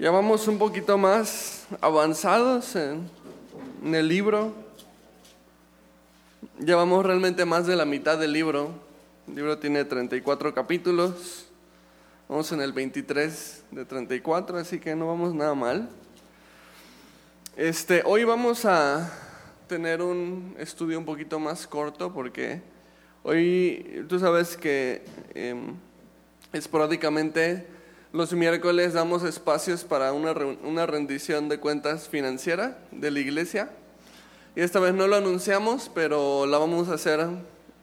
Ya 0.00 0.10
vamos 0.10 0.48
un 0.48 0.56
poquito 0.56 0.96
más 0.96 1.66
avanzados 1.78 2.74
en, 2.74 3.10
el 3.84 4.08
libro. 4.08 4.54
Llevamos 6.58 7.04
realmente 7.04 7.44
más 7.44 7.66
de 7.66 7.76
la 7.76 7.84
mitad 7.84 8.16
del 8.16 8.32
libro. 8.32 8.70
El 9.28 9.34
libro 9.34 9.58
tiene 9.58 9.84
34 9.84 10.54
capítulos. 10.54 11.44
Vamos 12.30 12.50
en 12.50 12.62
el 12.62 12.72
23 12.72 13.64
de 13.72 13.84
34, 13.84 14.56
así 14.56 14.80
que 14.80 14.96
no 14.96 15.06
vamos 15.06 15.34
nada 15.34 15.54
mal. 15.54 15.90
Este, 17.54 18.02
hoy 18.06 18.24
vamos 18.24 18.64
a 18.64 19.12
tener 19.66 20.00
un 20.00 20.56
estudio 20.58 20.98
un 20.98 21.04
poquito 21.04 21.38
más 21.38 21.66
corto 21.66 22.10
porque 22.10 22.62
hoy 23.22 24.06
tú 24.08 24.18
sabes 24.18 24.56
que 24.56 25.04
em, 25.34 25.74
esporádicamente 26.54 27.79
los 28.12 28.32
miércoles 28.32 28.92
damos 28.92 29.22
espacios 29.22 29.84
para 29.84 30.12
una, 30.12 30.32
una 30.32 30.86
rendición 30.86 31.48
de 31.48 31.60
cuentas 31.60 32.08
financiera 32.08 32.78
de 32.90 33.10
la 33.10 33.20
iglesia. 33.20 33.70
Y 34.56 34.62
esta 34.62 34.80
vez 34.80 34.94
no 34.94 35.06
lo 35.06 35.14
anunciamos, 35.14 35.90
pero 35.94 36.44
la 36.46 36.58
vamos 36.58 36.88
a 36.88 36.94
hacer 36.94 37.24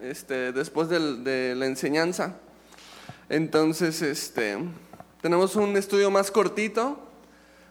este, 0.01 0.51
después 0.51 0.89
de 0.89 1.55
la 1.55 1.65
enseñanza. 1.65 2.35
Entonces, 3.29 4.01
este, 4.01 4.57
tenemos 5.21 5.55
un 5.55 5.77
estudio 5.77 6.11
más 6.11 6.29
cortito. 6.29 6.99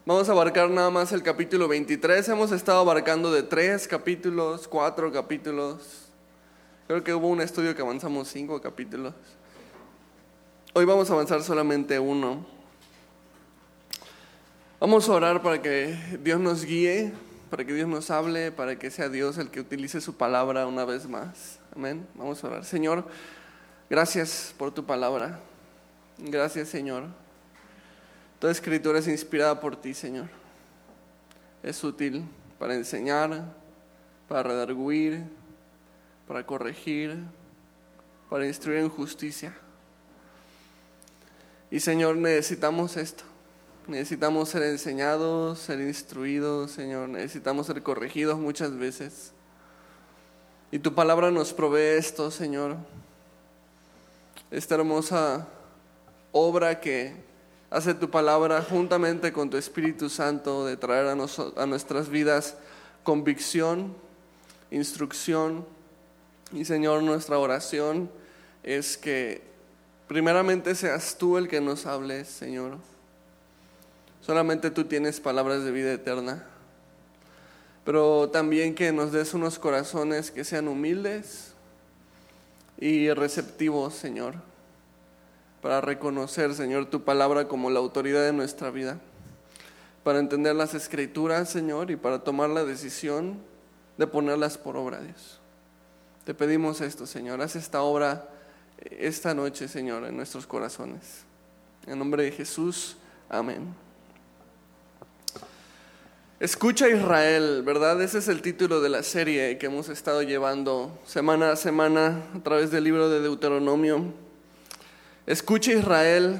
Vamos 0.07 0.29
a 0.29 0.32
abarcar 0.32 0.70
nada 0.70 0.88
más 0.88 1.12
el 1.12 1.23
capítulo 1.23 1.68
23. 1.68 2.27
Hemos 2.30 2.52
estado 2.52 2.80
abarcando 2.80 3.30
de 3.32 3.43
tres 3.43 3.87
capítulos, 3.87 4.66
cuatro 4.66 5.12
capítulos. 5.12 6.09
Creo 6.87 7.04
que 7.04 7.12
hubo 7.12 7.29
un 7.29 7.43
estudio 7.43 7.74
que 7.74 7.82
avanzamos 7.82 8.29
cinco 8.29 8.60
capítulos. 8.62 9.12
Hoy 10.79 10.85
vamos 10.85 11.09
a 11.09 11.15
avanzar 11.15 11.43
solamente 11.43 11.98
uno. 11.98 12.45
Vamos 14.79 15.09
a 15.09 15.12
orar 15.12 15.41
para 15.41 15.62
que 15.62 15.97
Dios 16.23 16.39
nos 16.39 16.66
guíe, 16.66 17.15
para 17.49 17.65
que 17.65 17.73
Dios 17.73 17.88
nos 17.88 18.10
hable, 18.10 18.52
para 18.52 18.79
que 18.79 18.91
sea 18.91 19.09
Dios 19.09 19.38
el 19.38 19.51
que 19.51 19.60
utilice 19.60 20.02
su 20.02 20.18
palabra 20.18 20.66
una 20.66 20.85
vez 20.85 21.09
más. 21.09 21.60
Amén. 21.74 22.07
Vamos 22.15 22.45
a 22.45 22.49
orar. 22.49 22.65
Señor, 22.66 23.07
gracias 23.88 24.55
por 24.59 24.71
tu 24.71 24.85
palabra. 24.85 25.41
Gracias, 26.18 26.68
Señor. 26.68 27.05
Toda 28.38 28.52
escritura 28.52 28.99
es 28.99 29.09
inspirada 29.09 29.59
por 29.59 29.77
ti, 29.77 29.95
Señor. 29.95 30.29
Es 31.63 31.83
útil 31.83 32.23
para 32.59 32.74
enseñar, 32.74 33.51
para 34.29 34.43
redarguir, 34.43 35.24
para 36.29 36.45
corregir, 36.45 37.16
para 38.29 38.46
instruir 38.46 38.80
en 38.80 38.90
justicia. 38.90 39.57
Y 41.70 41.80
Señor, 41.80 42.16
necesitamos 42.16 42.96
esto. 42.96 43.24
Necesitamos 43.88 44.48
ser 44.48 44.62
enseñados, 44.64 45.59
ser 45.59 45.80
instruidos, 45.80 46.72
Señor. 46.72 47.09
Necesitamos 47.09 47.66
ser 47.66 47.82
corregidos 47.82 48.38
muchas 48.38 48.76
veces. 48.76 49.32
Y 50.70 50.78
tu 50.78 50.94
palabra 50.94 51.30
nos 51.30 51.52
provee 51.52 51.96
esto, 51.96 52.30
Señor. 52.30 52.76
Esta 54.50 54.76
hermosa 54.76 55.46
obra 56.32 56.80
que 56.80 57.14
hace 57.70 57.94
tu 57.94 58.10
palabra 58.10 58.62
juntamente 58.62 59.32
con 59.32 59.50
tu 59.50 59.56
Espíritu 59.56 60.09
Santo 60.09 60.66
de 60.66 60.76
traer 60.76 61.06
a, 61.06 61.12
a 61.12 61.66
nuestras 61.66 62.09
vidas 62.09 62.56
convicción, 63.02 63.94
instrucción. 64.70 65.64
Y 66.53 66.64
Señor, 66.64 67.03
nuestra 67.03 67.38
oración 67.38 68.10
es 68.62 68.97
que 68.97 69.42
primeramente 70.09 70.75
seas 70.75 71.16
tú 71.19 71.37
el 71.37 71.49
que 71.49 71.60
nos 71.60 71.87
hables, 71.87 72.28
Señor. 72.28 72.78
Solamente 74.21 74.71
tú 74.71 74.84
tienes 74.84 75.21
palabras 75.21 75.65
de 75.65 75.71
vida 75.71 75.93
eterna. 75.93 76.44
Pero 77.84 78.28
también 78.31 78.75
que 78.75 78.91
nos 78.91 79.12
des 79.12 79.32
unos 79.34 79.60
corazones 79.60 80.32
que 80.32 80.44
sean 80.44 80.66
humildes 80.66 81.53
y 82.78 83.12
receptivos, 83.12 83.94
Señor, 83.94 84.34
para 85.62 85.81
reconocer, 85.81 86.53
Señor, 86.55 86.87
tu 86.87 87.05
palabra 87.05 87.47
como 87.47 87.71
la 87.71 87.78
autoridad 87.78 88.25
de 88.25 88.33
nuestra 88.33 88.71
vida, 88.71 88.99
para 90.03 90.19
entender 90.19 90.56
las 90.56 90.75
escrituras, 90.75 91.49
Señor, 91.49 91.93
y 91.93 91.97
para 91.97 92.25
tomar 92.25 92.50
la 92.50 92.65
decisión 92.65 93.38
de 93.97 94.09
ponerlas 94.09 94.59
por 94.59 94.77
obra, 94.77 95.00
Dios. 95.00 95.38
Te 96.25 96.34
pedimos 96.34 96.81
esto, 96.81 97.06
Señor, 97.06 97.41
haz 97.41 97.55
esta 97.55 97.83
obra 97.83 98.28
esta 98.78 99.34
noche, 99.34 99.69
Señor, 99.69 100.04
en 100.04 100.16
nuestros 100.16 100.47
corazones. 100.47 101.25
En 101.87 101.98
nombre 101.98 102.25
de 102.25 102.32
Jesús, 102.32 102.97
amén. 103.28 103.75
Escucha 106.38 106.87
Israel, 106.88 107.62
¿verdad? 107.64 108.03
Ese 108.03 108.19
es 108.19 108.28
el 108.28 108.42
título 108.42 108.82
de 108.82 108.91
la 108.91 109.03
serie 109.03 109.56
que 109.56 109.66
hemos 109.66 109.88
estado 109.88 110.22
llevando 110.22 110.98
semana 111.06 111.53
a 111.53 111.56
semana 111.56 112.25
a 112.34 112.42
través 112.42 112.70
del 112.70 112.84
libro 112.84 113.09
de 113.09 113.20
Deuteronomio. 113.20 114.12
Escucha 115.26 115.72
Israel, 115.72 116.38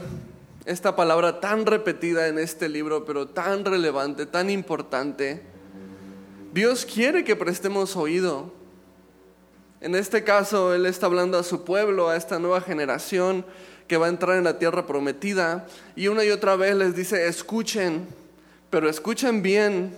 esta 0.67 0.97
palabra 0.97 1.41
tan 1.41 1.65
repetida 1.65 2.29
en 2.29 2.39
este 2.39 2.69
libro, 2.69 3.07
pero 3.07 3.29
tan 3.29 3.65
relevante, 3.65 4.27
tan 4.27 4.51
importante. 4.51 5.43
Dios 6.53 6.85
quiere 6.85 7.25
que 7.25 7.35
prestemos 7.35 7.97
oído. 7.97 8.53
En 9.81 9.95
este 9.95 10.25
caso, 10.25 10.75
Él 10.75 10.87
está 10.87 11.07
hablando 11.07 11.39
a 11.39 11.43
su 11.43 11.65
pueblo, 11.65 12.09
a 12.09 12.17
esta 12.17 12.39
nueva 12.39 12.61
generación 12.61 13.45
que 13.89 13.97
va 13.97 14.07
a 14.07 14.09
entrar 14.09 14.37
en 14.37 14.45
la 14.45 14.59
tierra 14.59 14.87
prometida, 14.87 15.67
y 15.95 16.09
una 16.09 16.25
y 16.25 16.31
otra 16.31 16.57
vez 16.57 16.75
les 16.75 16.97
dice, 16.97 17.29
escuchen 17.29 18.07
pero 18.71 18.89
escuchen 18.89 19.43
bien, 19.43 19.95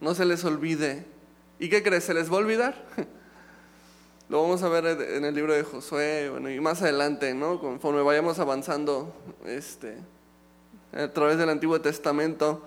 no 0.00 0.14
se 0.14 0.24
les 0.24 0.44
olvide. 0.44 1.04
¿Y 1.58 1.68
qué 1.68 1.82
crees? 1.82 2.04
¿Se 2.04 2.14
les 2.14 2.30
va 2.30 2.34
a 2.34 2.40
olvidar? 2.40 2.74
Lo 4.28 4.42
vamos 4.42 4.62
a 4.62 4.68
ver 4.68 5.00
en 5.00 5.24
el 5.24 5.34
libro 5.34 5.54
de 5.54 5.62
Josué 5.62 6.28
bueno, 6.30 6.50
y 6.50 6.60
más 6.60 6.82
adelante, 6.82 7.32
¿no? 7.32 7.60
Conforme 7.60 8.02
vayamos 8.02 8.38
avanzando 8.40 9.14
este, 9.46 9.96
a 10.92 11.08
través 11.08 11.38
del 11.38 11.48
Antiguo 11.48 11.80
Testamento. 11.80 12.66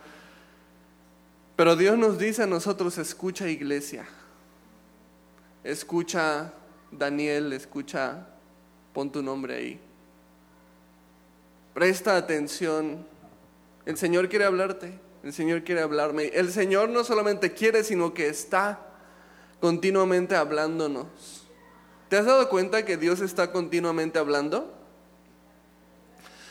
Pero 1.58 1.76
Dios 1.76 1.98
nos 1.98 2.18
dice 2.18 2.44
a 2.44 2.48
nosotros, 2.48 2.98
escucha 2.98 3.50
iglesia, 3.50 4.08
escucha 5.64 6.54
Daniel, 6.92 7.54
escucha, 7.54 8.28
pon 8.94 9.12
tu 9.12 9.22
nombre 9.22 9.56
ahí. 9.56 9.80
Presta 11.74 12.18
atención, 12.18 13.06
el 13.86 13.98
Señor 13.98 14.30
quiere 14.30 14.46
hablarte. 14.46 15.10
El 15.24 15.34
Señor 15.34 15.64
quiere 15.64 15.82
hablarme. 15.82 16.28
El 16.28 16.52
Señor 16.52 16.90
no 16.90 17.04
solamente 17.04 17.52
quiere, 17.52 17.84
sino 17.84 18.14
que 18.14 18.28
está 18.28 18.80
continuamente 19.60 20.36
hablándonos. 20.36 21.08
¿Te 22.08 22.18
has 22.18 22.26
dado 22.26 22.50
cuenta 22.50 22.86
que 22.86 22.98
Dios 22.98 23.20
está 23.20 23.52
continuamente 23.52 24.18
hablando? 24.18 24.74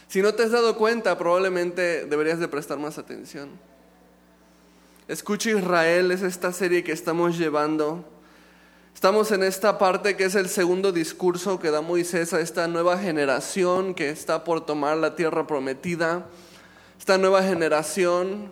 Si 0.07 0.23
no 0.23 0.35
te 0.35 0.43
has 0.43 0.51
dado 0.51 0.77
cuenta, 0.77 1.17
probablemente 1.19 2.05
deberías 2.05 2.39
de 2.39 2.49
prestar 2.49 2.79
más 2.79 2.99
atención. 2.99 3.51
Escucha 5.09 5.51
Israel, 5.51 6.11
es 6.11 6.23
esta 6.23 6.53
serie 6.53 6.85
que 6.85 6.93
estamos 6.93 7.39
llevando. 7.39 8.05
Estamos 8.99 9.31
en 9.31 9.45
esta 9.45 9.79
parte 9.79 10.17
que 10.17 10.25
es 10.25 10.35
el 10.35 10.49
segundo 10.49 10.91
discurso 10.91 11.61
que 11.61 11.71
da 11.71 11.81
Moisés 11.81 12.33
a 12.33 12.41
esta 12.41 12.67
nueva 12.67 12.99
generación 12.99 13.95
que 13.95 14.11
está 14.11 14.43
por 14.43 14.67
tomar 14.67 14.97
la 14.97 15.15
tierra 15.15 15.47
prometida. 15.47 16.27
Esta 16.99 17.17
nueva 17.17 17.45
generación 17.45 18.49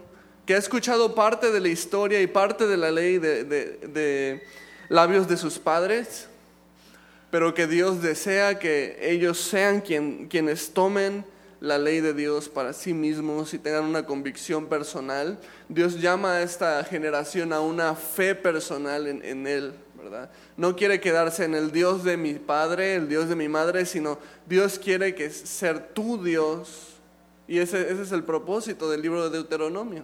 que 0.47 0.55
ha 0.55 0.59
escuchado 0.59 1.17
parte 1.17 1.51
de 1.51 1.59
la 1.59 1.67
historia 1.67 2.23
y 2.23 2.29
parte 2.29 2.69
de 2.69 2.77
la 2.77 2.93
ley 2.93 3.19
de, 3.19 4.41
labios 4.89 5.27
de 5.27 5.37
sus 5.37 5.59
padres, 5.59 6.29
pero 7.33 7.53
que 7.53 7.67
Dios 7.67 8.01
desea 8.01 8.61
que 8.61 8.99
ellos 9.03 9.41
sean 9.41 9.81
quienes 9.81 10.73
tomen 10.73 11.25
la 11.61 11.77
ley 11.77 12.01
de 12.01 12.15
Dios 12.15 12.49
para 12.49 12.73
sí 12.73 12.95
mismos 12.95 13.53
y 13.53 13.59
tengan 13.59 13.83
una 13.83 14.07
convicción 14.07 14.67
personal. 14.67 15.41
Dios 15.69 16.01
llama 16.01 16.35
a 16.35 16.43
esta 16.43 16.85
generación 16.85 17.53
a 17.53 17.61
una 17.61 17.97
fe 17.97 18.37
personal 18.37 19.09
en, 19.09 19.47
Él, 19.49 19.75
No 20.57 20.77
quiere 20.77 21.01
quedarse 21.01 21.45
en 21.45 21.55
el 21.55 21.73
Dios 21.73 22.05
de 22.05 22.17
mi 22.17 22.35
padre, 22.35 22.95
el 22.95 23.09
Dios 23.09 23.29
de 23.29 23.37
mi 23.37 23.49
madre, 23.49 23.87
sino 23.87 24.19
Dios 24.47 24.79
quiere 24.79 25.15
que 25.15 25.31
ser 25.31 25.89
tu 25.89 26.23
Dios 26.23 26.97
y 27.49 27.59
ese, 27.59 27.93
es 27.93 28.11
el 28.11 28.25
propósito 28.25 28.91
del 28.91 29.03
libro 29.03 29.23
de 29.25 29.31
Deuteronomio. 29.31 30.03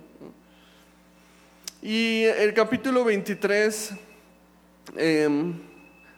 Y 1.83 2.23
el 2.23 2.55
capítulo 2.55 3.03
23, 3.05 3.91
em, 4.97 5.55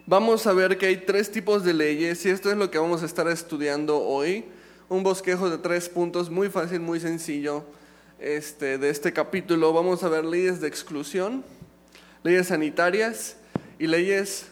vamos 0.05 0.45
a 0.45 0.53
ver 0.53 0.77
que 0.77 0.85
hay 0.85 0.97
tres 0.97 1.31
tipos 1.31 1.63
de 1.63 1.73
leyes 1.73 2.23
y 2.25 2.29
esto 2.29 2.51
es 2.51 2.57
lo 2.57 2.69
que 2.69 2.77
vamos 2.77 3.01
a 3.01 3.07
estar 3.07 3.27
estudiando 3.27 3.99
hoy. 3.99 4.45
Un 4.87 5.01
bosquejo 5.01 5.49
de 5.49 5.57
tres 5.57 5.89
puntos, 5.89 6.29
muy 6.29 6.49
fácil, 6.49 6.79
muy 6.79 6.99
sencillo 6.99 7.63
este, 8.19 8.77
de 8.77 8.91
este 8.91 9.11
capítulo. 9.11 9.73
Vamos 9.73 10.03
a 10.03 10.09
ver 10.09 10.25
leyes 10.25 10.61
de 10.61 10.67
exclusión, 10.67 11.43
leyes 12.21 12.47
sanitarias 12.47 13.37
y 13.79 13.87
leyes 13.87 14.47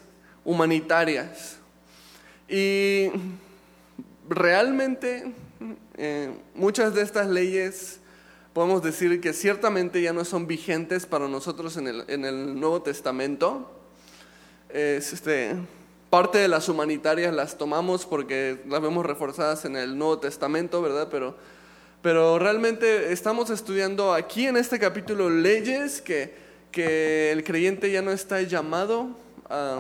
humanitarias. 0.46 1.58
Y 2.48 3.10
realmente 4.28 5.34
eh, 5.98 6.32
muchas 6.56 6.94
de 6.94 7.02
estas 7.02 7.28
leyes 7.28 8.00
podemos 8.54 8.84
decir 8.84 9.20
que 9.20 9.34
ciertamente 9.34 10.02
ya 10.02 10.14
no 10.14 10.26
son 10.26 10.48
vigentes 10.48 11.06
para 11.06 11.28
nosotros 11.28 11.78
en 11.78 11.88
el, 11.88 12.04
en 12.08 12.26
el 12.26 12.60
Nuevo 12.60 12.82
Testamento. 12.82 13.72
Es, 14.70 15.14
este, 15.14 15.56
parte 16.10 16.38
de 16.38 16.48
las 16.48 16.70
humanitarias 16.70 17.34
las 17.34 17.58
tomamos 17.58 18.06
porque 18.06 18.60
las 18.68 18.82
vemos 18.82 19.06
reforzadas 19.06 19.66
en 19.66 19.76
el 19.76 19.98
Nuevo 19.98 20.20
Testamento, 20.20 20.82
¿verdad? 20.82 21.08
Pero, 21.10 21.36
pero 22.04 22.38
realmente 22.38 23.12
estamos 23.12 23.50
estudiando 23.50 24.14
aquí 24.14 24.46
en 24.46 24.58
este 24.58 24.78
capítulo 24.78 25.30
leyes 25.30 26.02
que, 26.02 26.36
que 26.74 27.32
el 27.32 27.46
creyente 27.46 27.90
ya 27.90 28.02
no 28.02 28.12
está 28.12 28.42
llamado 28.42 29.16
a, 29.50 29.80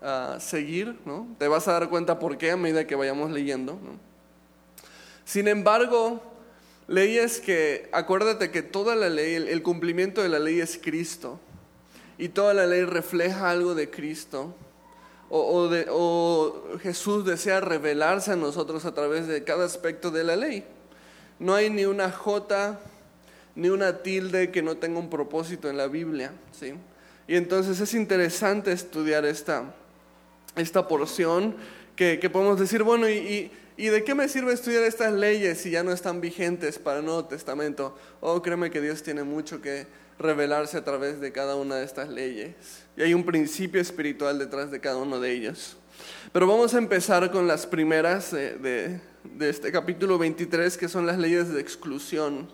a 0.00 0.36
seguir, 0.38 0.96
¿no? 1.04 1.26
Te 1.38 1.48
vas 1.48 1.66
a 1.66 1.72
dar 1.72 1.88
cuenta 1.88 2.20
por 2.20 2.38
qué 2.38 2.52
a 2.52 2.56
medida 2.56 2.86
que 2.86 2.94
vayamos 2.94 3.32
leyendo, 3.32 3.72
¿no? 3.72 4.08
Sin 5.28 5.46
embargo, 5.46 6.22
leyes 6.86 7.38
que, 7.38 7.90
acuérdate 7.92 8.50
que 8.50 8.62
toda 8.62 8.96
la 8.96 9.10
ley, 9.10 9.34
el, 9.34 9.62
cumplimiento 9.62 10.22
de 10.22 10.30
la 10.30 10.38
ley 10.38 10.58
es 10.58 10.80
Cristo. 10.82 11.38
Y 12.16 12.30
toda 12.30 12.54
la 12.54 12.66
ley 12.66 12.84
refleja 12.84 13.50
algo 13.50 13.74
de 13.74 13.90
Cristo. 13.90 14.54
O, 15.28 15.68
o, 15.90 16.78
Jesús 16.78 17.26
desea 17.26 17.60
revelarse 17.60 18.32
a 18.32 18.36
nosotros 18.36 18.86
a 18.86 18.94
través 18.94 19.26
de 19.26 19.44
cada 19.44 19.66
aspecto 19.66 20.10
de 20.10 20.24
la 20.24 20.34
ley. 20.34 20.64
No 21.38 21.54
hay 21.54 21.68
ni 21.68 21.84
una 21.84 22.10
jota, 22.10 22.80
ni 23.58 23.68
una 23.68 23.98
tilde 24.02 24.50
que 24.50 24.62
no 24.62 24.78
tenga 24.78 24.98
un 24.98 25.10
propósito 25.10 25.68
en 25.68 25.76
la 25.76 25.88
Biblia. 25.88 26.32
¿sí? 26.52 26.72
Y 27.26 27.36
entonces 27.36 27.78
es 27.80 27.92
interesante 27.92 28.72
estudiar 28.72 29.26
esta, 29.26 29.74
esta 30.56 30.88
porción 30.88 31.56
que, 31.94 32.18
que 32.18 32.30
podemos 32.30 32.58
decir, 32.58 32.82
bueno, 32.82 33.08
y 33.08 33.50
¿Y 33.78 33.86
de 33.90 34.02
qué 34.02 34.16
me 34.16 34.28
sirve 34.28 34.52
estudiar 34.52 34.82
estas 34.82 35.12
leyes 35.12 35.58
si 35.58 35.70
ya 35.70 35.84
no 35.84 35.92
están 35.92 36.20
vigentes 36.20 36.80
para 36.80 36.98
el 36.98 37.04
Nuevo 37.04 37.26
Testamento? 37.26 37.96
Oh, 38.20 38.42
créeme 38.42 38.72
que 38.72 38.80
Dios 38.80 39.04
tiene 39.04 39.22
mucho 39.22 39.62
que 39.62 39.86
revelarse 40.18 40.76
a 40.76 40.84
través 40.84 41.20
de 41.20 41.30
cada 41.30 41.54
una 41.54 41.76
de 41.76 41.84
estas 41.84 42.08
leyes. 42.08 42.56
Y 42.96 43.02
hay 43.02 43.14
un 43.14 43.24
principio 43.24 43.80
espiritual 43.80 44.36
detrás 44.36 44.72
de 44.72 44.80
cada 44.80 44.96
uno 44.96 45.20
de 45.20 45.30
ellos. 45.30 45.76
Pero 46.32 46.48
vamos 46.48 46.74
a 46.74 46.78
empezar 46.78 47.30
con 47.30 47.46
las 47.46 47.68
primeras 47.68 48.32
de, 48.32 49.00
este 49.38 49.70
capítulo 49.70 50.18
23, 50.18 50.76
que 50.76 50.88
son 50.88 51.06
las 51.06 51.16
leyes 51.16 51.50
de 51.50 51.60
exclusión. 51.60 52.50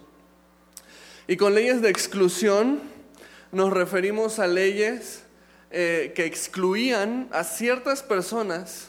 Y 1.26 1.38
con 1.38 1.54
leyes 1.54 1.80
de 1.80 1.88
exclusión 1.88 2.82
nos 3.50 3.72
referimos 3.72 4.38
a 4.38 4.46
leyes 4.46 5.22
eh, 5.70 6.12
que 6.14 6.26
excluían 6.26 7.28
a 7.32 7.44
ciertas 7.44 8.02
personas 8.02 8.88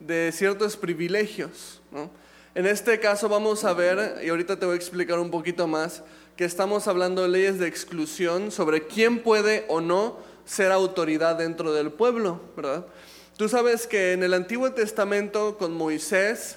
de 0.00 0.32
ciertos 0.32 0.78
privilegios. 0.78 1.82
En 2.54 2.66
este 2.66 2.98
caso 2.98 3.28
vamos 3.28 3.64
a 3.64 3.74
ver, 3.74 4.22
y 4.24 4.30
ahorita 4.30 4.58
te 4.58 4.64
voy 4.64 4.72
a 4.72 4.76
explicar 4.76 5.18
un 5.18 5.30
poquito 5.30 5.66
más, 5.66 6.02
que 6.34 6.46
estamos 6.46 6.88
hablando 6.88 7.22
de 7.22 7.28
leyes 7.28 7.58
de 7.58 7.68
exclusión 7.68 8.50
sobre 8.50 8.86
quién 8.86 9.22
puede 9.22 9.66
o 9.68 9.82
no 9.82 10.18
ser 10.46 10.72
autoridad 10.72 11.36
dentro 11.36 11.74
del 11.74 11.92
pueblo, 11.92 12.40
¿verdad? 12.56 12.86
Tú 13.36 13.50
sabes 13.50 13.86
que 13.86 14.12
en 14.12 14.22
el 14.22 14.32
Antiguo 14.32 14.72
Testamento 14.72 15.58
con 15.58 15.74
Moisés, 15.74 16.56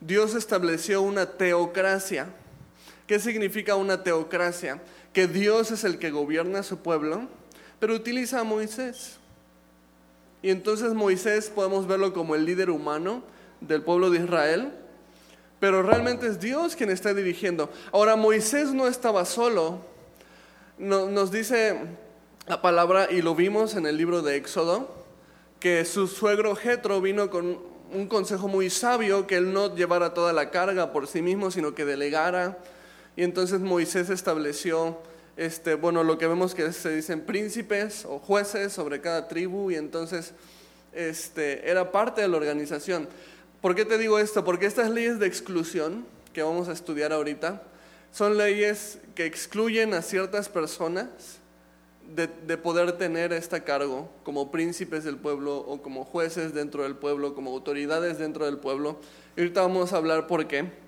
Dios 0.00 0.34
estableció 0.34 1.00
una 1.00 1.24
teocracia. 1.24 2.26
¿Qué 3.06 3.18
significa 3.18 3.76
una 3.76 4.02
teocracia? 4.02 4.82
Que 5.12 5.26
Dios 5.26 5.70
es 5.70 5.84
el 5.84 5.98
que 5.98 6.10
gobierna 6.10 6.60
a 6.60 6.62
su 6.64 6.78
pueblo, 6.78 7.28
pero 7.78 7.94
utiliza 7.94 8.40
a 8.40 8.44
Moisés. 8.44 9.18
Y 10.42 10.50
entonces 10.50 10.92
Moisés 10.94 11.50
podemos 11.54 11.86
verlo 11.86 12.12
como 12.12 12.34
el 12.34 12.44
líder 12.44 12.70
humano 12.70 13.22
del 13.60 13.82
pueblo 13.82 14.10
de 14.10 14.18
Israel, 14.18 14.72
pero 15.60 15.82
realmente 15.82 16.26
es 16.26 16.40
Dios 16.40 16.76
quien 16.76 16.90
está 16.90 17.14
dirigiendo. 17.14 17.70
Ahora, 17.92 18.16
Moisés 18.16 18.72
no 18.72 18.86
estaba 18.86 19.24
solo. 19.24 19.80
nos 20.78 21.30
dice 21.30 21.80
la 22.46 22.60
palabra, 22.60 23.08
y 23.10 23.22
lo 23.22 23.34
vimos 23.34 23.74
en 23.74 23.86
el 23.86 23.96
libro 23.96 24.22
de 24.22 24.36
Éxodo, 24.36 24.94
que 25.58 25.84
su 25.84 26.06
suegro 26.06 26.54
Jetro 26.54 27.00
vino 27.00 27.30
con 27.30 27.58
un 27.92 28.06
consejo 28.08 28.48
muy 28.48 28.68
sabio, 28.68 29.26
que 29.26 29.36
él 29.36 29.52
no 29.52 29.74
llevara 29.74 30.12
toda 30.12 30.32
la 30.32 30.50
carga 30.50 30.92
por 30.92 31.06
sí 31.06 31.22
mismo, 31.22 31.50
sino 31.50 31.74
que 31.74 31.84
delegara. 31.84 32.58
Y 33.16 33.22
entonces 33.22 33.60
Moisés 33.60 34.10
estableció 34.10 34.98
este, 35.36 35.74
bueno, 35.74 36.02
lo 36.02 36.16
que 36.16 36.26
vemos 36.26 36.54
que 36.54 36.72
se 36.72 36.94
dicen 36.94 37.20
príncipes 37.20 38.06
o 38.06 38.18
jueces 38.18 38.72
sobre 38.72 39.00
cada 39.00 39.28
tribu 39.28 39.70
y 39.70 39.74
entonces 39.74 40.32
este, 40.92 41.70
era 41.70 41.92
parte 41.92 42.22
de 42.22 42.28
la 42.28 42.38
organización. 42.38 43.08
¿Por 43.60 43.74
qué 43.74 43.84
te 43.84 43.98
digo 43.98 44.18
esto? 44.18 44.44
Porque 44.44 44.66
estas 44.66 44.90
leyes 44.90 45.18
de 45.18 45.26
exclusión 45.26 46.06
que 46.32 46.42
vamos 46.42 46.68
a 46.68 46.72
estudiar 46.72 47.12
ahorita 47.12 47.62
son 48.12 48.38
leyes 48.38 48.98
que 49.14 49.26
excluyen 49.26 49.92
a 49.92 50.00
ciertas 50.00 50.48
personas 50.48 51.06
de, 52.14 52.28
de, 52.28 52.56
poder 52.56 52.92
tener 52.92 53.32
este 53.32 53.62
cargo 53.64 54.08
como 54.22 54.50
príncipes 54.52 55.04
del 55.04 55.16
pueblo 55.16 55.56
o 55.56 55.82
como 55.82 56.04
jueces 56.04 56.54
dentro 56.54 56.84
del 56.84 56.94
pueblo, 56.94 57.34
como 57.34 57.50
autoridades 57.50 58.18
dentro 58.18 58.46
del 58.46 58.58
pueblo. 58.58 59.00
Y 59.36 59.40
ahorita 59.40 59.62
vamos 59.62 59.92
a 59.92 59.96
hablar 59.96 60.28
por 60.28 60.46
qué. 60.46 60.85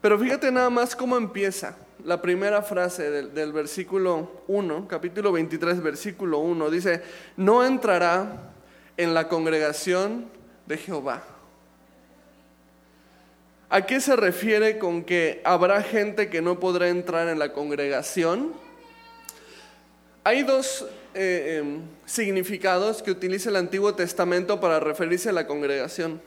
Pero 0.00 0.18
fíjate 0.18 0.50
nada 0.50 0.70
más 0.70 0.96
cómo 0.96 1.16
empieza 1.16 1.76
la 2.04 2.22
primera 2.22 2.62
frase 2.62 3.10
del, 3.10 3.52
versículo 3.52 4.42
1, 4.48 4.88
capítulo 4.88 5.32
23, 5.32 5.82
versículo 5.82 6.38
1, 6.38 6.70
dice, 6.70 7.02
no 7.36 7.64
entrará 7.64 8.52
en 8.96 9.12
la 9.12 9.28
congregación 9.28 10.26
de 10.66 10.78
Jehová. 10.78 11.22
¿A 13.68 13.86
qué 13.86 14.00
se 14.00 14.16
refiere 14.16 14.78
con 14.78 15.04
que 15.04 15.42
habrá 15.44 15.82
gente 15.82 16.30
que 16.30 16.40
no 16.40 16.58
podrá 16.58 16.88
entrar 16.88 17.28
en 17.28 17.38
la 17.38 17.52
congregación? 17.52 18.54
Hay 20.24 20.42
dos 20.42 20.86
eh, 21.14 21.58
em, 21.60 21.82
significados 22.06 23.02
que 23.02 23.10
utiliza 23.10 23.50
el 23.50 23.56
Antiguo 23.56 23.94
Testamento 23.94 24.60
para 24.60 24.80
referirse 24.80 25.28
a 25.28 25.32
la 25.32 25.46
congregación. 25.46 26.20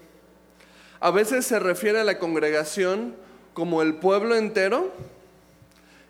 A 0.99 1.11
veces 1.11 1.45
se 1.45 1.59
refiere 1.59 1.99
a 1.99 2.03
la 2.03 2.17
congregación 2.17 3.15
como 3.53 3.81
el 3.81 3.95
pueblo 3.95 4.35
entero, 4.35 4.91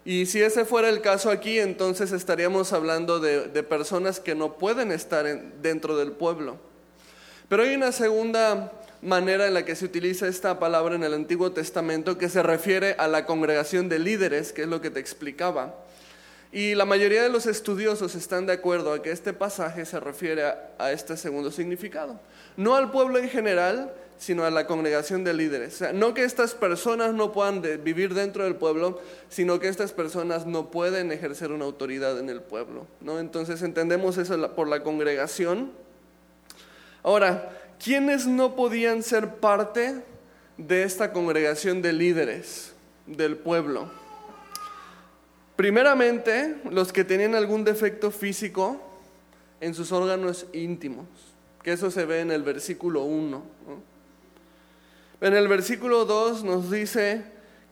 y 0.06 0.26
si 0.26 0.42
ese 0.42 0.66
fuera 0.66 0.90
el 0.90 1.02
caso 1.02 1.30
aquí, 1.30 1.60
entonces 1.60 2.12
estaríamos 2.12 2.74
hablando 2.74 3.20
de, 3.20 3.64
personas 3.64 4.20
que 4.20 4.36
no 4.36 4.58
pueden 4.58 4.92
estar 4.92 5.26
dentro 5.62 5.96
del 5.96 6.12
pueblo. 6.12 6.58
Pero 7.48 7.64
hay 7.64 7.76
una 7.76 7.92
segunda 7.92 8.74
manera 9.02 9.48
en 9.48 9.54
la 9.54 9.64
que 9.64 9.76
se 9.76 9.86
utiliza 9.86 10.28
esta 10.28 10.60
palabra 10.60 10.96
en 10.96 11.04
el 11.04 11.14
Antiguo 11.14 11.52
Testamento 11.52 12.18
que 12.18 12.30
se 12.30 12.44
refiere 12.44 12.96
a 12.98 13.08
la 13.08 13.26
congregación 13.26 13.88
de 13.88 14.00
líderes, 14.00 14.52
que 14.52 14.64
es 14.64 14.68
lo 14.68 14.82
que 14.82 14.90
te 14.90 15.00
explicaba. 15.00 15.74
Y 16.52 16.76
la 16.76 16.86
mayoría 16.86 17.24
de 17.24 17.30
los 17.30 17.46
estudiosos 17.46 18.14
están 18.16 18.46
de 18.46 18.54
acuerdo 18.54 18.94
a 18.94 19.02
que 19.02 19.12
este 19.12 19.34
pasaje 19.34 19.86
se 19.86 20.00
refiere 20.00 20.44
a 20.78 20.92
este 20.92 21.16
segundo 21.16 21.50
significado. 21.50 22.20
No 22.58 22.76
al 22.76 22.92
pueblo 22.92 23.18
en 23.20 23.30
general, 23.30 23.92
sino 24.18 24.44
a 24.44 24.52
la 24.52 24.68
congregación 24.68 25.24
de 25.24 25.34
líderes. 25.34 25.76
O 25.76 25.78
sea, 25.78 25.94
no 25.94 26.14
que 26.14 26.24
estas 26.24 26.54
personas 26.54 27.14
no 27.14 27.32
puedan 27.32 27.62
vivir 27.84 28.14
dentro 28.14 28.44
del 28.44 28.56
pueblo, 28.56 29.02
sino 29.30 29.60
que 29.60 29.68
estas 29.68 29.92
personas 29.92 30.46
no 30.46 30.72
pueden 30.72 31.12
ejercer 31.12 31.52
una 31.52 31.66
autoridad 31.66 32.20
en 32.20 32.30
el 32.30 32.42
pueblo. 32.42 32.88
¿no? 33.02 33.20
Entonces 33.20 33.62
entendemos 33.62 34.18
eso 34.18 34.56
por 34.56 34.68
la 34.68 34.84
congregación. 34.84 35.72
Ahora, 37.04 37.52
¿quiénes 37.84 38.28
no 38.28 38.56
podían 38.56 39.04
ser 39.04 39.36
parte 39.36 40.04
de 40.58 40.84
esta 40.84 41.12
congregación 41.12 41.82
de 41.82 41.94
líderes 41.94 42.74
del 43.06 43.36
pueblo? 43.36 43.92
Primeramente, 45.56 46.58
los 46.72 46.92
que 46.92 47.04
tenían 47.04 47.36
algún 47.36 47.64
defecto 47.64 48.10
físico 48.10 48.82
en 49.62 49.74
sus 49.74 49.92
órganos 49.92 50.48
íntimos, 50.52 51.06
que 51.62 51.74
eso 51.74 51.92
se 51.92 52.06
ve 52.06 52.22
en 52.22 52.32
el 52.32 52.42
versículo 52.44 53.04
1. 53.04 53.30
¿no? 53.30 53.93
En 55.24 55.34
el 55.34 55.48
versículo 55.48 56.04
2 56.04 56.44
nos 56.44 56.70
dice 56.70 57.24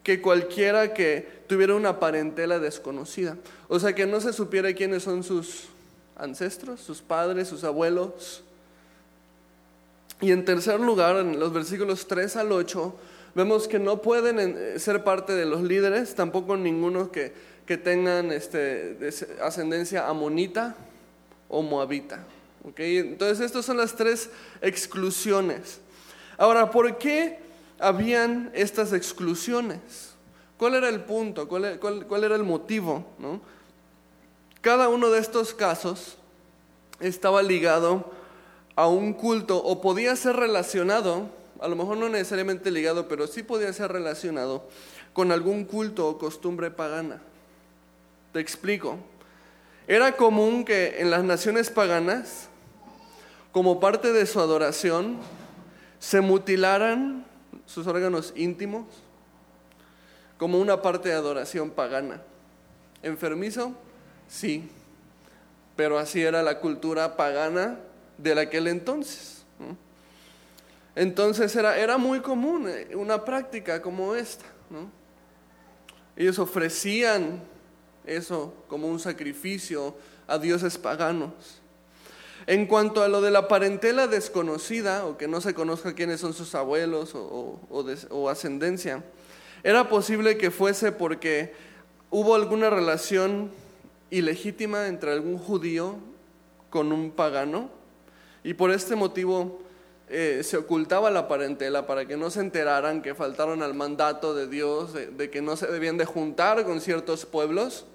que 0.04 0.22
cualquiera 0.22 0.94
que 0.94 1.28
tuviera 1.48 1.76
una 1.76 2.00
parentela 2.00 2.60
desconocida, 2.60 3.36
o 3.68 3.78
sea, 3.78 3.94
que 3.94 4.06
no 4.06 4.22
se 4.22 4.32
supiera 4.32 4.74
quiénes 4.74 5.04
son 5.04 5.22
sus 5.22 5.66
ancestros, 6.16 6.80
sus 6.80 7.02
padres, 7.02 7.50
sus 7.50 7.66
abuelos. 7.66 8.42
Y 10.22 10.32
en 10.32 10.46
tercer 10.46 10.80
lugar, 10.80 11.18
en 11.18 11.42
los 11.42 11.52
versículos 11.52 12.08
3 12.08 12.38
al 12.38 12.54
8, 12.54 12.96
vemos 13.36 13.68
que 13.68 13.80
no 13.80 14.02
pueden 14.02 14.40
eh, 14.40 14.80
ser 14.80 15.04
parte 15.04 15.34
de 15.34 15.46
los 15.46 15.62
líderes, 15.62 16.16
tampoco 16.16 16.56
ninguno 16.56 17.12
que, 17.12 17.34
que 17.66 17.76
tengan 17.76 18.32
este, 18.32 18.98
ascendencia 19.44 20.08
amonita 20.08 20.78
o 21.50 21.62
moabita. 21.62 22.24
¿okay? 22.64 23.00
Entonces, 23.00 23.42
estas 23.46 23.66
son 23.66 23.76
las 23.76 23.94
tres 23.94 24.30
exclusiones. 24.62 25.82
Ahora, 26.38 26.72
¿por 26.72 26.98
qué 26.98 27.40
habían 27.80 28.52
estas 28.54 28.94
exclusiones? 28.94 30.14
¿Cuál 30.58 30.76
era 30.76 30.90
el 30.90 31.02
punto? 31.02 31.48
¿Cuál, 31.48 32.24
era 32.24 32.36
el 32.36 32.44
motivo? 32.44 33.04
Cada 34.62 34.90
uno 34.90 35.10
de 35.10 35.20
estos 35.20 35.54
casos 35.54 36.18
estaba 37.00 37.42
ligado 37.42 38.12
a 38.76 38.88
un 38.88 39.14
culto 39.14 39.58
o 39.58 39.82
podía 39.82 40.16
ser 40.16 40.36
relacionado, 40.36 41.30
a 41.60 41.68
lo 41.68 41.76
mejor 41.76 41.98
no 41.98 42.10
necesariamente 42.10 42.72
ligado, 42.72 43.08
pero 43.08 43.28
sí 43.28 43.44
podía 43.44 43.74
ser 43.74 43.92
relacionado 43.92 44.68
con 45.14 45.32
algún 45.32 45.66
culto 45.66 46.08
o 46.08 46.18
costumbre 46.18 46.72
pagana. 46.72 47.22
Te 48.34 48.40
explico. 48.40 48.98
Era 49.88 50.16
común 50.16 50.64
que 50.64 51.02
en 51.02 51.10
las 51.10 51.24
naciones 51.24 51.70
paganas, 51.70 52.48
como 53.52 53.80
parte 53.80 54.14
de 54.14 54.26
su 54.26 54.40
adoración, 54.40 55.18
se 56.02 56.20
mutilaran 56.20 57.24
sus 57.68 57.86
órganos 57.86 58.34
íntimos 58.36 58.88
como 60.40 60.60
una 60.60 60.82
parte 60.82 61.10
de 61.10 61.16
adoración 61.16 61.70
pagana. 61.70 62.24
¿Enfermizo? 63.04 63.76
Sí, 64.28 64.68
pero 65.76 66.00
así 66.00 66.24
era 66.24 66.42
la 66.42 66.60
cultura 66.60 67.16
pagana 67.16 67.78
de 68.18 68.40
aquel 68.40 68.68
entonces. 68.68 69.46
Entonces 70.96 71.56
era, 71.56 71.78
era 71.78 72.00
muy 72.00 72.20
común 72.20 72.68
eh, 72.68 72.96
una 72.96 73.24
práctica 73.24 73.80
como 73.80 74.16
esta. 74.16 74.46
Ellos 76.16 76.40
ofrecían 76.40 77.44
eso 78.06 78.56
como 78.68 78.88
un 78.88 79.00
sacrificio 79.00 79.96
a 80.26 80.40
dioses 80.40 80.80
paganos. 80.80 81.61
En 82.48 82.66
cuanto 82.66 83.04
a 83.04 83.08
lo 83.08 83.22
de 83.22 83.32
la 83.32 83.48
parentela 83.48 84.08
desconocida, 84.08 85.06
o 85.06 85.18
que 85.18 85.28
no 85.28 85.42
se 85.42 85.54
conozca 85.54 85.94
quiénes 85.94 86.20
son 86.20 86.34
sus 86.34 86.56
abuelos 86.56 87.14
o, 87.14 88.30
ascendencia, 88.30 89.04
era 89.64 89.90
posible 89.90 90.38
que 90.38 90.50
fuese 90.50 90.92
porque 90.92 91.54
hubo 92.10 92.34
alguna 92.34 92.70
relación 92.70 93.52
ilegítima 94.10 94.88
entre 94.88 95.12
algún 95.12 95.38
judío 95.38 95.96
con 96.70 96.92
un 96.92 97.12
pagano 97.12 97.70
y 98.44 98.56
por 98.56 98.72
este 98.72 98.96
motivo 98.96 99.62
eh, 100.10 100.42
se 100.44 100.58
ocultaba 100.58 101.12
la 101.12 101.28
parentela 101.28 101.86
para 101.86 102.06
que 102.06 102.18
no 102.18 102.32
se 102.32 102.40
enteraran 102.40 103.02
que 103.02 103.14
faltaron 103.14 103.62
al 103.62 103.76
mandato 103.76 104.34
de 104.34 104.48
Dios, 104.48 104.94
de, 104.94 105.30
que 105.30 105.42
no 105.42 105.56
se 105.56 105.68
debían 105.68 105.98
de 105.98 106.06
juntar 106.06 106.66
con 106.66 106.82
ciertos 106.82 107.26
pueblos. 107.26 107.86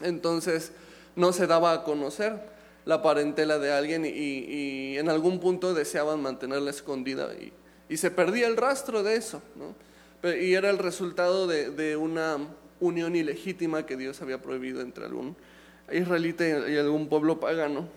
Entonces 0.00 0.72
no 1.14 1.32
se 1.32 1.46
daba 1.46 1.72
a 1.72 1.84
conocer 1.84 2.40
la 2.88 3.02
parentela 3.02 3.58
de 3.58 3.70
alguien 3.70 4.06
y, 4.06 4.96
en 4.96 5.10
algún 5.10 5.40
punto 5.40 5.74
deseaban 5.74 6.22
mantenerla 6.22 6.70
escondida 6.70 7.28
y, 7.34 7.96
se 7.98 8.10
perdía 8.10 8.46
el 8.46 8.56
rastro 8.56 9.02
de 9.02 9.16
eso. 9.16 9.42
Y 10.40 10.54
era 10.54 10.70
el 10.70 10.78
resultado 10.78 11.46
de 11.46 11.96
una 11.96 12.38
unión 12.80 13.14
ilegítima 13.14 13.84
que 13.84 13.96
Dios 13.96 14.22
había 14.22 14.40
prohibido 14.40 14.80
entre 14.80 15.04
algún 15.04 15.36
israelita 15.92 16.44
y 16.68 16.78
algún 16.78 17.08
pueblo 17.08 17.38
pagano. 17.40 17.88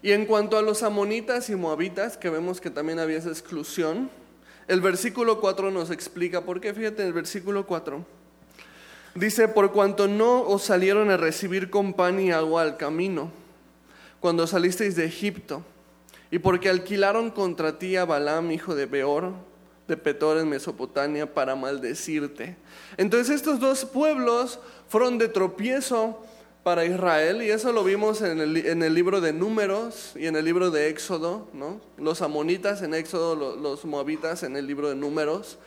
Y 0.00 0.12
en 0.12 0.26
cuanto 0.26 0.56
a 0.56 0.62
los 0.62 0.84
amonitas 0.84 1.50
y 1.50 1.56
moabitas, 1.56 2.16
que 2.16 2.30
vemos 2.30 2.60
que 2.60 2.70
también 2.70 3.00
había 3.00 3.18
esa 3.18 3.30
exclusión, 3.30 4.10
el 4.68 4.80
versículo 4.80 5.40
4 5.40 5.72
nos 5.72 5.90
explica 5.90 6.42
por 6.42 6.60
qué. 6.60 6.72
Fíjate, 6.72 7.04
el 7.04 7.12
versículo 7.12 7.66
4 7.66 8.23
dice, 9.14 9.48
por 9.48 9.72
cuanto 9.72 10.08
no 10.08 10.42
os 10.42 10.62
salieron 10.62 11.10
a 11.10 11.16
recibir 11.16 11.70
con 11.70 11.94
pan 11.94 12.20
y 12.20 12.32
agua 12.32 12.62
al 12.62 12.76
camino, 12.76 13.30
cuando 14.20 14.46
salisteis 14.46 14.96
de 14.96 15.04
Egipto, 15.04 15.62
y 16.30 16.38
porque 16.38 16.68
alquilaron 16.68 17.30
contra 17.30 17.78
ti 17.78 17.96
a 17.96 18.04
Balaam, 18.04 18.50
hijo 18.50 18.74
de 18.74 18.86
Beor, 18.86 19.32
de 19.86 19.96
Petor 19.96 20.38
en 20.38 20.48
Mesopotamia, 20.48 21.32
para 21.32 21.54
maldecirte. 21.54 22.56
Entonces 22.96 23.36
estos 23.36 23.60
dos 23.60 23.84
pueblos 23.84 24.58
fueron 24.88 25.18
de 25.18 25.28
tropiezo 25.28 26.24
para 26.64 26.86
Israel 26.86 27.42
y 27.42 27.50
eso 27.50 27.72
lo 27.72 27.84
vimos 27.84 28.22
en 28.22 28.40
el, 28.40 28.94
libro 28.94 29.20
de 29.20 29.34
Números 29.34 30.12
y 30.16 30.26
en 30.26 30.34
el 30.34 30.46
libro 30.46 30.70
de 30.70 30.88
Éxodo, 30.88 31.46
¿no? 31.52 31.80
los 31.98 32.22
amonitas 32.22 32.80
en 32.80 32.94
Éxodo, 32.94 33.56
los 33.56 33.84
moabitas 33.84 34.42
en 34.42 34.56
el 34.56 34.66
libro 34.66 34.88
de 34.88 34.94
Números. 34.94 35.58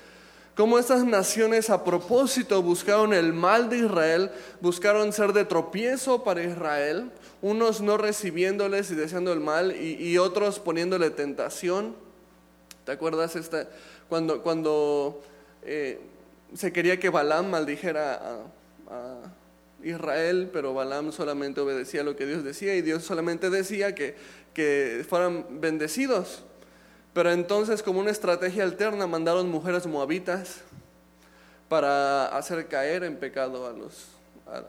Cómo 0.58 0.80
estas 0.80 1.06
naciones 1.06 1.70
a 1.70 1.84
propósito 1.84 2.64
buscaron 2.64 3.14
el 3.14 3.32
mal 3.32 3.70
de 3.70 3.78
Israel, 3.78 4.32
buscaron 4.60 5.14
ser 5.14 5.32
de 5.32 5.46
tropiezo 5.46 6.24
para 6.24 6.42
Israel, 6.42 7.12
unos 7.44 7.80
no 7.80 7.96
recibiéndoles 7.96 8.90
y 8.90 8.96
deseando 8.96 9.32
el 9.34 9.40
mal 9.40 9.76
y, 9.76 10.18
otros 10.18 10.58
poniéndole 10.58 11.12
tentación. 11.12 11.96
¿Te 12.86 12.92
acuerdas 12.92 13.36
esta, 13.36 13.70
cuando, 14.10 14.42
cuando 14.42 15.22
eh, 15.62 16.00
se 16.56 16.74
quería 16.74 17.00
que 17.00 17.10
Balaam 17.10 17.52
maldijera 17.52 18.42
a 18.90 19.32
Israel, 19.84 20.50
pero 20.52 20.74
Balaam 20.74 21.12
solamente 21.12 21.62
obedecía 21.62 22.02
lo 22.02 22.16
que 22.16 22.26
Dios 22.26 22.44
decía 22.44 22.74
y 22.76 22.82
Dios 22.82 23.04
solamente 23.04 23.52
decía 23.52 23.94
que, 23.94 24.16
que 24.56 25.06
fueran 25.08 25.62
bendecidos. 25.62 26.42
Pero 27.18 27.32
entonces 27.32 27.82
como 27.82 28.00
una 28.00 28.12
estrategia 28.12 28.64
alterna 28.64 29.08
mandaron 29.08 29.50
mujeres 29.50 29.88
moabitas 29.88 30.62
para 31.68 32.28
hacer 32.28 32.68
caer 32.68 33.04
en 33.04 33.18
pecado 33.18 33.66
a 33.66 33.72
los, 33.72 34.10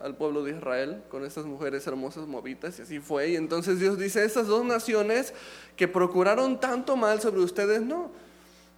al 0.00 0.16
pueblo 0.16 0.42
de 0.42 0.52
Israel 0.52 1.02
con 1.10 1.26
estas 1.26 1.44
mujeres 1.44 1.86
hermosas 1.86 2.26
moabitas 2.26 2.78
y 2.78 2.82
así 2.82 3.00
fue. 3.00 3.28
Y 3.28 3.36
entonces 3.36 3.78
Dios 3.78 3.98
dice, 3.98 4.24
estas 4.24 4.46
dos 4.46 4.64
naciones 4.64 5.34
que 5.76 5.88
procuraron 5.88 6.58
tanto 6.58 6.96
mal 6.96 7.20
sobre 7.20 7.40
ustedes, 7.40 7.82
no, 7.82 8.10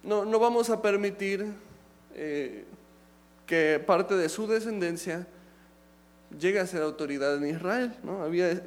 no, 0.03 0.25
no 0.25 0.37
vamos 0.37 0.69
a 0.69 0.81
permitir 0.81 1.45
eh, 2.13 2.65
que 3.45 3.81
parte 3.87 4.17
de 4.17 4.27
su 4.27 4.47
descendencia 4.47 5.25
llega 6.37 6.61
a 6.61 6.67
ser 6.67 6.81
autoridad 6.81 7.37
en 7.37 7.55
Israel. 7.55 7.95
¿no? 8.03 8.21
Había 8.21 8.61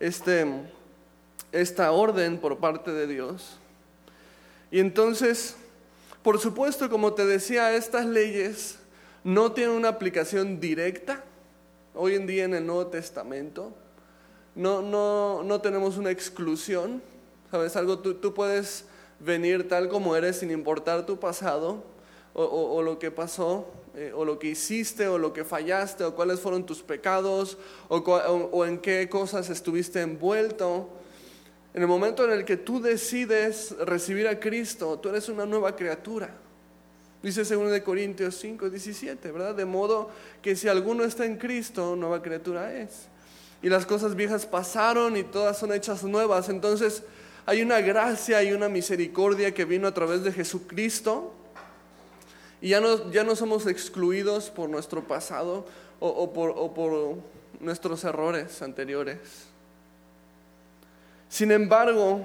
este, 0.00 0.46
esta 1.52 1.92
orden 1.92 2.38
por 2.38 2.56
parte 2.56 2.90
de 2.92 3.06
Dios. 3.06 3.58
Y 4.76 4.80
entonces, 4.80 5.56
por 6.22 6.38
supuesto, 6.38 6.90
como 6.90 7.14
te 7.14 7.24
decía, 7.24 7.74
estas 7.74 8.04
leyes 8.04 8.76
no 9.24 9.52
tienen 9.52 9.74
una 9.74 9.88
aplicación 9.88 10.60
directa 10.60 11.24
hoy 11.94 12.14
en 12.14 12.26
día 12.26 12.44
en 12.44 12.52
el 12.52 12.66
Nuevo 12.66 12.88
Testamento. 12.88 13.72
No, 14.54 14.82
no, 14.82 15.42
no 15.42 15.62
tenemos 15.62 15.96
una 15.96 16.10
exclusión. 16.10 17.00
¿Sabes 17.50 17.74
algo? 17.74 18.00
Tú, 18.00 18.34
puedes 18.34 18.84
venir 19.18 19.66
tal 19.66 19.88
como 19.88 20.14
eres 20.14 20.40
sin 20.40 20.50
importar 20.50 21.06
tu 21.06 21.18
pasado 21.18 21.82
o, 22.34 22.44
o 22.44 22.82
lo 22.82 22.98
que 22.98 23.10
pasó 23.10 23.66
eh, 23.98 24.12
o 24.14 24.26
lo 24.26 24.38
que 24.38 24.48
hiciste, 24.48 25.08
o 25.08 25.16
lo 25.16 25.32
que 25.32 25.42
fallaste, 25.42 26.04
o 26.04 26.14
cuáles 26.14 26.38
fueron 26.38 26.66
tus 26.66 26.82
pecados, 26.82 27.56
o, 27.88 28.66
en 28.66 28.76
qué 28.76 29.08
cosas 29.08 29.48
estuviste 29.48 30.02
envuelto. 30.02 30.90
En 31.76 31.82
el 31.82 31.88
momento 31.88 32.24
en 32.24 32.30
el 32.30 32.46
que 32.46 32.56
tú 32.56 32.80
decides 32.80 33.76
recibir 33.80 34.26
a 34.28 34.40
Cristo, 34.40 34.98
tú 34.98 35.10
eres 35.10 35.28
una 35.28 35.44
nueva 35.44 35.76
criatura. 35.76 36.30
Dice 37.22 37.44
2 37.44 37.70
de 37.70 37.82
Corintios 37.82 38.34
5, 38.36 38.70
17, 38.70 39.30
¿verdad? 39.30 39.54
De 39.54 39.66
modo 39.66 40.08
que 40.40 40.56
si 40.56 40.68
alguno 40.68 41.04
está 41.04 41.26
en 41.26 41.36
Cristo, 41.36 41.94
nueva 41.94 42.22
criatura 42.22 42.72
es. 42.74 43.08
Y 43.62 43.68
las 43.68 43.84
cosas 43.84 44.14
viejas 44.14 44.46
pasaron 44.46 45.18
y 45.18 45.22
todas 45.22 45.58
son 45.58 45.70
hechas 45.70 46.02
nuevas. 46.02 46.48
Entonces 46.48 47.02
hay 47.44 47.60
una 47.60 47.82
gracia 47.82 48.42
y 48.42 48.54
una 48.54 48.70
misericordia 48.70 49.52
que 49.52 49.66
vino 49.66 49.86
a 49.86 49.92
través 49.92 50.24
de 50.24 50.32
Jesucristo 50.32 51.34
y 52.62 52.70
ya 52.70 52.80
no, 52.80 53.10
ya 53.10 53.22
no 53.22 53.36
somos 53.36 53.66
excluidos 53.66 54.48
por 54.48 54.70
nuestro 54.70 55.06
pasado 55.06 55.66
o, 56.00 56.32
por, 56.32 56.54
o 56.56 56.72
por 56.72 57.18
nuestros 57.60 58.02
errores 58.04 58.62
anteriores. 58.62 59.54
Sin 61.28 61.50
embargo, 61.50 62.22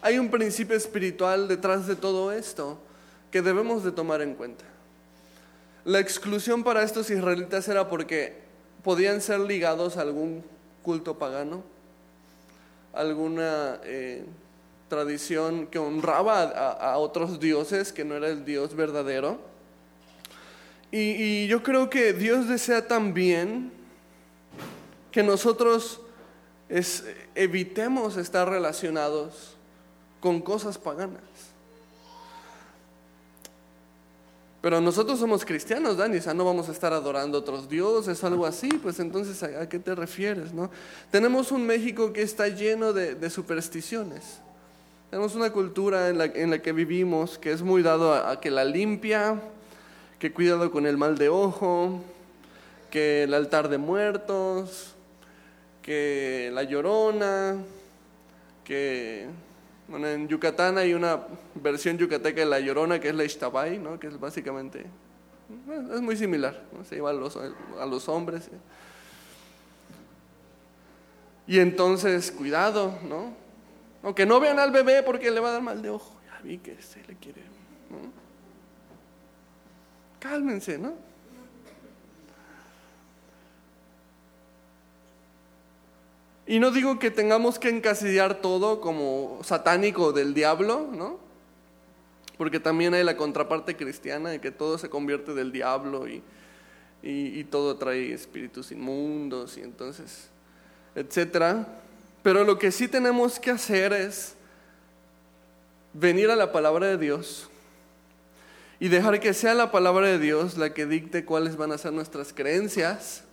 hay 0.00 0.18
un 0.18 0.30
principio 0.30 0.76
espiritual 0.76 1.48
detrás 1.48 1.86
de 1.86 1.96
todo 1.96 2.32
esto 2.32 2.78
que 3.30 3.42
debemos 3.42 3.84
de 3.84 3.92
tomar 3.92 4.20
en 4.20 4.34
cuenta. 4.34 4.64
La 5.84 5.98
exclusión 5.98 6.62
para 6.62 6.82
estos 6.82 7.10
israelitas 7.10 7.66
era 7.66 7.88
porque 7.88 8.42
podían 8.84 9.20
ser 9.20 9.40
ligados 9.40 9.96
a 9.96 10.02
algún 10.02 10.44
culto 10.82 11.18
pagano, 11.18 11.62
alguna 12.92 13.80
eh, 13.84 14.24
tradición 14.92 15.66
que 15.68 15.78
honraba 15.78 16.42
a, 16.42 16.98
otros 16.98 17.40
dioses 17.40 17.94
que 17.94 18.04
no 18.04 18.14
era 18.14 18.28
el 18.28 18.44
Dios 18.44 18.76
verdadero. 18.76 19.40
Y, 20.90 21.46
yo 21.46 21.62
creo 21.62 21.88
que 21.88 22.12
Dios 22.12 22.46
desea 22.46 22.86
también 22.86 23.72
que 25.10 25.22
nosotros 25.22 26.01
evitemos 27.34 28.16
estar 28.16 28.48
relacionados 28.48 29.56
con 30.20 30.40
cosas 30.40 30.78
paganas. 30.78 31.20
Pero 34.62 34.80
nosotros 34.80 35.18
somos 35.18 35.44
cristianos, 35.44 35.96
Dani, 35.96 36.18
o 36.18 36.22
sea, 36.22 36.34
no 36.34 36.44
vamos 36.44 36.68
a 36.68 36.72
estar 36.72 36.92
adorando 36.92 37.36
a 37.36 37.40
otros 37.40 37.68
dioses 37.68 38.22
algo 38.22 38.46
así, 38.46 38.68
pues 38.68 39.00
entonces 39.00 39.42
¿a, 39.42 39.68
qué 39.68 39.80
te 39.80 39.92
refieres? 39.92 40.54
No? 40.54 40.70
Tenemos 41.10 41.50
un 41.50 41.66
México 41.66 42.12
que 42.12 42.22
está 42.22 42.46
lleno 42.46 42.92
de, 42.92 43.28
supersticiones. 43.28 44.38
Tenemos 45.10 45.34
una 45.34 45.50
cultura 45.50 46.08
en 46.08 46.18
la, 46.18 46.62
que 46.62 46.72
vivimos 46.72 47.38
que 47.38 47.50
es 47.50 47.60
muy 47.60 47.82
dado 47.82 48.14
a 48.14 48.40
que 48.40 48.52
la 48.52 48.64
limpia, 48.64 49.42
que 50.20 50.32
cuidado 50.32 50.70
con 50.70 50.86
el 50.86 50.96
mal 50.96 51.18
de 51.18 51.28
ojo, 51.28 52.00
que 52.88 53.24
el 53.24 53.34
altar 53.34 53.68
de 53.68 53.78
muertos, 53.78 54.91
que 55.82 56.50
la 56.52 56.62
llorona, 56.62 57.56
que 58.64 59.26
bueno, 59.88 60.06
en 60.06 60.28
Yucatán 60.28 60.78
hay 60.78 60.94
una 60.94 61.20
versión 61.54 61.98
yucateca 61.98 62.40
de 62.40 62.46
la 62.46 62.60
llorona 62.60 63.00
que 63.00 63.08
es 63.08 63.14
la 63.14 63.24
Ixtabay, 63.24 63.78
¿no? 63.78 63.98
que 63.98 64.06
es 64.06 64.18
básicamente 64.18 64.86
Es 65.92 66.00
muy 66.00 66.16
similar, 66.16 66.62
se 66.88 66.94
lleva 66.94 67.10
a 67.10 67.12
los, 67.12 67.36
a 67.36 67.86
los 67.86 68.08
hombres. 68.08 68.48
Y 71.46 71.58
entonces, 71.58 72.30
cuidado, 72.30 72.98
¿no? 73.06 73.34
Aunque 74.02 74.24
no 74.24 74.40
vean 74.40 74.58
al 74.58 74.70
bebé 74.70 75.02
porque 75.02 75.30
le 75.30 75.40
va 75.40 75.50
a 75.50 75.52
dar 75.52 75.62
mal 75.62 75.82
de 75.82 75.90
ojo. 75.90 76.14
Ya 76.26 76.40
vi 76.42 76.58
que 76.58 76.80
se 76.80 77.02
le 77.04 77.16
quiere. 77.16 77.42
Cálmense, 80.20 80.78
¿no? 80.78 80.94
Y 86.52 86.60
no 86.60 86.70
digo 86.70 86.98
que 86.98 87.10
tengamos 87.10 87.58
que 87.58 87.70
encasillar 87.70 88.42
todo 88.42 88.82
como 88.82 89.40
satánico 89.42 90.12
del 90.12 90.34
diablo, 90.34 90.86
¿no? 90.92 91.18
Porque 92.36 92.60
también 92.60 92.92
hay 92.92 93.04
la 93.04 93.16
contraparte 93.16 93.74
cristiana 93.74 94.28
de 94.28 94.38
que 94.38 94.50
todo 94.50 94.76
se 94.76 94.90
convierte 94.90 95.32
del 95.32 95.50
diablo 95.50 96.06
y, 96.06 96.22
y 97.02 97.42
todo 97.44 97.78
trae 97.78 98.12
espíritus 98.12 98.70
inmundos 98.70 99.56
y 99.56 99.62
entonces, 99.62 100.28
etcétera. 100.94 101.66
Pero 102.22 102.44
lo 102.44 102.58
que 102.58 102.70
sí 102.70 102.86
tenemos 102.86 103.40
que 103.40 103.50
hacer 103.50 103.94
es 103.94 104.34
venir 105.94 106.30
a 106.30 106.36
la 106.36 106.52
palabra 106.52 106.86
de 106.86 106.98
Dios 106.98 107.48
y 108.78 108.88
dejar 108.88 109.20
que 109.20 109.32
sea 109.32 109.54
la 109.54 109.70
palabra 109.70 110.06
de 110.06 110.18
Dios 110.18 110.58
la 110.58 110.74
que 110.74 110.84
dicte 110.84 111.24
cuáles 111.24 111.56
van 111.56 111.72
a 111.72 111.78
ser 111.78 111.94
nuestras 111.94 112.34
creencias 112.34 113.24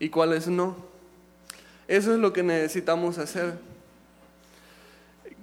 y 0.00 0.08
cuáles 0.08 0.48
no. 0.48 0.92
Eso 1.86 2.14
es 2.14 2.18
lo 2.18 2.32
que 2.32 2.42
necesitamos 2.42 3.18
hacer. 3.18 3.54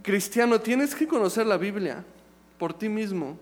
Cristiano, 0.02 0.60
tienes 0.60 0.96
que 0.96 1.08
conocer 1.08 1.46
la 1.46 1.58
Biblia 1.58 2.04
por 2.58 2.74
ti 2.74 2.90
mismo, 2.90 3.38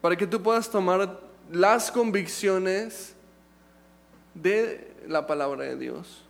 para 0.00 0.16
que 0.16 0.26
tú 0.26 0.42
puedas 0.42 0.70
tomar 0.70 1.20
las 1.52 1.90
convicciones 1.90 3.12
de 4.34 4.92
la 5.08 5.26
palabra 5.26 5.64
de 5.64 5.76
Dios. 5.76 6.22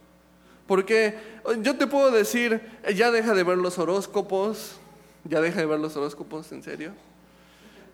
Porque 0.67 1.19
yo 1.63 1.77
te 1.77 1.87
puedo 1.87 2.11
decir, 2.11 2.61
ya 2.95 3.11
deja 3.11 3.35
de 3.35 3.43
ver 3.43 3.59
los 3.59 3.79
horóscopos, 3.79 4.77
ya 5.25 5.41
deja 5.41 5.61
de 5.61 5.67
ver 5.67 5.81
los 5.81 5.97
horóscopos, 5.97 6.51
en 6.53 6.63
serio. 6.63 6.93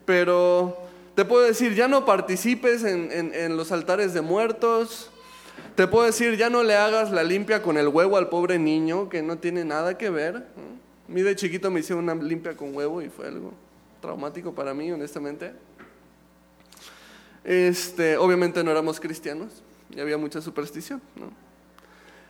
Pero 0.05 0.77
te 1.15 1.25
puedo 1.25 1.43
decir, 1.43 1.73
ya 1.73 1.87
no 1.87 2.05
participes 2.05 2.83
en, 2.83 3.33
en 3.33 3.57
los 3.57 3.71
altares 3.71 4.13
de 4.13 4.21
muertos, 4.21 5.09
te 5.75 5.87
puedo 5.87 6.05
decir, 6.05 6.37
ya 6.37 6.49
no 6.49 6.63
le 6.63 6.75
hagas 6.75 7.11
la 7.11 7.23
limpia 7.23 7.61
con 7.61 7.77
el 7.77 7.87
huevo 7.87 8.17
al 8.17 8.29
pobre 8.29 8.57
niño, 8.57 9.09
que 9.09 9.21
no 9.21 9.37
tiene 9.37 9.63
nada 9.63 9.97
que 9.97 10.09
ver. 10.09 10.37
A 10.37 11.11
mí 11.11 11.21
de 11.21 11.35
chiquito 11.35 11.69
me 11.69 11.81
hicieron 11.81 12.03
una 12.03 12.15
limpia 12.15 12.57
con 12.57 12.75
huevo 12.75 13.01
y 13.01 13.09
fue 13.09 13.27
algo 13.27 13.53
traumático 14.01 14.55
para 14.55 14.73
mí, 14.73 14.91
honestamente. 14.91 15.53
Este, 17.43 18.17
obviamente 18.17 18.63
no 18.63 18.71
éramos 18.71 18.99
cristianos 18.99 19.61
y 19.95 19.99
había 19.99 20.17
mucha 20.17 20.41
superstición. 20.41 21.01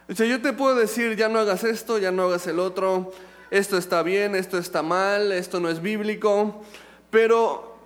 O 0.10 0.14
sea, 0.14 0.26
yo 0.26 0.42
te 0.42 0.54
puedo 0.54 0.76
decir, 0.76 1.16
ya 1.16 1.28
no 1.28 1.40
hagas 1.40 1.64
esto, 1.64 1.98
ya 1.98 2.12
no 2.12 2.24
hagas 2.24 2.48
el 2.48 2.60
otro, 2.60 3.14
esto 3.50 3.78
está 3.78 4.04
bien, 4.04 4.36
esto 4.36 4.58
está 4.58 4.84
mal, 4.84 5.32
esto 5.32 5.60
no 5.60 5.70
es 5.70 5.82
bíblico, 5.82 6.62
pero 7.10 7.78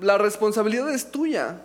la 0.00 0.16
responsabilidad 0.16 0.92
es 0.92 1.10
tuya 1.10 1.60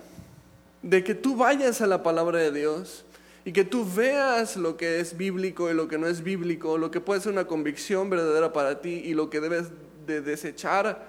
de 0.85 1.03
que 1.03 1.15
tú 1.15 1.35
vayas 1.35 1.81
a 1.81 1.87
la 1.87 2.03
palabra 2.03 2.37
de 2.37 2.51
Dios 2.51 3.05
y 3.43 3.51
que 3.51 3.63
tú 3.63 3.83
veas 3.91 4.55
lo 4.55 4.77
que 4.77 4.99
es 4.99 5.17
bíblico 5.17 5.71
y 5.71 5.73
lo 5.73 5.87
que 5.87 5.97
no 5.97 6.05
es 6.05 6.21
bíblico, 6.21 6.77
lo 6.77 6.91
que 6.91 7.01
puede 7.01 7.21
ser 7.21 7.31
una 7.31 7.47
convicción 7.47 8.07
verdadera 8.07 8.53
para 8.53 8.81
ti 8.81 9.01
y 9.03 9.15
lo 9.15 9.31
que 9.31 9.41
debes 9.41 9.69
de 10.05 10.21
desechar 10.21 11.07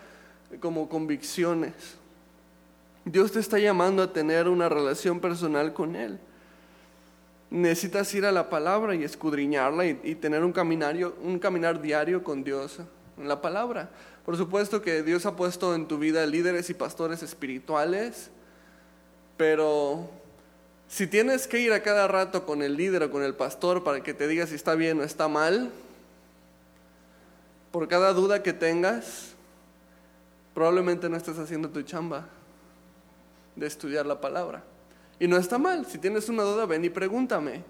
como 0.60 0.88
convicciones. 0.88 1.74
Dios 3.04 3.32
te 3.32 3.38
está 3.38 3.58
llamando 3.58 4.02
a 4.02 4.14
tener 4.14 4.48
una 4.48 4.70
relación 4.70 5.20
personal 5.20 5.74
con 5.74 5.94
Él. 5.94 6.18
Necesitas 7.50 8.12
ir 8.14 8.24
a 8.24 8.32
la 8.32 8.48
palabra 8.48 8.94
y 8.94 9.04
escudriñarla 9.04 9.84
y, 9.84 10.00
y 10.02 10.14
tener 10.14 10.42
un, 10.42 10.52
caminario, 10.52 11.14
un 11.22 11.38
caminar 11.38 11.82
diario 11.82 12.24
con 12.24 12.42
Dios 12.42 12.78
en 13.18 13.28
la 13.28 13.42
palabra. 13.42 13.90
Por 14.24 14.38
supuesto 14.38 14.80
que 14.80 15.02
Dios 15.02 15.26
ha 15.26 15.36
puesto 15.36 15.74
en 15.74 15.86
tu 15.86 15.98
vida 15.98 16.24
líderes 16.24 16.70
y 16.70 16.74
pastores 16.74 17.22
espirituales 17.22 18.30
pero 19.36 20.08
si 20.88 21.06
tienes 21.06 21.46
que 21.46 21.60
ir 21.60 21.72
a 21.72 21.82
cada 21.82 22.08
rato 22.08 22.46
con 22.46 22.62
el 22.62 22.76
líder 22.76 23.02
o 23.02 23.10
con 23.10 23.22
el 23.22 23.34
pastor 23.34 23.84
para 23.84 24.02
que 24.02 24.14
te 24.14 24.28
diga 24.28 24.46
si 24.46 24.54
está 24.54 24.74
bien 24.74 25.00
o 25.00 25.02
está 25.02 25.28
mal, 25.28 25.70
por 27.70 27.88
cada 27.88 28.12
duda 28.12 28.42
que 28.42 28.52
tengas, 28.52 29.34
probablemente 30.54 31.08
no 31.08 31.16
estés 31.16 31.38
haciendo 31.38 31.68
tu 31.68 31.82
chamba 31.82 32.26
de 33.54 33.66
estudiar 33.66 34.06
la 34.06 34.20
palabra. 34.20 34.62
Y 35.18 35.28
no 35.28 35.36
está 35.36 35.58
mal, 35.58 35.86
si 35.86 35.98
tienes 35.98 36.28
una 36.28 36.42
duda, 36.42 36.66
ven 36.66 36.84
y 36.84 36.90
pregúntame. 36.90 37.64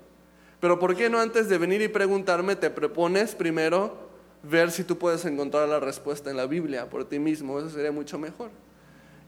Pero 0.60 0.78
¿por 0.78 0.96
qué 0.96 1.08
no 1.08 1.20
antes 1.20 1.48
de 1.48 1.58
venir 1.58 1.82
y 1.82 1.88
preguntarme 1.88 2.56
te 2.56 2.70
propones 2.70 3.34
primero 3.34 4.06
ver 4.42 4.70
si 4.70 4.84
tú 4.84 4.98
puedes 4.98 5.24
encontrar 5.24 5.68
la 5.68 5.80
respuesta 5.80 6.30
en 6.30 6.36
la 6.36 6.46
Biblia 6.46 6.88
por 6.88 7.04
ti 7.08 7.18
mismo? 7.18 7.58
Eso 7.58 7.70
sería 7.70 7.92
mucho 7.92 8.18
mejor. 8.18 8.50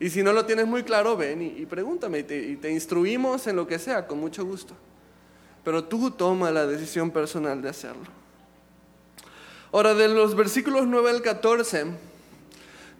Y 0.00 0.10
si 0.10 0.22
no 0.22 0.32
lo 0.32 0.46
tienes 0.46 0.66
muy 0.66 0.84
claro, 0.84 1.16
ven 1.16 1.42
y, 1.42 1.66
pregúntame 1.66 2.20
y 2.20 2.56
te, 2.56 2.70
instruimos 2.70 3.46
en 3.46 3.56
lo 3.56 3.66
que 3.66 3.78
sea, 3.78 4.06
con 4.06 4.20
mucho 4.20 4.44
gusto. 4.44 4.74
Pero 5.64 5.84
tú 5.84 6.10
toma 6.12 6.50
la 6.50 6.66
decisión 6.66 7.10
personal 7.10 7.60
de 7.60 7.68
hacerlo. 7.68 8.04
Ahora, 9.72 9.94
de 9.94 10.08
los 10.08 10.36
versículos 10.36 10.86
9 10.86 11.10
al 11.10 11.22
14, 11.22 11.86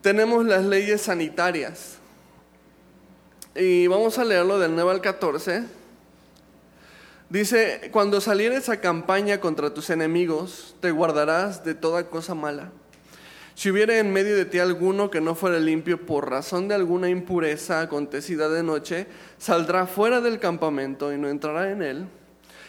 tenemos 0.03 0.45
las 0.45 0.65
leyes 0.65 1.03
sanitarias. 1.03 1.99
Y 3.55 3.87
vamos 3.87 4.19
a 4.19 4.25
leerlo 4.25 4.59
del 4.59 4.75
9 4.75 4.91
al 4.91 5.01
14. 5.01 5.65
Dice, 7.31 7.91
cuando 7.93 8.21
salieres 8.21 8.69
a 8.69 8.81
campaña 8.81 9.39
contra 9.39 9.73
tus 9.73 9.91
enemigos, 9.91 10.75
te 10.81 10.91
guardarás 10.91 11.65
de 11.65 11.75
toda 11.75 12.11
cosa 12.11 12.35
mala 12.35 12.73
si 13.59 13.73
hubiera 13.73 13.99
en 13.99 14.13
medio 14.13 14.37
de 14.37 14.45
ti 14.45 14.61
alguno 14.61 15.11
que 15.11 15.21
no 15.21 15.35
fuera 15.35 15.59
limpio 15.59 16.07
por 16.07 16.31
razón 16.31 16.69
de 16.69 16.77
alguna 16.77 17.09
impureza 17.09 17.81
acontecida 17.81 18.49
de 18.49 18.63
noche, 18.63 19.09
saldrá 19.37 19.89
fuera 19.89 20.21
del 20.21 20.39
campamento 20.39 21.13
y 21.13 21.19
no 21.19 21.29
entrará 21.29 21.73
en 21.73 21.83
él. 21.83 22.07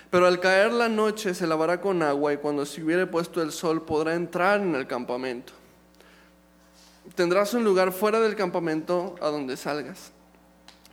Pero 0.10 0.26
al 0.26 0.40
caer 0.40 0.74
la 0.74 0.90
noche 0.90 1.36
se 1.36 1.46
lavará 1.46 1.80
con 1.80 2.02
agua 2.02 2.34
y 2.34 2.38
cuando 2.38 2.66
se 2.66 2.84
hubiere 2.84 3.06
puesto 3.06 3.44
el 3.44 3.52
sol 3.52 3.84
podrá 3.84 4.16
entrar 4.16 4.62
en 4.62 4.74
el 4.74 4.88
campamento. 4.88 5.54
Tendrás 7.14 7.54
un 7.54 7.64
lugar 7.64 7.92
fuera 7.92 8.20
del 8.20 8.36
campamento 8.36 9.14
a 9.22 9.28
donde 9.28 9.58
salgas. 9.58 10.12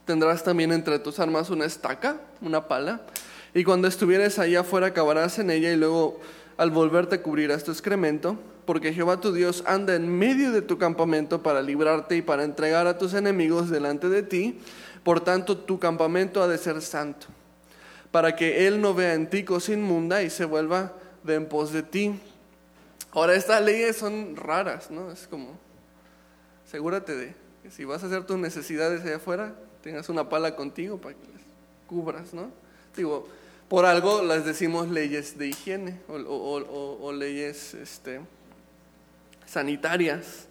Tendrás 0.05 0.45
también 0.45 0.73
entre 0.73 0.99
tus 0.99 1.19
armas 1.21 1.49
una 1.49 1.65
estaca, 1.65 2.21
una 2.43 2.69
pala, 2.69 3.01
y 3.55 3.65
cuando 3.65 3.89
estuvieres 3.89 4.39
allá 4.39 4.61
afuera 4.61 4.89
acabarás 4.89 5.39
en 5.39 5.49
ella 5.49 5.73
y 5.73 5.77
luego 5.77 6.21
al 6.57 6.71
volverte 6.71 7.21
cubrirás 7.21 7.65
tu 7.65 7.71
excremento 7.71 8.39
porque 8.67 8.93
Jehová 8.93 9.21
tu 9.21 9.33
Dios 9.33 9.63
anda 9.67 9.95
en 9.95 10.09
medio 10.09 10.51
de 10.51 10.61
tu 10.61 10.77
campamento 10.77 11.43
para 11.43 11.63
librarte 11.63 12.17
y 12.17 12.23
para 12.23 12.45
entregar 12.45 12.87
a 12.87 12.99
tus 12.99 13.15
enemigos 13.15 13.71
delante 13.71 14.09
de 14.09 14.23
ti. 14.23 14.59
Por 15.05 15.21
tanto, 15.21 15.57
tu 15.57 15.79
campamento 15.79 16.43
ha 16.43 16.49
de 16.49 16.59
ser 16.59 16.83
santo, 16.83 17.29
para 18.11 18.35
que 18.35 18.67
Él 18.67 18.81
no 18.81 18.93
vea 18.93 19.15
en 19.15 19.31
ti 19.31 19.45
cosa 19.45 19.73
inmunda 19.73 20.23
y 20.23 20.31
se 20.31 20.45
vuelva 20.45 20.93
de 21.23 21.37
en 21.37 21.47
pos 21.47 21.73
de 21.73 21.85
ti. 21.85 22.21
Ahora, 23.13 23.37
estas 23.37 23.63
leyes 23.63 23.97
son 23.97 24.35
raras, 24.35 24.91
¿no? 24.91 25.13
Es 25.13 25.29
como, 25.29 25.57
asegúrate 26.67 27.15
de 27.15 27.35
que 27.63 27.71
si 27.71 27.85
vas 27.85 28.03
a 28.03 28.07
hacer 28.07 28.25
tus 28.25 28.37
necesidades 28.37 29.03
allá 29.03 29.17
afuera, 29.17 29.55
tengas 29.81 30.09
una 30.09 30.29
pala 30.29 30.57
contigo 30.57 30.99
para 30.99 31.15
que 31.15 31.23
las 31.33 31.43
cubras, 31.87 32.35
¿no? 32.35 32.51
Digo, 32.97 33.29
por 33.69 33.85
algo 33.85 34.23
las 34.23 34.45
decimos 34.45 34.89
leyes 34.89 35.39
de 35.39 35.49
higiene 35.49 35.99
o, 36.09 37.13
leyes, 37.13 37.75
este, 37.75 38.21
sanitarias. 39.45 40.47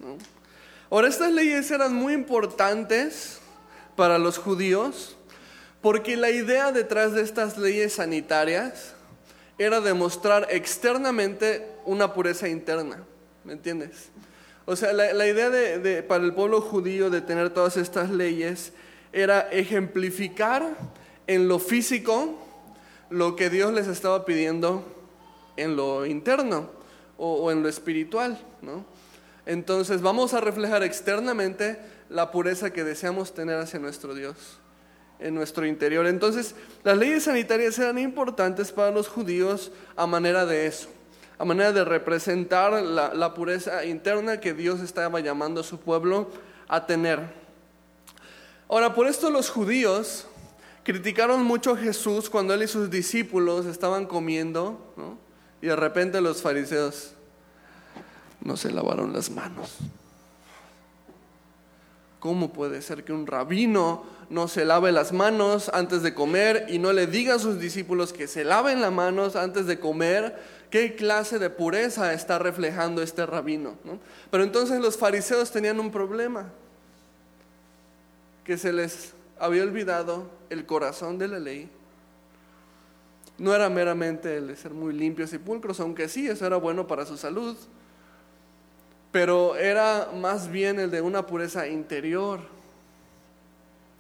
Ahora, 0.89 1.08
estas 1.08 1.32
leyes 1.32 1.71
eran 1.71 1.93
muy 1.93 2.13
importantes 2.13 3.39
para 3.95 4.17
los 4.17 4.38
judíos 4.38 5.15
porque 5.82 6.17
la 6.17 6.32
idea 6.32 6.71
detrás 6.71 7.13
de 7.13 7.21
estas 7.21 7.58
leyes 7.58 7.93
sanitarias 7.93 8.93
era 9.58 9.80
demostrar 9.82 10.47
externamente 10.49 11.65
una 11.86 12.13
pureza 12.13 12.49
interna, 12.49 13.04
¿me 13.43 13.54
entiendes? 13.54 14.10
O 14.65 14.75
sea, 14.75 14.91
la, 14.93 15.28
idea 15.28 15.49
de, 15.51 16.01
para 16.01 16.23
el 16.23 16.34
pueblo 16.34 16.60
judío 16.60 17.12
de 17.12 17.21
tener 17.21 17.51
todas 17.51 17.78
estas 17.78 18.10
leyes 18.10 18.73
era 19.13 19.41
ejemplificar 19.51 20.75
en 21.28 21.47
lo 21.47 21.60
físico 21.60 22.44
lo 23.10 23.36
que 23.36 23.50
Dios 23.50 23.74
les 23.74 23.88
estaba 23.88 24.26
pidiendo 24.26 24.84
en 25.58 25.76
lo 25.76 26.06
interno 26.06 26.70
o, 27.18 27.52
en 27.52 27.63
lo 27.63 27.70
espiritual, 27.70 28.39
¿no? 28.62 28.86
Entonces 29.46 30.02
vamos 30.02 30.34
a 30.34 30.41
reflejar 30.41 30.84
externamente 30.84 31.80
la 32.10 32.32
pureza 32.32 32.72
que 32.72 32.84
deseamos 32.84 33.34
tener 33.34 33.58
hacia 33.58 33.80
nuestro 33.80 34.15
Dios 34.15 34.60
en 35.20 35.34
nuestro 35.34 35.65
interior. 35.65 36.08
Entonces, 36.08 36.56
las 36.84 36.98
leyes 36.98 37.24
sanitarias 37.24 37.78
eran 37.80 37.98
importantes 38.00 38.72
para 38.72 38.91
los 38.91 39.08
judíos 39.08 39.72
a 39.96 40.08
manera 40.08 40.46
de 40.46 40.68
eso, 40.68 40.89
a 41.38 41.46
manera 41.46 41.72
de 41.72 41.86
representar 41.86 42.74
la, 42.84 43.13
la, 43.13 43.34
pureza 43.34 43.86
interna 43.86 44.39
que 44.39 44.54
Dios 44.54 44.82
estaba 44.82 45.20
llamando 45.20 45.62
a 45.62 45.63
su 45.63 45.80
pueblo 45.80 46.30
a 46.68 46.86
tener. 46.86 47.20
Ahora, 48.68 48.94
por 48.94 49.08
esto 49.08 49.30
los 49.30 49.50
judíos 49.50 50.28
criticaron 50.86 51.43
mucho 51.43 51.71
a 51.71 51.78
Jesús 51.78 52.30
cuando 52.30 52.54
él 52.54 52.63
y 52.63 52.67
sus 52.67 52.91
discípulos 52.91 53.65
estaban 53.65 54.06
comiendo, 54.06 54.93
¿no? 54.95 55.17
y 55.62 55.65
de 55.67 55.76
repente 55.76 56.21
los 56.21 56.43
fariseos 56.43 57.13
no 58.39 58.56
se 58.56 58.71
lavaron 58.71 59.12
las 59.12 59.32
manos. 59.32 59.78
¿Cómo 62.19 62.54
puede 62.54 62.84
ser 62.84 63.04
que 63.04 63.13
un 63.13 63.26
rabino 63.26 64.04
no 64.30 64.48
se 64.48 64.63
lave 64.63 64.91
las 64.91 65.12
manos 65.12 65.71
antes 65.74 66.04
de 66.04 66.13
comer 66.13 66.67
y 66.69 66.78
no 66.78 66.93
le 66.93 67.08
diga 67.08 67.36
a 67.36 67.39
sus 67.39 67.60
discípulos 67.60 68.13
que 68.13 68.28
se 68.28 68.43
laven 68.43 68.80
las 68.80 68.91
manos 68.91 69.36
antes 69.36 69.65
de 69.65 69.80
comer? 69.80 70.39
¿Qué 70.69 70.95
clase 70.95 71.39
de 71.39 71.50
pureza 71.50 72.13
está 72.13 72.38
reflejando 72.38 73.02
este 73.02 73.26
rabino? 73.26 73.74
Pero 74.30 74.43
entonces 74.43 74.80
los 74.80 74.98
fariseos 74.98 75.52
tenían 75.52 75.80
un 75.80 75.91
problema, 75.91 76.52
que 78.43 78.58
se 78.58 78.71
les 78.71 79.15
había 79.39 79.63
olvidado 79.63 80.30
el 80.50 80.65
corazón 80.65 81.17
de 81.17 81.28
la 81.28 81.39
ley. 81.39 81.69
No 83.38 83.54
era 83.54 83.69
meramente 83.69 84.38
el 84.38 84.48
de 84.48 84.56
ser 84.56 84.71
muy 84.71 84.93
limpios 84.93 85.34
y 85.34 85.38
pulcros, 85.38 85.80
aunque 85.80 86.08
sí, 86.08 86.28
eso 86.28 86.45
era 86.45 86.58
bueno 86.58 86.88
para 86.88 87.06
su 87.06 87.17
salud, 87.17 87.58
pero 89.12 89.56
era 89.56 90.10
más 90.15 90.50
bien 90.50 90.80
el 90.80 90.89
de 90.89 91.02
una 91.02 91.26
pureza 91.26 91.67
interior. 91.67 92.39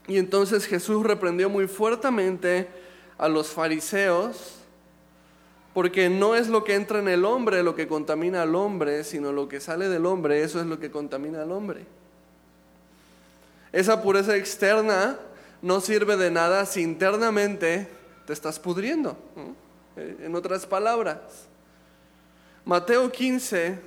Y 0.07 0.17
entonces 0.17 0.65
Jesús 0.65 1.03
reprendió 1.03 1.49
muy 1.49 1.67
fuertemente 1.67 2.67
a 3.17 3.27
los 3.27 3.49
fariseos, 3.49 4.55
porque 5.73 6.09
no 6.09 6.35
es 6.35 6.47
lo 6.47 6.63
que 6.63 6.75
entra 6.75 6.99
en 6.99 7.09
el 7.09 7.25
hombre 7.25 7.61
lo 7.61 7.75
que 7.75 7.87
contamina 7.87 8.43
al 8.43 8.55
hombre, 8.55 9.03
sino 9.03 9.33
lo 9.33 9.49
que 9.49 9.59
sale 9.59 9.89
del 9.89 10.05
hombre, 10.05 10.41
eso 10.41 10.61
es 10.61 10.65
lo 10.65 10.79
que 10.79 10.91
contamina 10.91 11.41
al 11.41 11.51
hombre. 11.51 11.85
Esa 13.75 14.01
pureza 14.01 14.37
externa 14.37 15.19
no 15.61 15.81
sirve 15.81 16.15
de 16.15 16.31
nada 16.31 16.65
si 16.65 16.81
internamente 16.81 17.89
te 18.25 18.31
estás 18.31 18.57
pudriendo. 18.57 19.17
En 19.97 20.33
otras 20.33 20.65
palabras, 20.65 21.19
Mateo 22.63 23.11
15 23.11 23.77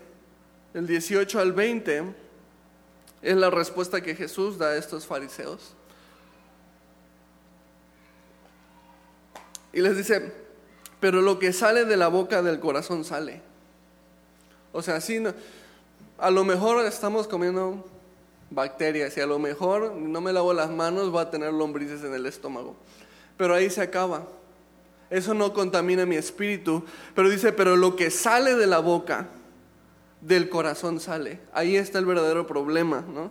el 0.75 0.87
18 0.87 1.41
al 1.41 1.55
20, 1.55 2.05
es 3.23 3.37
la 3.37 3.49
respuesta 3.49 4.03
que 4.03 4.15
Jesús 4.15 4.59
da 4.59 4.67
a 4.67 4.77
estos 4.77 5.07
fariseos. 5.07 5.73
Y 9.73 9.81
les 9.81 9.97
dice, 9.97 10.35
pero 11.01 11.23
lo 11.23 11.39
que 11.39 11.55
sale 11.55 11.87
de 11.87 11.97
la 11.97 12.09
boca 12.09 12.43
del 12.43 12.61
corazón 12.61 13.07
sale. 13.07 13.41
O 14.73 14.83
sea, 14.83 14.97
así 14.97 15.25
a 16.19 16.31
lo 16.31 16.45
mejor 16.45 16.85
estamos 16.85 17.27
comiendo 17.27 17.89
bacterias 18.51 19.17
y 19.17 19.21
a 19.21 19.27
lo 19.27 19.39
mejor 19.39 19.93
no 19.93 20.21
me 20.21 20.33
lavo 20.33 20.53
las 20.53 20.71
manos, 20.71 21.15
va 21.15 21.23
a 21.23 21.31
tener 21.31 21.53
lombrices 21.53 22.03
en 22.05 22.15
el 22.15 22.27
estómago. 22.27 22.77
Pero 23.37 23.55
ahí 23.55 23.71
se 23.71 23.83
acaba. 23.83 24.27
Eso 25.11 25.35
no 25.35 25.53
contamina 25.53 26.07
mi 26.07 26.17
espíritu. 26.17 26.85
Pero 27.15 27.31
dice, 27.31 27.53
pero 27.53 27.77
lo 27.77 27.97
que 27.97 28.11
sale 28.11 28.55
de 28.55 28.67
la 28.67 28.79
boca, 28.79 29.29
del 30.21 30.49
corazón 30.49 31.01
sale. 31.01 31.41
Ahí 31.53 31.77
está 31.77 31.99
el 31.99 32.07
verdadero 32.07 32.47
problema, 32.47 33.03
¿no? 33.03 33.31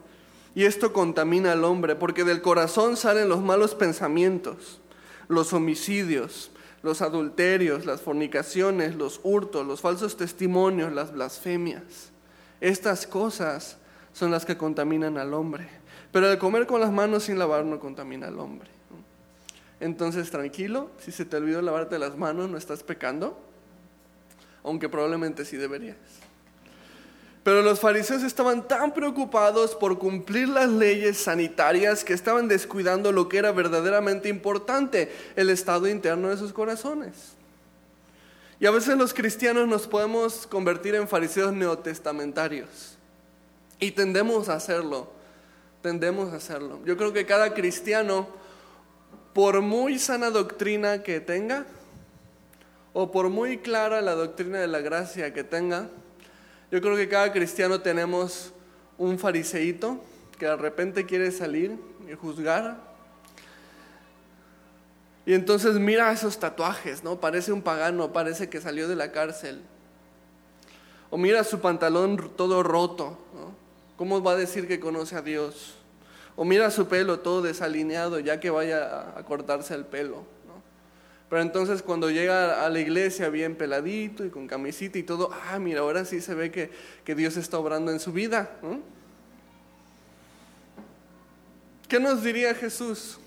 Y 0.55 0.63
esto 0.63 0.91
contamina 0.91 1.51
al 1.51 1.63
hombre, 1.63 1.95
porque 1.95 2.23
del 2.23 2.41
corazón 2.41 2.97
salen 2.97 3.29
los 3.29 3.41
malos 3.43 3.75
pensamientos, 3.75 4.79
los 5.27 5.53
homicidios, 5.53 6.49
los 6.81 7.01
adulterios, 7.01 7.85
las 7.85 8.01
fornicaciones, 8.01 8.95
los 8.95 9.19
hurtos, 9.23 9.67
los 9.67 9.81
falsos 9.81 10.17
testimonios, 10.17 10.93
las 10.93 11.13
blasfemias. 11.13 12.11
Estas 12.59 13.05
cosas 13.05 13.77
son 14.17 14.31
las 14.31 14.45
que 14.45 14.57
contaminan 14.57 15.19
al 15.19 15.33
hombre. 15.35 15.67
Pero 16.11 16.31
el 16.31 16.39
comer 16.39 16.65
con 16.65 16.81
las 16.81 16.91
manos 16.91 17.25
sin 17.25 17.37
lavar 17.37 17.63
no 17.65 17.79
contamina 17.79 18.27
al 18.27 18.39
hombre. 18.39 18.67
Entonces, 19.79 20.31
tranquilo, 20.31 20.89
si 20.99 21.11
se 21.11 21.23
te 21.23 21.37
olvidó 21.37 21.61
lavarte 21.61 21.99
las 21.99 22.17
manos, 22.17 22.49
no 22.49 22.57
estás 22.57 22.81
pecando, 22.81 23.39
aunque 24.63 24.89
probablemente 24.89 25.45
sí 25.45 25.55
deberías. 25.55 25.97
Pero 27.43 27.61
los 27.61 27.79
fariseos 27.79 28.23
estaban 28.23 28.67
tan 28.67 28.91
preocupados 28.91 29.75
por 29.75 29.99
cumplir 29.99 30.49
las 30.49 30.67
leyes 30.67 31.17
sanitarias 31.17 32.03
que 32.03 32.13
estaban 32.13 32.47
descuidando 32.47 33.11
lo 33.11 33.29
que 33.29 33.37
era 33.37 33.51
verdaderamente 33.51 34.29
importante, 34.29 35.11
el 35.35 35.51
estado 35.51 35.87
interno 35.87 36.29
de 36.29 36.37
sus 36.37 36.53
corazones. 36.53 37.33
Y 38.59 38.65
a 38.65 38.71
veces 38.71 38.97
los 38.97 39.13
cristianos 39.13 39.67
nos 39.67 39.85
podemos 39.85 40.47
convertir 40.47 40.95
en 40.95 41.07
fariseos 41.07 41.53
neotestamentarios. 41.53 42.96
Y 43.79 43.91
tendemos 43.91 44.49
a 44.49 44.55
hacerlo, 44.55 45.11
tendemos 45.81 46.33
a 46.33 46.37
hacerlo. 46.37 46.79
Yo 46.85 46.97
creo 46.97 47.13
que 47.13 47.25
cada 47.25 47.53
cristiano, 47.53 48.27
por 49.33 49.61
muy 49.61 49.99
sana 49.99 50.29
doctrina 50.29 51.03
que 51.03 51.19
tenga, 51.19 51.65
o 52.93 53.11
por 53.11 53.29
muy 53.29 53.59
clara 53.59 54.01
la 54.01 54.15
doctrina 54.15 54.59
de 54.59 54.67
la 54.67 54.79
gracia 54.79 55.33
que 55.33 55.43
tenga, 55.43 55.89
yo 56.71 56.81
creo 56.81 56.95
que 56.95 57.07
cada 57.07 57.31
cristiano 57.31 57.79
tenemos 57.81 58.51
un 58.97 59.19
fariseíto 59.19 59.99
que 60.39 60.47
de 60.47 60.55
repente 60.55 61.05
quiere 61.05 61.31
salir 61.31 61.77
y 62.09 62.13
juzgar. 62.15 62.77
Y 65.25 65.33
entonces 65.33 65.75
mira 65.75 66.11
esos 66.11 66.39
tatuajes, 66.39 67.03
¿no? 67.03 67.19
Parece 67.19 67.51
un 67.51 67.61
pagano, 67.61 68.13
parece 68.13 68.49
que 68.49 68.61
salió 68.61 68.87
de 68.87 68.95
la 68.95 69.11
cárcel. 69.11 69.61
O 71.09 71.17
mira 71.17 71.43
su 71.43 71.59
pantalón 71.59 72.31
todo 72.35 72.63
roto. 72.63 73.17
¿Cómo 73.97 74.21
va 74.21 74.33
a 74.33 74.35
decir 74.35 74.67
que 74.67 74.79
conoce 74.79 75.15
a 75.15 75.21
Dios? 75.21 75.73
O 76.35 76.45
mira 76.45 76.69
su 76.69 76.87
pelo 76.87 77.19
todo 77.19 77.41
desalineado, 77.41 78.19
ya 78.19 78.39
que 78.39 78.51
vaya 78.51 79.17
a 79.17 79.23
cortarse 79.23 79.73
el 79.73 79.85
pelo. 79.85 80.23
Pero 81.29 81.41
entonces 81.41 81.81
cuando 81.81 82.09
llega 82.09 82.63
a 82.63 82.69
la 82.69 82.79
iglesia 82.79 83.29
bien 83.29 83.55
peladito 83.55 84.23
y 84.23 84.29
con 84.29 84.47
camisita 84.47 84.97
y 84.97 85.03
todo, 85.03 85.31
ah, 85.49 85.59
mira, 85.59 85.81
ahora 85.81 86.05
sí 86.05 86.21
se 86.21 86.33
ve 86.35 86.51
que, 86.51 87.15
Dios 87.15 87.35
está 87.35 87.57
obrando 87.57 87.91
en 87.91 87.99
su 87.99 88.13
vida. 88.13 88.49
¿Qué 91.89 91.99
nos 91.99 92.23
diría 92.23 92.53
Jesús? 92.53 93.19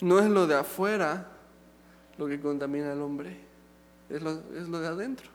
No 0.00 0.18
es 0.18 0.26
lo 0.26 0.46
de 0.46 0.54
afuera 0.54 1.26
lo 2.18 2.26
que 2.26 2.38
contamina 2.40 2.92
al 2.92 3.00
hombre, 3.00 3.40
es 4.10 4.22
lo, 4.22 4.42
es 4.54 4.68
lo 4.68 4.80
de 4.80 4.86
adentro. 4.86 5.28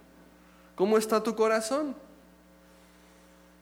¿Cómo 0.76 0.98
está 0.98 1.22
tu 1.22 1.36
corazón? 1.36 1.96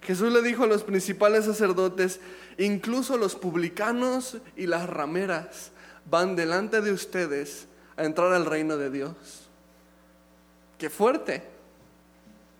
Jesús 0.03 0.31
le 0.33 0.41
dijo 0.41 0.63
a 0.63 0.67
los 0.67 0.83
principales 0.83 1.45
sacerdotes, 1.45 2.19
incluso 2.57 3.17
los 3.17 3.35
publicanos 3.35 4.37
y 4.55 4.67
las 4.67 4.89
rameras, 4.89 5.71
van 6.09 6.35
delante 6.35 6.81
de 6.81 6.91
ustedes 6.91 7.67
a 7.95 8.03
entrar 8.03 8.33
al 8.33 8.45
reino 8.45 8.77
de 8.77 8.89
Dios. 8.89 9.15
Qué 10.77 10.89
fuerte. 10.89 11.43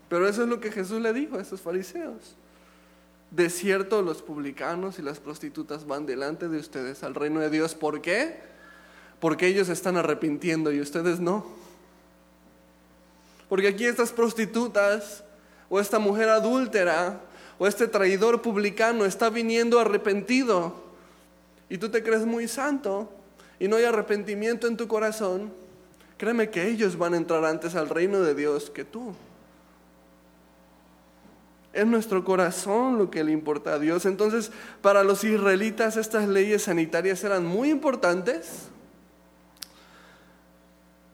Pero 0.08 0.28
eso 0.28 0.44
es 0.44 0.50
lo 0.50 0.60
que 0.60 0.72
Jesús 0.72 1.02
le 1.02 1.12
dijo 1.12 1.38
a 1.38 1.42
esos 1.42 1.60
fariseos. 1.60 2.36
De 3.32 3.50
cierto, 3.50 4.02
los 4.02 4.22
publicanos 4.22 5.00
y 5.00 5.02
las 5.02 5.20
prostitutas 5.20 5.88
van 5.88 6.06
delante 6.06 6.48
de 6.48 6.60
ustedes 6.60 7.04
al 7.04 7.16
reino 7.16 7.40
de 7.40 7.50
Dios. 7.50 7.74
¿Por 7.76 8.02
qué? 8.02 8.38
Porque 9.20 9.48
ellos 9.48 9.70
están 9.70 9.98
arrepintiendo 9.98 10.72
y 10.72 10.80
ustedes 10.80 11.20
no. 11.20 11.46
Porque 13.50 13.68
aquí 13.68 13.86
estas 13.86 14.12
prostitutas 14.12 15.24
o 15.68 15.80
esta 15.80 15.98
mujer 16.00 16.30
adúltera 16.30 17.20
o 17.64 17.68
este 17.68 17.88
traidor 17.88 18.42
publicano 18.42 19.06
está 19.06 19.30
viniendo 19.30 19.80
arrepentido 19.80 20.74
y 21.70 21.78
tú 21.78 21.88
te 21.88 22.04
crees 22.04 22.26
muy 22.26 22.50
santo 22.50 23.10
y 23.58 23.70
no 23.70 23.78
hay 23.78 23.86
arrepentimiento 23.86 24.68
en 24.68 24.76
tu 24.76 24.86
corazón, 24.90 25.54
créeme 26.18 26.50
que 26.50 26.68
ellos 26.68 26.98
van 26.98 27.14
a 27.14 27.18
entrar 27.18 27.46
antes 27.46 27.76
al 27.76 27.88
reino 27.88 28.20
de 28.20 28.36
Dios 28.36 28.70
que 28.70 28.84
tú. 28.84 29.16
Es 31.72 31.88
nuestro 31.88 32.26
corazón 32.26 32.98
lo 32.98 33.10
que 33.10 33.24
le 33.24 33.32
importa 33.32 33.76
a 33.76 33.80
Dios. 33.80 34.06
Entonces, 34.06 34.52
para 34.82 35.06
los 35.06 35.24
israelitas 35.24 35.96
estas 35.96 36.28
leyes 36.28 36.64
sanitarias 36.64 37.24
eran 37.24 37.46
muy 37.46 37.70
importantes, 37.70 38.64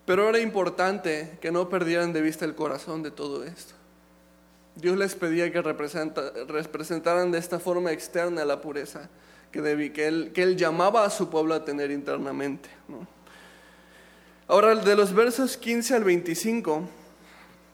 pero 0.08 0.28
era 0.28 0.40
importante 0.40 1.38
que 1.42 1.52
no 1.52 1.70
perdieran 1.70 2.12
de 2.12 2.24
vista 2.24 2.44
el 2.44 2.56
corazón 2.56 3.04
de 3.04 3.12
todo 3.12 3.44
esto. 3.44 3.79
Dios 4.82 4.98
les 4.98 5.15
pedía 5.15 5.52
que 5.52 5.62
representaran 5.62 7.32
de 7.32 7.38
esta 7.38 7.60
forma 7.60 7.92
externa 7.92 8.46
la 8.46 8.62
pureza 8.62 9.10
que, 9.52 10.08
él, 10.08 10.32
que 10.34 10.44
él 10.44 10.56
llamaba 10.56 11.06
a 11.06 11.10
su 11.10 11.30
pueblo 11.30 11.54
a 11.54 11.65
tener 11.65 11.92
internamente. 11.92 12.70
Ahora, 14.48 14.76
de 14.76 14.96
los 14.96 15.13
versos 15.13 15.58
15 15.58 15.96
al 15.96 16.04
25, 16.04 16.88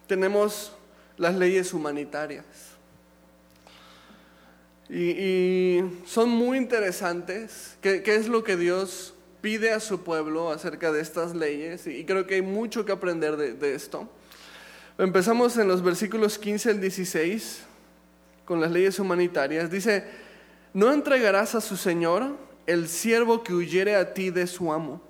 tenemos 0.08 0.74
las 1.18 1.36
leyes 1.36 1.74
humanitarias. 1.74 2.46
Y, 4.89 5.82
son 6.06 6.30
muy 6.30 6.58
interesantes. 6.58 7.78
¿Qué, 7.82 8.04
¿Qué, 8.04 8.15
es 8.15 8.28
lo 8.28 8.44
que 8.44 8.56
Dios 8.56 9.13
pide 9.41 9.72
a 9.72 9.80
su 9.80 10.04
pueblo 10.04 10.52
acerca 10.52 10.91
de 10.91 11.02
estas 11.02 11.36
leyes? 11.36 11.88
Y, 11.88 12.06
creo 12.06 12.28
que 12.28 12.36
hay 12.36 12.41
mucho 12.41 12.86
que 12.86 12.91
aprender 12.91 13.36
de, 13.36 13.54
de, 13.54 13.74
esto. 13.74 14.10
Empezamos 14.97 15.58
en 15.58 15.67
los 15.67 15.84
versículos 15.84 16.38
15 16.38 16.69
al 16.69 16.79
16 16.79 17.63
con 18.45 18.62
las 18.62 18.71
leyes 18.71 18.97
humanitarias. 18.97 19.69
Dice, 19.69 20.05
no 20.73 20.93
entregarás 20.93 21.53
a 21.53 21.60
su 21.60 21.75
señor 21.75 22.38
el 22.65 22.88
siervo 22.88 23.43
que 23.43 23.53
huyere 23.53 23.97
a 23.97 24.13
ti 24.13 24.29
de 24.29 24.47
su 24.47 24.71
amo. 24.71 25.01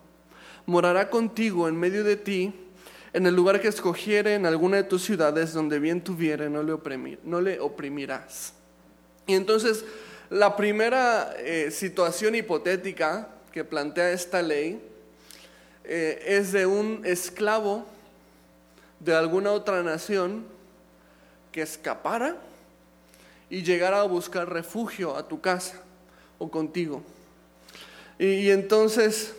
Morará 0.65 1.11
contigo 1.11 1.67
en 1.67 1.79
medio 1.79 2.03
de 2.03 2.15
ti, 2.15 2.51
en 3.13 3.27
el 3.27 3.35
lugar 3.35 3.61
que 3.61 3.67
escogiere 3.67 4.33
en 4.33 4.47
alguna 4.47 4.77
de 4.77 4.85
tus 4.85 5.03
ciudades 5.03 5.53
donde 5.53 5.77
bien 5.77 6.03
tuviere, 6.03 6.49
no 6.49 6.63
le, 6.63 7.19
no 7.23 7.39
le 7.39 7.59
oprimirás. 7.59 8.53
Y 9.27 9.35
entonces, 9.35 9.85
la 10.31 10.55
primera 10.55 11.35
eh, 11.37 11.69
situación 11.69 12.33
hipotética 12.33 13.29
que 13.51 13.63
plantea 13.63 14.11
esta 14.13 14.41
ley 14.41 14.81
eh, 15.83 16.23
es 16.25 16.51
de 16.53 16.65
un 16.65 17.01
esclavo 17.05 17.85
de 18.99 19.15
alguna 19.15 19.51
otra 19.51 19.83
nación 19.83 20.45
que 21.51 21.61
escapara 21.61 22.37
y 23.49 23.63
llegara 23.63 24.01
a 24.01 24.03
buscar 24.03 24.49
refugio 24.51 25.15
a 25.15 25.27
tu 25.27 25.39
casa 25.39 25.81
o 26.37 26.49
contigo. 26.49 27.01
Y, 28.17 28.49
entonces 28.49 29.33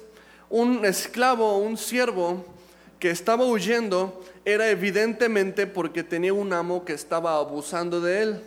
un 0.49 0.85
esclavo, 0.85 1.59
un 1.59 1.77
siervo 1.77 2.45
que 2.99 3.11
estaba 3.11 3.45
huyendo 3.45 4.25
era 4.45 4.69
evidentemente 4.69 5.67
porque 5.67 6.05
tenía 6.05 6.33
un 6.33 6.53
amo 6.53 6.85
que 6.85 6.93
estaba 6.93 7.37
abusando 7.37 8.01
de 8.01 8.23
él. 8.23 8.41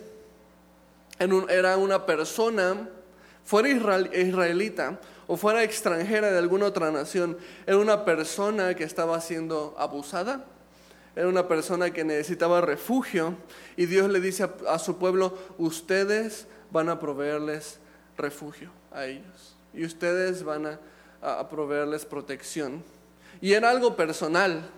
Era 1.48 1.76
una 1.76 2.06
persona, 2.06 2.88
fuera 3.44 3.68
israelita 3.68 4.98
o 5.26 5.36
fuera 5.36 5.62
extranjera 5.62 6.32
de 6.32 6.38
alguna 6.38 6.66
otra 6.66 6.90
nación, 6.90 7.36
era 7.66 7.76
una 7.76 8.04
persona 8.04 8.74
que 8.74 8.84
estaba 8.84 9.20
siendo 9.20 9.74
abusada 9.78 10.44
era 11.16 11.28
una 11.28 11.48
persona 11.48 11.90
que 11.90 12.04
necesitaba 12.04 12.60
refugio 12.60 13.34
y 13.76 13.86
Dios 13.86 14.08
le 14.10 14.20
dice 14.20 14.48
a, 14.68 14.78
su 14.78 14.96
pueblo, 14.96 15.36
ustedes 15.58 16.46
van 16.70 16.88
a 16.88 17.00
proveerles 17.00 17.78
refugio 18.16 18.70
a 18.92 19.06
ellos 19.06 19.56
y 19.74 19.84
ustedes 19.84 20.44
van 20.44 20.66
a, 20.66 21.48
proveerles 21.50 22.06
protección. 22.06 22.82
Y 23.42 23.52
era 23.52 23.68
algo 23.68 23.94
personal. 23.94 24.70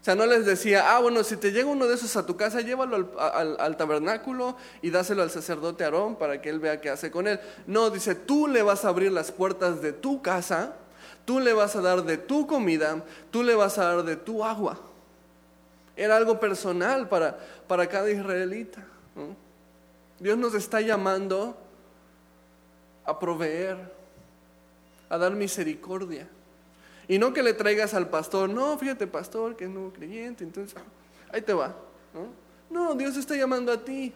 O 0.00 0.04
sea, 0.04 0.14
no 0.14 0.24
les 0.24 0.46
decía, 0.46 0.94
ah, 0.94 1.00
bueno, 1.00 1.22
si 1.24 1.36
te 1.36 1.52
llega 1.52 1.68
uno 1.68 1.86
de 1.86 1.94
esos 1.94 2.16
a 2.16 2.24
tu 2.24 2.36
casa, 2.36 2.60
llévalo 2.60 3.10
al, 3.18 3.56
al, 3.58 3.76
tabernáculo 3.76 4.56
y 4.80 4.90
dáselo 4.90 5.22
al 5.22 5.30
sacerdote 5.30 5.84
Aarón 5.84 6.16
para 6.16 6.40
que 6.40 6.50
él 6.50 6.58
vea 6.58 6.80
qué 6.80 6.90
hace 6.90 7.10
con 7.10 7.26
él. 7.26 7.40
No, 7.66 7.90
dice, 7.90 8.14
tú 8.14 8.46
le 8.48 8.62
vas 8.62 8.84
a 8.84 8.88
abrir 8.88 9.12
las 9.12 9.32
puertas 9.32 9.82
de 9.82 9.92
tu 9.92 10.22
casa, 10.22 10.74
tú 11.24 11.40
le 11.40 11.52
vas 11.52 11.76
a 11.76 11.80
dar 11.80 12.02
de 12.02 12.16
tu 12.18 12.46
comida, 12.46 13.02
tú 13.30 13.42
le 13.42 13.54
vas 13.54 13.78
a 13.78 13.84
dar 13.84 14.04
de 14.04 14.16
tu 14.16 14.44
agua. 14.44 14.78
Era 15.96 16.16
algo 16.16 16.40
personal 16.40 17.08
para, 17.08 17.38
para 17.66 17.86
cada 17.86 18.10
israelita. 18.10 18.84
Dios 20.18 20.38
nos 20.38 20.54
está 20.54 20.80
llamando 20.80 21.56
a 23.04 23.18
proveer, 23.18 23.76
a 25.08 25.18
dar 25.18 25.32
misericordia. 25.32 26.28
Y 27.06 27.18
no 27.18 27.32
que 27.32 27.42
le 27.42 27.52
traigas 27.52 27.94
al 27.94 28.08
pastor, 28.08 28.48
no, 28.48 28.78
fíjate 28.78 29.06
pastor, 29.06 29.56
que 29.56 29.64
es 29.64 29.70
nuevo 29.70 29.92
creyente, 29.92 30.42
entonces 30.42 30.74
ahí 31.30 31.42
te 31.42 31.52
va. 31.52 31.74
¿no? 32.14 32.28
no, 32.70 32.94
Dios 32.94 33.16
está 33.16 33.36
llamando 33.36 33.72
a 33.72 33.84
ti. 33.84 34.12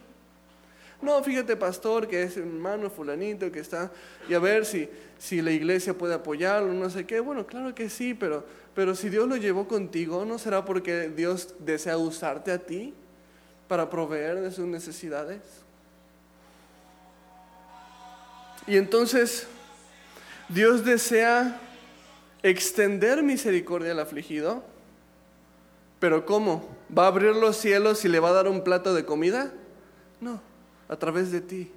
No, 1.01 1.23
fíjate 1.23 1.55
pastor, 1.55 2.07
que 2.07 2.23
es 2.23 2.35
hermano 2.35 2.89
fulanito 2.89 3.51
que 3.51 3.59
está, 3.59 3.91
y 4.27 4.33
a 4.33 4.39
ver 4.39 4.65
si, 4.65 4.89
si 5.17 5.41
la 5.41 5.51
iglesia 5.51 5.93
puede 5.93 6.13
apoyarlo, 6.13 6.73
no 6.73 6.89
sé 6.89 7.05
qué. 7.05 7.21
Bueno, 7.21 7.47
claro 7.47 7.73
que 7.73 7.89
sí, 7.89 8.13
pero 8.13 8.43
pero 8.79 8.95
si 8.95 9.09
Dios 9.09 9.27
lo 9.27 9.35
llevó 9.35 9.67
contigo, 9.67 10.23
¿no 10.23 10.37
será 10.37 10.63
porque 10.63 11.09
Dios 11.09 11.53
desea 11.59 11.97
usarte 11.97 12.49
a 12.49 12.59
ti 12.59 12.93
para 13.67 13.89
proveer 13.89 14.39
de 14.39 14.51
sus 14.51 14.65
necesidades? 14.65 15.41
Y 18.65 18.77
entonces 18.77 19.47
Dios 20.47 20.85
desea 20.85 21.59
extender 22.41 23.21
misericordia 23.21 23.91
al 23.91 23.99
afligido, 23.99 24.63
pero 25.99 26.25
¿cómo? 26.25 26.69
¿Va 26.97 27.03
a 27.03 27.07
abrir 27.07 27.35
los 27.35 27.57
cielos 27.57 28.05
y 28.05 28.07
le 28.07 28.21
va 28.21 28.29
a 28.29 28.33
dar 28.33 28.47
un 28.47 28.63
plato 28.63 28.93
de 28.93 29.03
comida? 29.03 29.51
No, 30.21 30.41
a 30.89 30.97
través 30.97 31.31
de 31.31 31.39
ti, 31.39 31.71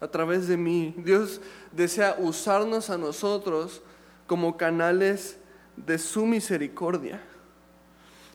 a 0.00 0.08
través 0.08 0.48
de 0.48 0.56
mí. 0.56 0.94
Dios 0.98 1.40
desea 1.72 2.16
usarnos 2.18 2.90
a 2.90 2.98
nosotros 2.98 3.80
como 4.26 4.56
canales 4.56 5.38
de 5.76 5.98
su 5.98 6.26
misericordia. 6.26 7.22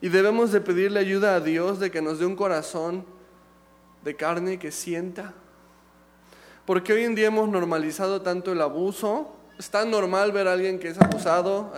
Y 0.02 0.10
debemos 0.10 0.52
de 0.52 0.62
pedirle 0.62 1.00
ayuda 1.00 1.36
a 1.36 1.40
Dios 1.40 1.80
de 1.80 1.92
que 1.92 2.02
nos 2.02 2.20
dé 2.20 2.26
un 2.26 2.36
corazón 2.36 3.06
de 4.04 4.16
carne 4.16 4.60
que 4.60 4.72
sienta. 4.72 5.34
Porque 6.66 6.94
hoy 6.94 7.04
en 7.04 7.16
día 7.16 7.28
hemos 7.28 7.48
normalizado 7.50 8.22
tanto 8.22 8.52
el 8.52 8.62
abuso. 8.62 9.36
Es 9.58 9.70
tan 9.70 9.90
normal 9.92 10.32
ver 10.32 10.48
a 10.48 10.54
alguien 10.54 10.80
que 10.80 10.90
es 10.90 11.00
abusado. 11.00 11.72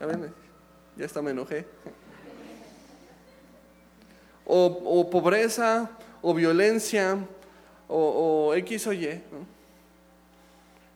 ya, 0.00 0.06
ven, 0.06 0.32
ya 0.96 1.06
hasta 1.06 1.22
me 1.22 1.30
enojé. 1.30 1.66
O, 4.44 5.10
pobreza, 5.10 5.90
o 6.22 6.32
violencia, 6.32 7.18
o, 7.88 8.54
X 8.54 8.86
o 8.86 8.92
Y. 8.92 9.22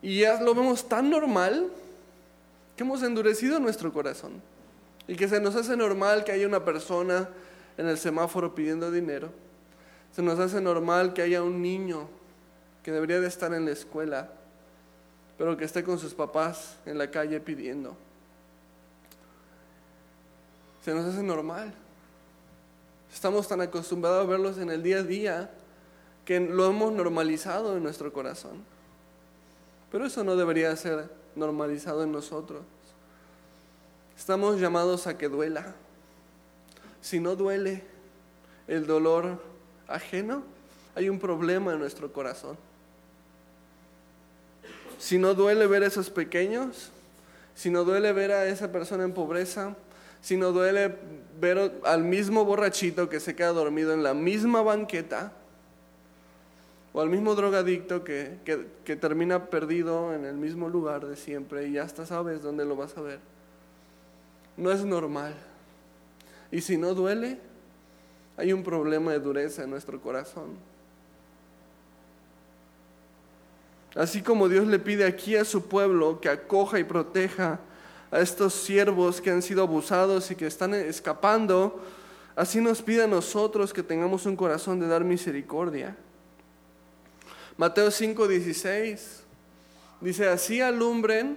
Y 0.02 0.20
ya 0.20 0.40
lo 0.40 0.54
vemos 0.54 0.88
tan 0.88 1.10
normal 1.10 1.70
que 2.76 2.82
hemos 2.82 3.02
endurecido 3.02 3.60
nuestro 3.60 3.92
corazón 3.92 4.40
y 5.06 5.14
que 5.16 5.28
se 5.28 5.40
nos 5.40 5.54
hace 5.56 5.76
normal 5.76 6.24
que 6.24 6.32
haya 6.32 6.46
una 6.46 6.64
persona 6.64 7.28
en 7.76 7.88
el 7.88 7.98
semáforo 7.98 8.54
pidiendo 8.54 8.90
dinero. 8.90 9.30
Se 10.14 10.22
nos 10.22 10.38
hace 10.38 10.60
normal 10.60 11.12
que 11.12 11.22
haya 11.22 11.42
un 11.42 11.62
niño 11.62 12.08
que 12.82 12.92
debería 12.92 13.20
de 13.20 13.28
estar 13.28 13.52
en 13.52 13.66
la 13.66 13.72
escuela, 13.72 14.30
pero 15.36 15.56
que 15.56 15.64
esté 15.64 15.84
con 15.84 15.98
sus 15.98 16.14
papás 16.14 16.76
en 16.86 16.96
la 16.96 17.10
calle 17.10 17.40
pidiendo. 17.40 17.96
Se 20.84 20.94
nos 20.94 21.04
hace 21.04 21.22
normal. 21.22 21.74
Estamos 23.12 23.46
tan 23.46 23.60
acostumbrados 23.60 24.24
a 24.24 24.30
verlos 24.30 24.58
en 24.58 24.70
el 24.70 24.82
día 24.82 24.98
a 24.98 25.02
día 25.02 25.50
que 26.30 26.38
lo 26.38 26.68
hemos 26.68 26.92
normalizado 26.92 27.76
en 27.76 27.82
nuestro 27.82 28.12
corazón. 28.12 28.62
Pero 29.90 30.06
eso 30.06 30.22
no 30.22 30.36
debería 30.36 30.76
ser 30.76 31.10
normalizado 31.34 32.04
en 32.04 32.12
nosotros. 32.12 32.62
Estamos 34.16 34.60
llamados 34.60 35.08
a 35.08 35.18
que 35.18 35.28
duela. 35.28 35.74
Si 37.00 37.18
no 37.18 37.34
duele 37.34 37.82
el 38.68 38.86
dolor 38.86 39.42
ajeno, 39.88 40.44
hay 40.94 41.08
un 41.08 41.18
problema 41.18 41.72
en 41.72 41.80
nuestro 41.80 42.12
corazón. 42.12 42.56
Si 45.00 45.18
no 45.18 45.34
duele 45.34 45.66
ver 45.66 45.82
a 45.82 45.88
esos 45.88 46.10
pequeños, 46.10 46.92
si 47.56 47.70
no 47.70 47.82
duele 47.82 48.12
ver 48.12 48.30
a 48.30 48.46
esa 48.46 48.70
persona 48.70 49.02
en 49.02 49.14
pobreza, 49.14 49.74
si 50.22 50.36
no 50.36 50.52
duele 50.52 50.94
ver 51.40 51.80
al 51.82 52.04
mismo 52.04 52.44
borrachito 52.44 53.08
que 53.08 53.18
se 53.18 53.34
queda 53.34 53.48
dormido 53.48 53.92
en 53.92 54.04
la 54.04 54.14
misma 54.14 54.62
banqueta, 54.62 55.32
o 56.92 57.00
al 57.00 57.08
mismo 57.08 57.34
drogadicto 57.34 58.02
que, 58.02 58.38
que, 58.84 58.96
termina 58.96 59.46
perdido 59.46 60.12
en 60.12 60.24
el 60.24 60.34
mismo 60.34 60.68
lugar 60.68 61.06
de 61.06 61.16
siempre 61.16 61.68
y 61.68 61.72
ya 61.72 61.84
hasta 61.84 62.04
sabes 62.04 62.42
dónde 62.42 62.64
lo 62.64 62.74
vas 62.74 62.96
a 62.96 63.00
ver. 63.00 63.20
No 64.56 64.72
es 64.72 64.84
normal. 64.84 65.34
Y 66.50 66.60
si 66.60 66.76
no 66.76 66.94
duele, 66.94 67.38
hay 68.36 68.52
un 68.52 68.64
problema 68.64 69.12
de 69.12 69.20
dureza 69.20 69.62
en 69.62 69.70
nuestro 69.70 70.00
corazón. 70.00 70.56
Así 73.94 74.22
como 74.22 74.48
Dios 74.48 74.66
le 74.66 74.78
pide 74.78 75.04
aquí 75.04 75.36
a 75.36 75.44
su 75.44 75.66
pueblo 75.66 76.20
que 76.20 76.28
acoja 76.28 76.80
y 76.80 76.84
proteja 76.84 77.60
a 78.10 78.18
estos 78.18 78.54
siervos 78.54 79.20
que 79.20 79.30
han 79.30 79.42
sido 79.42 79.62
abusados 79.62 80.30
y 80.32 80.34
que 80.34 80.46
están 80.46 80.74
escapando, 80.74 81.80
así 82.34 82.60
nos 82.60 82.82
pide 82.82 83.04
a 83.04 83.08
nosotros 83.08 83.72
que 83.72 83.84
tengamos 83.84 84.26
un 84.26 84.34
corazón 84.34 84.80
de 84.80 84.88
dar 84.88 85.04
misericordia. 85.04 85.96
Mateo 87.60 87.88
5:16 87.88 89.20
dice, 90.00 90.28
así 90.28 90.62
alumbren 90.62 91.36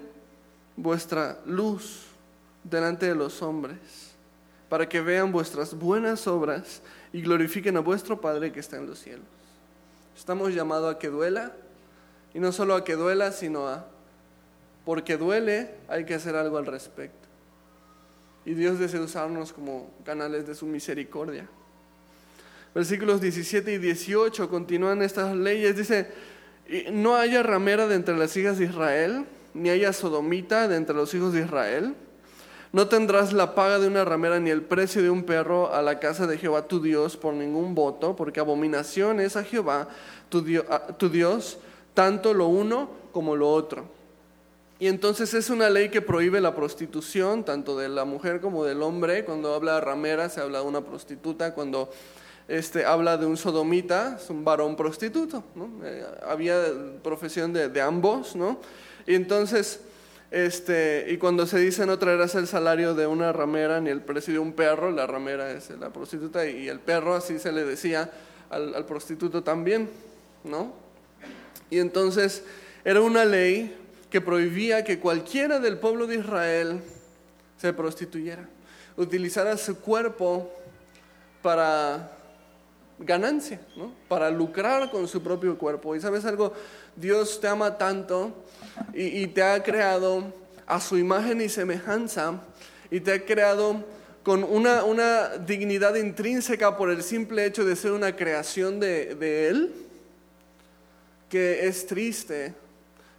vuestra 0.78 1.38
luz 1.46 2.06
delante 2.64 3.08
de 3.08 3.14
los 3.14 3.42
hombres, 3.42 3.78
para 4.70 4.88
que 4.88 5.02
vean 5.02 5.34
vuestras 5.34 5.78
buenas 5.78 6.26
obras 6.26 6.82
y 7.12 7.22
glorifiquen 7.22 7.76
a 7.76 7.82
vuestro 7.82 8.22
Padre 8.22 8.54
que 8.54 8.62
está 8.62 8.78
en 8.78 8.88
los 8.88 9.00
cielos. 9.00 9.26
Estamos 10.18 10.54
llamados 10.54 10.96
a 10.96 10.98
que 10.98 11.10
duela, 11.10 11.52
y 12.34 12.40
no 12.40 12.54
solo 12.54 12.76
a 12.76 12.86
que 12.86 12.96
duela, 12.96 13.34
sino 13.34 13.68
a, 13.68 13.86
porque 14.86 15.18
duele, 15.18 15.72
hay 15.90 16.06
que 16.06 16.14
hacer 16.14 16.38
algo 16.38 16.58
al 16.58 16.68
respecto. 16.68 17.28
Y 18.46 18.54
Dios 18.54 18.80
desea 18.80 19.02
usarnos 19.02 19.52
como 19.52 19.92
canales 20.06 20.48
de 20.48 20.56
su 20.56 20.68
misericordia. 20.68 21.50
Versículos 22.74 23.22
17 23.22 23.74
y 23.74 23.78
18 23.78 24.50
continúan 24.50 25.02
estas 25.02 25.36
leyes. 25.36 25.76
Dice, 25.78 26.08
no 26.92 27.16
haya 27.16 27.44
ramera 27.44 27.88
de 27.88 27.96
entre 27.96 28.18
las 28.18 28.36
hijas 28.36 28.58
de 28.58 28.66
Israel, 28.66 29.26
ni 29.54 29.70
haya 29.70 29.94
sodomita 29.94 30.68
de 30.68 30.78
entre 30.78 30.96
los 30.96 31.14
hijos 31.14 31.34
de 31.34 31.42
Israel. 31.42 31.96
No 32.72 32.88
tendrás 32.88 33.34
la 33.34 33.54
paga 33.54 33.78
de 33.78 33.88
una 33.88 34.04
ramera 34.04 34.40
ni 34.40 34.50
el 34.50 34.64
precio 34.64 35.04
de 35.04 35.12
un 35.12 35.24
perro 35.26 35.72
a 35.72 35.84
la 35.84 36.00
casa 36.00 36.26
de 36.26 36.40
Jehová 36.40 36.68
tu 36.68 36.82
Dios 36.82 37.16
por 37.16 37.36
ningún 37.36 37.76
voto, 37.76 38.16
porque 38.16 38.40
abominación 38.40 39.20
es 39.20 39.36
a 39.36 39.44
Jehová 39.44 39.90
tu, 40.30 40.42
Dios, 40.42 41.60
tanto 41.94 42.34
lo 42.34 42.48
uno 42.48 42.90
como 43.12 43.36
lo 43.36 43.52
otro. 43.52 43.86
Y 44.80 44.88
entonces 44.88 45.36
es 45.36 45.52
una 45.52 45.70
ley 45.70 45.90
que 45.90 46.02
prohíbe 46.02 46.42
la 46.42 46.56
prostitución, 46.56 47.46
tanto 47.46 47.78
de 47.78 47.90
la 47.90 48.06
mujer 48.06 48.42
como 48.42 48.66
del 48.66 48.82
hombre. 48.82 49.24
Cuando 49.24 49.54
habla 49.54 49.76
de 49.76 49.82
ramera 49.82 50.30
se 50.30 50.42
habla 50.42 50.62
de 50.62 50.66
una 50.66 50.82
prostituta, 50.82 51.54
cuando 51.54 51.92
este, 52.48 52.86
habla 52.86 53.18
de 53.18 53.26
un 53.26 53.38
sodomita, 53.38 54.18
es 54.22 54.30
un 54.30 54.44
varón 54.44 54.76
prostituto. 54.76 55.44
Eh, 55.84 56.06
había 56.28 56.62
profesión 57.02 57.54
de, 57.54 57.82
ambos, 57.82 58.36
¿no? 58.36 58.60
Y 59.08 59.16
entonces, 59.16 59.82
este, 60.32 61.06
y 61.10 61.18
cuando 61.18 61.46
se 61.46 61.60
dice 61.60 61.86
no 61.86 62.00
traerás 62.00 62.36
el 62.36 62.48
salario 62.48 62.94
de 62.96 63.08
una 63.08 63.32
ramera 63.32 63.80
ni 63.80 63.90
el 63.90 64.02
precio 64.02 64.34
de 64.34 64.40
un 64.40 64.54
perro, 64.54 64.92
la 64.92 65.08
ramera 65.08 65.52
es 65.52 65.70
la 65.72 65.92
prostituta 65.92 66.46
y 66.48 66.68
el 66.68 66.80
perro, 66.80 67.16
así 67.16 67.40
se 67.40 67.52
le 67.52 67.64
decía 67.64 68.12
al, 68.50 68.76
al 68.76 68.86
prostituto 68.86 69.44
también, 69.44 69.90
¿no? 70.44 70.74
Y 71.70 71.80
entonces 71.80 72.44
era 72.84 73.02
una 73.02 73.26
ley 73.26 73.76
que 74.10 74.22
prohibía 74.22 74.84
que 74.84 75.00
cualquiera 75.00 75.60
del 75.60 75.78
pueblo 75.78 76.08
de 76.08 76.18
Israel 76.18 76.82
se 77.58 77.74
prostituyera, 77.74 78.48
utilizara 78.98 79.58
su 79.58 79.80
cuerpo 79.80 80.52
para 81.42 82.12
ganancia, 83.06 83.62
¿no? 83.76 83.94
para 84.08 84.30
lucrar 84.30 84.90
con 84.92 85.08
su 85.08 85.22
propio 85.22 85.58
cuerpo. 85.58 85.96
Y 85.96 86.02
sabes 86.02 86.26
algo, 86.26 86.54
Dios 86.96 87.40
te 87.40 87.48
ama 87.48 87.78
tanto 87.78 88.34
y, 88.94 89.28
te 89.28 89.44
ha 89.44 89.62
creado 89.62 90.34
a 90.66 90.80
su 90.80 90.98
imagen 90.98 91.42
y 91.42 91.50
semejanza 91.50 92.42
y 92.90 93.00
te 93.00 93.14
ha 93.14 93.26
creado 93.26 93.84
con 94.24 94.44
una, 94.44 94.84
una, 94.84 95.38
dignidad 95.38 95.96
intrínseca 95.96 96.78
por 96.78 96.90
el 96.90 97.04
simple 97.04 97.46
hecho 97.46 97.66
de 97.66 97.76
ser 97.76 97.92
una 97.92 98.16
creación 98.16 98.80
de, 98.80 99.16
de 99.16 99.50
Él, 99.50 99.74
que 101.30 101.68
es 101.68 101.86
triste 101.88 102.54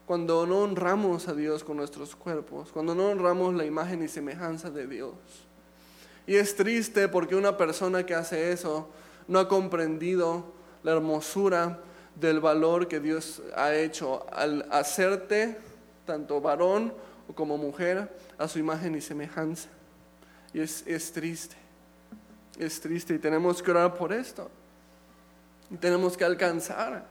cuando 0.07 0.47
no 0.47 0.61
honramos 0.61 1.29
a 1.29 1.35
Dios 1.35 1.65
con 1.65 1.77
nuestros 1.77 2.15
cuerpos, 2.15 2.71
cuando 2.73 2.95
no 2.95 3.09
honramos 3.09 3.55
la 3.55 3.65
imagen 3.65 4.03
y 4.03 4.09
semejanza 4.09 4.71
de 4.71 4.87
Dios. 4.87 5.15
Y 6.27 6.37
es 6.37 6.57
triste 6.57 7.09
porque 7.09 7.37
una 7.37 7.57
persona 7.57 8.05
que 8.05 8.15
hace 8.15 8.53
eso 8.53 8.89
no 9.29 9.39
ha 9.39 9.49
comprendido 9.49 10.53
la 10.83 10.93
hermosura 10.93 11.81
del 12.15 12.41
valor 12.41 12.89
que 12.89 13.01
Dios 13.01 13.43
ha 13.57 13.75
hecho 13.75 14.27
al 14.33 14.67
hacerte, 14.71 15.57
tanto 16.07 16.41
varón 16.41 16.95
como 17.35 17.57
mujer, 17.57 18.09
a 18.39 18.49
su 18.49 18.59
imagen 18.59 18.95
y 18.95 19.01
semejanza. 19.01 19.69
Y 20.53 20.61
es, 20.61 20.85
es 20.87 21.13
triste, 21.13 21.57
es 22.59 22.81
triste 22.81 23.15
y 23.15 23.19
tenemos 23.19 23.63
que 23.63 23.71
orar 23.71 23.95
por 23.95 24.13
esto. 24.13 24.51
Y 25.71 25.77
tenemos 25.77 26.17
que 26.17 26.25
alcanzar 26.25 27.07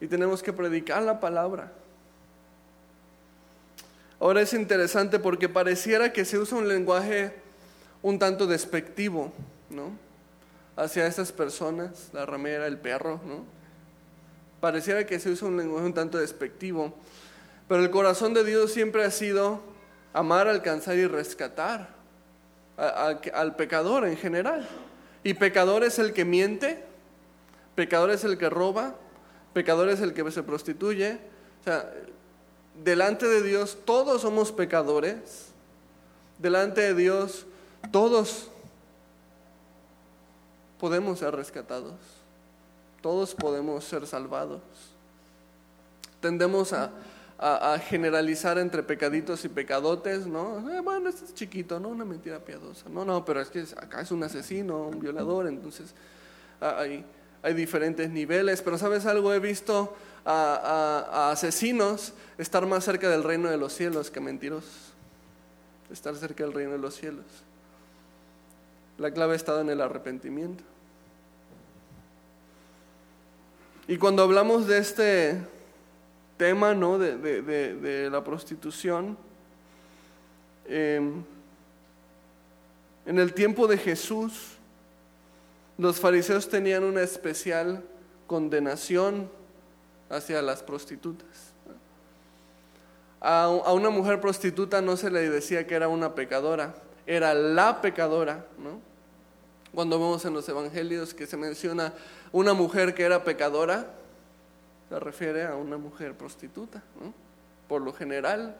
y 0.00 0.06
tenemos 0.06 0.42
que 0.42 0.52
predicar 0.52 1.02
la 1.02 1.18
palabra. 1.18 1.72
Ahora 4.20 4.40
es 4.40 4.52
interesante 4.52 5.18
porque 5.18 5.48
pareciera 5.48 6.12
que 6.12 6.24
se 6.24 6.38
usa 6.38 6.58
un 6.58 6.68
lenguaje 6.68 7.34
un 8.02 8.18
tanto 8.18 8.46
despectivo, 8.46 9.32
¿no? 9.70 9.90
Hacia 10.76 11.06
estas 11.06 11.32
personas, 11.32 12.10
la 12.12 12.24
ramera, 12.24 12.66
el 12.66 12.78
perro, 12.78 13.20
¿no? 13.26 13.44
Pareciera 14.60 15.04
que 15.04 15.18
se 15.18 15.30
usa 15.30 15.48
un 15.48 15.56
lenguaje 15.56 15.86
un 15.86 15.94
tanto 15.94 16.18
despectivo, 16.18 16.94
pero 17.68 17.82
el 17.82 17.90
corazón 17.90 18.32
de 18.32 18.44
Dios 18.44 18.72
siempre 18.72 19.04
ha 19.04 19.10
sido 19.10 19.60
amar, 20.12 20.48
alcanzar 20.48 20.96
y 20.96 21.06
rescatar 21.06 21.88
al 22.76 23.56
pecador 23.56 24.06
en 24.06 24.16
general. 24.16 24.66
Y 25.24 25.34
pecador 25.34 25.84
es 25.84 25.98
el 25.98 26.12
que 26.12 26.24
miente, 26.24 26.82
pecador 27.74 28.10
es 28.10 28.24
el 28.24 28.38
que 28.38 28.48
roba, 28.48 28.94
pecador 29.52 29.88
es 29.88 30.00
el 30.00 30.14
que 30.14 30.30
se 30.30 30.42
prostituye. 30.42 31.18
O 31.60 31.64
sea, 31.64 31.92
delante 32.84 33.26
de 33.26 33.42
Dios 33.42 33.78
todos 33.84 34.22
somos 34.22 34.52
pecadores. 34.52 35.48
Delante 36.38 36.80
de 36.80 36.94
Dios 36.94 37.46
todos 37.90 38.51
podemos 40.82 41.20
ser 41.20 41.32
rescatados. 41.32 41.94
Todos 43.02 43.36
podemos 43.36 43.84
ser 43.84 44.04
salvados. 44.04 44.60
Tendemos 46.20 46.72
a, 46.72 46.90
generalizar 47.88 48.58
entre 48.58 48.82
pecaditos 48.82 49.44
y 49.44 49.48
pecadotes, 49.48 50.26
¿no? 50.26 50.68
Eh, 50.72 50.80
bueno, 50.80 51.08
este 51.08 51.24
es 51.24 51.34
chiquito, 51.34 51.78
¿no? 51.78 51.88
Una 51.88 52.04
mentira 52.04 52.40
piadosa. 52.40 52.88
No, 52.88 53.04
no, 53.04 53.24
pero 53.24 53.40
es 53.40 53.48
que 53.48 53.60
acá 53.76 54.00
es 54.00 54.10
un 54.10 54.24
asesino, 54.24 54.88
un 54.88 54.98
violador, 54.98 55.46
entonces 55.46 55.94
hay, 56.60 57.04
diferentes 57.54 58.10
niveles. 58.10 58.60
Pero 58.60 58.76
¿sabes 58.76 59.06
algo? 59.06 59.32
He 59.32 59.38
visto 59.38 59.94
a, 60.24 61.30
asesinos 61.30 62.12
estar 62.38 62.66
más 62.66 62.82
cerca 62.82 63.08
del 63.08 63.22
reino 63.22 63.48
de 63.48 63.56
los 63.56 63.72
cielos 63.72 64.10
que 64.10 64.18
mentirosos. 64.18 64.92
Estar 65.92 66.16
cerca 66.16 66.42
del 66.42 66.52
reino 66.52 66.72
de 66.72 66.78
los 66.78 66.94
cielos. 66.96 67.26
La 68.98 69.12
clave 69.12 69.34
ha 69.34 69.36
estado 69.36 69.60
en 69.60 69.70
el 69.70 69.80
arrepentimiento. 69.80 70.71
Y 73.88 73.98
cuando 73.98 74.22
hablamos 74.22 74.66
de 74.66 74.78
este 74.78 75.42
tema, 76.36 76.74
¿no? 76.74 76.98
De, 76.98 78.08
la 78.10 78.22
prostitución, 78.22 79.18
em, 80.68 81.24
en 83.04 83.18
el 83.18 83.34
tiempo 83.34 83.66
de 83.66 83.78
Jesús, 83.78 84.56
los 85.78 85.98
fariseos 85.98 86.48
tenían 86.48 86.84
una 86.84 87.02
especial 87.02 87.82
condenación 88.28 89.28
hacia 90.08 90.40
las 90.42 90.62
prostitutas. 90.62 91.52
A, 93.20 93.48
una 93.48 93.90
mujer 93.90 94.20
prostituta 94.20 94.80
no 94.80 94.96
se 94.96 95.10
le 95.10 95.28
decía 95.28 95.66
que 95.66 95.74
era 95.74 95.88
una 95.88 96.14
pecadora, 96.14 96.74
era 97.06 97.34
la 97.34 97.80
pecadora, 97.80 98.46
¿no? 98.58 98.80
Cuando 99.74 99.98
vemos 99.98 100.24
en 100.24 100.34
los 100.34 100.48
evangelios 100.48 101.14
que 101.14 101.26
se 101.26 101.36
menciona 101.36 101.94
una 102.32 102.54
mujer 102.54 102.94
que 102.94 103.02
era 103.04 103.24
pecadora, 103.24 103.86
se 104.88 104.98
refiere 104.98 105.44
a 105.44 105.54
una 105.56 105.76
mujer 105.76 106.14
prostituta, 106.14 106.82
¿no? 107.00 107.12
por 107.68 107.82
lo 107.82 107.92
general. 107.92 108.56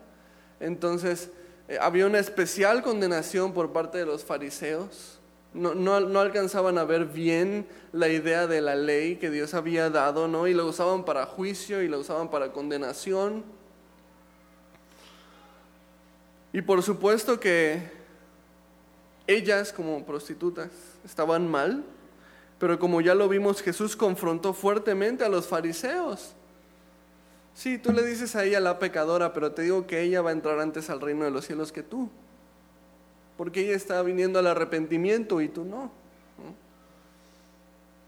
Entonces, 0.61 1.31
eh, 1.69 1.79
había 1.81 2.07
una 2.07 2.19
especial 2.19 2.83
condenación 2.83 3.53
por 3.53 3.73
parte 3.73 3.99
de 3.99 4.07
los 4.07 4.25
fariseos 4.25 5.19
no, 5.55 5.75
no, 5.75 6.21
alcanzaban 6.21 6.79
a 6.79 6.85
ver 6.85 7.07
bien 7.07 7.67
la 7.93 8.09
idea 8.09 8.47
de 8.47 8.61
la 8.61 8.75
ley 8.75 9.17
que 9.17 9.31
Dios 9.31 9.53
había 9.53 9.91
dado, 9.91 10.27
¿no? 10.27 10.47
Y 10.47 10.55
la 10.55 10.65
usaban 10.65 11.05
para 11.05 11.27
juicio 11.27 11.83
y 11.83 11.89
la 11.89 11.99
usaban 11.99 12.31
para 12.31 12.53
condenación. 12.53 13.45
Y 16.55 16.63
por 16.63 16.83
supuesto 16.83 17.39
que 17.39 17.83
ellas 19.27 19.73
como 19.73 20.05
prostitutas 20.05 20.71
estaban 21.05 21.47
mal, 21.51 21.85
pero 22.63 22.79
como 22.79 23.01
ya 23.01 23.15
lo 23.15 23.29
vimos, 23.29 23.61
Jesús 23.61 23.97
confrontó 23.97 24.55
fuertemente 24.55 25.25
a 25.25 25.29
los 25.29 25.49
fariseos. 25.49 26.33
Sí, 27.55 27.77
tú 27.77 27.93
le 27.93 28.07
dices 28.07 28.37
a 28.37 28.45
ella 28.45 28.61
la 28.61 28.79
pecadora, 28.79 29.35
pero 29.35 29.51
te 29.51 29.63
digo 29.63 29.87
que 29.87 30.01
ella 30.01 30.23
va 30.23 30.31
a 30.31 30.33
entrar 30.33 30.61
antes 30.61 30.89
al 30.89 31.01
reino 31.01 31.25
de 31.25 31.33
los 31.33 31.45
cielos 31.45 31.73
que 31.73 31.83
tú 31.83 32.09
porque 33.43 33.63
ella 33.63 33.75
está 33.75 34.01
viniendo 34.03 34.39
al 34.39 34.47
arrepentimiento 34.47 35.41
y 35.41 35.49
tú 35.49 35.65
no. 35.65 35.91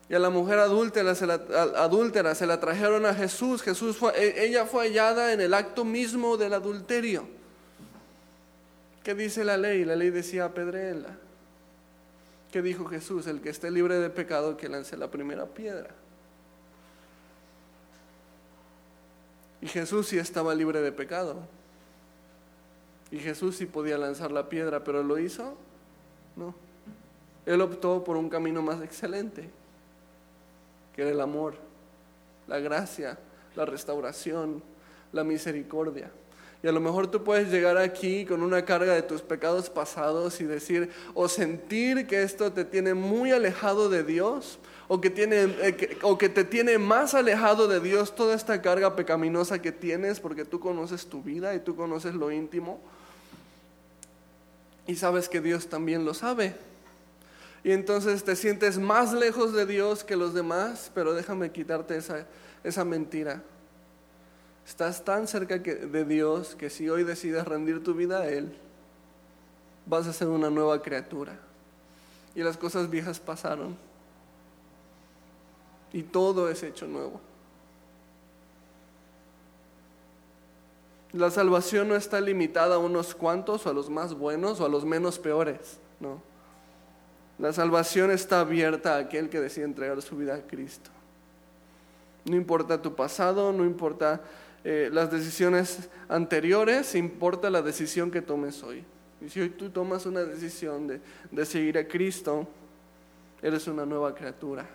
Y 0.08 0.14
a 0.14 0.20
la 0.20 0.30
mujer 0.30 0.60
adúltera 0.60 1.16
se 1.16 1.26
la, 1.26 1.34
adúltera 1.34 2.36
se 2.36 2.46
la 2.46 2.60
trajeron 2.60 3.04
a 3.04 3.14
Jesús. 3.14 3.60
Jesús 3.60 3.96
fue, 3.96 4.12
e, 4.16 4.44
ella 4.44 4.64
fue 4.64 4.86
hallada 4.86 5.32
en 5.32 5.40
el 5.40 5.54
acto 5.54 5.84
mismo 5.84 6.36
del 6.36 6.54
adulterio. 6.54 7.26
¿Qué 9.02 9.14
dice 9.14 9.42
la 9.44 9.56
ley? 9.56 9.84
La 9.84 9.96
ley 9.96 10.10
decía 10.10 10.44
apedréela. 10.44 11.18
¿Qué 12.54 12.62
dijo 12.62 12.84
Jesús? 12.84 13.26
El 13.26 13.40
que 13.40 13.48
esté 13.48 13.68
libre 13.68 13.98
de 13.98 14.10
pecado 14.10 14.56
que 14.56 14.68
lance 14.68 14.96
la 14.96 15.10
primera 15.10 15.44
piedra. 15.44 15.90
Y 19.60 19.66
Jesús 19.66 20.06
sí 20.06 20.18
estaba 20.18 20.54
libre 20.54 20.80
de 20.80 20.92
pecado. 20.92 21.48
Y 23.10 23.18
Jesús 23.18 23.56
sí 23.56 23.66
podía 23.66 23.98
lanzar 23.98 24.30
la 24.30 24.48
piedra, 24.48 24.84
pero 24.84 25.02
¿lo 25.02 25.18
hizo? 25.18 25.56
No. 26.36 26.54
Él 27.44 27.60
optó 27.60 28.04
por 28.04 28.16
un 28.16 28.28
camino 28.28 28.62
más 28.62 28.80
excelente, 28.82 29.50
que 30.94 31.02
era 31.02 31.10
el 31.10 31.20
amor, 31.20 31.54
la 32.46 32.60
gracia, 32.60 33.18
la 33.56 33.64
restauración, 33.64 34.62
la 35.10 35.24
misericordia. 35.24 36.08
Y 36.64 36.66
a 36.66 36.72
lo 36.72 36.80
mejor 36.80 37.08
tú 37.08 37.22
puedes 37.22 37.50
llegar 37.50 37.76
aquí 37.76 38.24
con 38.24 38.42
una 38.42 38.64
carga 38.64 38.94
de 38.94 39.02
tus 39.02 39.20
pecados 39.20 39.68
pasados 39.68 40.40
y 40.40 40.44
decir, 40.44 40.90
o 41.12 41.28
sentir 41.28 42.06
que 42.06 42.22
esto 42.22 42.50
te 42.54 42.64
tiene 42.64 42.94
muy 42.94 43.32
alejado 43.32 43.90
de 43.90 44.02
Dios, 44.02 44.58
o 44.88 44.98
que, 44.98 45.10
tiene, 45.10 45.42
eh, 45.42 45.98
o 46.00 46.16
que 46.16 46.30
te 46.30 46.42
tiene 46.42 46.78
más 46.78 47.12
alejado 47.12 47.68
de 47.68 47.80
Dios 47.80 48.14
toda 48.14 48.34
esta 48.34 48.62
carga 48.62 48.96
pecaminosa 48.96 49.60
que 49.60 49.72
tienes 49.72 50.20
porque 50.20 50.46
tú 50.46 50.58
conoces 50.58 51.04
tu 51.04 51.22
vida 51.22 51.54
y 51.54 51.60
tú 51.60 51.76
conoces 51.76 52.14
lo 52.14 52.32
íntimo. 52.32 52.80
Y 54.86 54.96
sabes 54.96 55.28
que 55.28 55.42
Dios 55.42 55.66
también 55.66 56.06
lo 56.06 56.14
sabe. 56.14 56.56
Y 57.62 57.72
entonces 57.72 58.24
te 58.24 58.36
sientes 58.36 58.78
más 58.78 59.12
lejos 59.12 59.52
de 59.52 59.66
Dios 59.66 60.02
que 60.02 60.16
los 60.16 60.32
demás, 60.32 60.90
pero 60.94 61.12
déjame 61.12 61.52
quitarte 61.52 61.94
esa, 61.98 62.26
esa 62.62 62.86
mentira. 62.86 63.42
Estás 64.66 65.04
tan 65.04 65.28
cerca 65.28 65.58
de 65.58 66.04
Dios 66.04 66.54
que 66.54 66.70
si 66.70 66.88
hoy 66.88 67.04
decides 67.04 67.44
rendir 67.44 67.82
tu 67.82 67.94
vida 67.94 68.20
a 68.20 68.28
Él, 68.28 68.56
vas 69.86 70.06
a 70.06 70.12
ser 70.12 70.28
una 70.28 70.50
nueva 70.50 70.80
criatura. 70.80 71.38
Y 72.34 72.42
las 72.42 72.56
cosas 72.56 72.88
viejas 72.88 73.20
pasaron. 73.20 73.76
Y 75.92 76.02
todo 76.02 76.48
es 76.48 76.62
hecho 76.62 76.86
nuevo. 76.86 77.20
La 81.12 81.30
salvación 81.30 81.88
no 81.88 81.94
está 81.94 82.20
limitada 82.20 82.74
a 82.74 82.78
unos 82.78 83.14
cuantos 83.14 83.66
o 83.66 83.70
a 83.70 83.72
los 83.72 83.88
más 83.88 84.14
buenos 84.14 84.60
o 84.60 84.66
a 84.66 84.68
los 84.68 84.84
menos 84.84 85.20
peores, 85.20 85.78
no. 86.00 86.20
La 87.38 87.52
salvación 87.52 88.10
está 88.10 88.40
abierta 88.40 88.96
a 88.96 88.98
aquel 88.98 89.28
que 89.28 89.40
decide 89.40 89.64
entregar 89.64 90.02
su 90.02 90.16
vida 90.16 90.34
a 90.34 90.42
Cristo. 90.42 90.90
No 92.24 92.34
importa 92.34 92.82
tu 92.82 92.96
pasado, 92.96 93.52
no 93.52 93.64
importa 93.64 94.22
eh, 94.64 94.88
las 94.92 95.10
decisiones 95.10 95.90
anteriores, 96.08 96.94
importa 96.94 97.50
la 97.50 97.62
decisión 97.62 98.10
que 98.10 98.22
tomes 98.22 98.62
hoy. 98.62 98.82
Y 99.20 99.28
si 99.28 99.40
hoy 99.40 99.50
tú 99.50 99.70
tomas 99.70 100.06
una 100.06 100.24
decisión 100.24 100.86
de, 100.86 101.00
de 101.30 101.46
seguir 101.46 101.78
a 101.78 101.86
Cristo, 101.86 102.48
eres 103.42 103.66
una 103.66 103.84
nueva 103.84 104.14
criatura. 104.14 104.66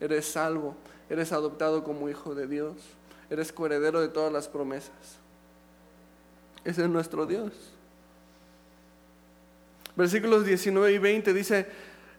Eres 0.00 0.26
salvo, 0.26 0.74
eres 1.10 1.32
adoptado 1.32 1.84
como 1.84 2.08
hijo 2.08 2.34
de 2.34 2.46
Dios, 2.46 2.76
eres 3.30 3.52
coheredero 3.52 4.00
de 4.00 4.08
todas 4.08 4.32
las 4.32 4.48
promesas. 4.48 5.18
Ese 6.64 6.82
es 6.82 6.88
nuestro 6.88 7.26
Dios. 7.26 7.52
Versículos 9.96 10.44
19 10.44 10.92
y 10.92 10.98
20 10.98 11.34
dice, 11.34 11.66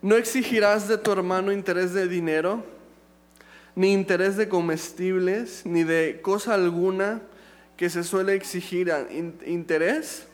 no 0.01 0.15
exigirás 0.15 0.87
de 0.87 0.97
tu 0.97 1.11
hermano 1.11 1.51
interés 1.51 1.93
de 1.93 2.07
dinero, 2.07 2.63
ni 3.79 3.93
interés 3.93 4.35
de 4.35 4.49
comestibles, 4.49 5.61
ni 5.65 5.85
de 5.85 6.19
cosa 6.21 6.53
alguna 6.53 7.21
que 7.77 7.89
se 7.89 8.03
suele 8.03 8.33
exigir 8.33 8.93
interés. 9.45 10.27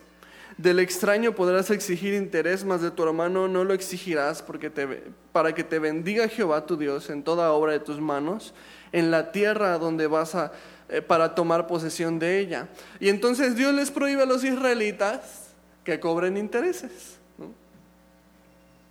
Del 0.58 0.80
extraño 0.80 1.36
podrás 1.36 1.70
exigir 1.70 2.16
interés, 2.16 2.66
mas 2.66 2.82
de 2.82 2.90
tu 2.90 3.04
hermano 3.04 3.48
no 3.48 3.64
lo 3.64 3.76
exigirás 3.76 4.42
porque 4.42 4.72
te, 4.72 5.04
para 5.32 5.54
que 5.54 5.64
te 5.64 5.78
bendiga 5.78 6.28
Jehová 6.28 6.66
tu 6.66 6.76
Dios 6.76 7.12
en 7.12 7.22
toda 7.22 7.52
obra 7.52 7.74
de 7.74 7.80
tus 7.82 8.02
manos, 8.02 8.56
en 8.92 9.12
la 9.12 9.32
tierra 9.32 9.78
donde 9.78 10.08
vas 10.08 10.34
a 10.34 10.52
eh, 10.90 11.04
para 11.04 11.36
tomar 11.36 11.68
posesión 11.68 12.18
de 12.18 12.40
ella. 12.40 12.68
Y 13.00 13.10
entonces 13.10 13.56
Dios 13.56 13.76
les 13.76 13.92
prohíbe 13.92 14.24
a 14.24 14.26
los 14.26 14.44
israelitas 14.44 15.50
que 15.84 16.00
cobren 16.00 16.36
intereses. 16.36 17.20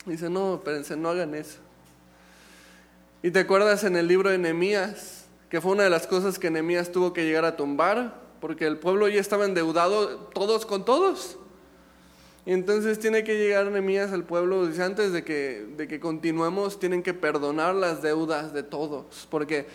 Dice, 0.06 0.30
no, 0.30 0.54
espérense, 0.54 0.96
no 0.96 1.08
hagan 1.08 1.34
eso. 1.34 1.63
Y 3.24 3.30
te 3.30 3.38
acuerdas 3.38 3.84
en 3.84 3.96
el 3.96 4.06
libro 4.06 4.28
de 4.28 4.36
Nehemías, 4.36 5.24
que 5.48 5.62
fue 5.62 5.72
una 5.72 5.84
de 5.84 5.88
las 5.88 6.06
cosas 6.06 6.38
que 6.38 6.50
Nehemías 6.50 6.92
tuvo 6.92 7.14
que 7.14 7.24
llegar 7.24 7.46
a 7.46 7.56
tumbar, 7.56 8.20
porque 8.38 8.66
el 8.66 8.76
pueblo 8.76 9.08
ya 9.08 9.18
estaba 9.18 9.46
endeudado 9.46 10.18
todos 10.34 10.66
con 10.66 10.84
todos. 10.84 11.38
Y 12.44 12.52
entonces 12.52 12.98
tiene 12.98 13.24
que 13.24 13.38
llegar 13.38 13.64
Nehemías 13.70 14.12
al 14.12 14.24
pueblo, 14.24 14.66
dice, 14.66 14.82
antes 14.82 15.14
de 15.14 15.24
que, 15.24 15.66
de 15.74 15.88
que 15.88 16.00
continuemos, 16.00 16.78
tienen 16.78 17.02
que 17.02 17.14
perdonar 17.14 17.74
las 17.74 18.02
deudas 18.02 18.52
de 18.52 18.62
todos, 18.62 19.26
porque 19.30 19.68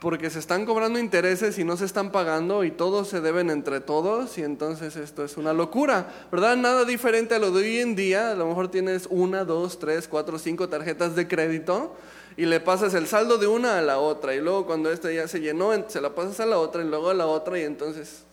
porque 0.00 0.30
se 0.30 0.38
están 0.38 0.64
cobrando 0.64 0.98
intereses 0.98 1.58
y 1.58 1.64
no 1.64 1.76
se 1.76 1.84
están 1.84 2.10
pagando 2.10 2.64
y 2.64 2.70
todos 2.70 3.08
se 3.08 3.20
deben 3.20 3.50
entre 3.50 3.80
todos 3.80 4.38
y 4.38 4.42
entonces 4.42 4.96
esto 4.96 5.22
es 5.22 5.36
una 5.36 5.52
locura, 5.52 6.08
¿verdad? 6.32 6.56
Nada 6.56 6.86
diferente 6.86 7.34
a 7.34 7.38
lo 7.38 7.50
de 7.50 7.58
hoy 7.58 7.78
en 7.80 7.94
día, 7.94 8.30
a 8.30 8.34
lo 8.34 8.46
mejor 8.46 8.70
tienes 8.70 9.06
una, 9.10 9.44
dos, 9.44 9.78
tres, 9.78 10.08
cuatro, 10.08 10.38
cinco 10.38 10.70
tarjetas 10.70 11.14
de 11.16 11.28
crédito 11.28 11.94
y 12.36 12.46
le 12.46 12.60
pasas 12.60 12.94
el 12.94 13.06
saldo 13.06 13.38
de 13.38 13.46
una 13.46 13.78
a 13.78 13.82
la 13.82 13.98
otra 13.98 14.34
y 14.34 14.40
luego 14.40 14.66
cuando 14.66 14.90
esta 14.90 15.10
ya 15.10 15.28
se 15.28 15.40
llenó 15.40 15.70
se 15.88 16.00
la 16.00 16.14
pasas 16.14 16.40
a 16.40 16.46
la 16.46 16.58
otra 16.58 16.82
y 16.82 16.88
luego 16.88 17.10
a 17.10 17.14
la 17.14 17.26
otra 17.26 17.58
y 17.58 17.62
entonces 17.62 18.24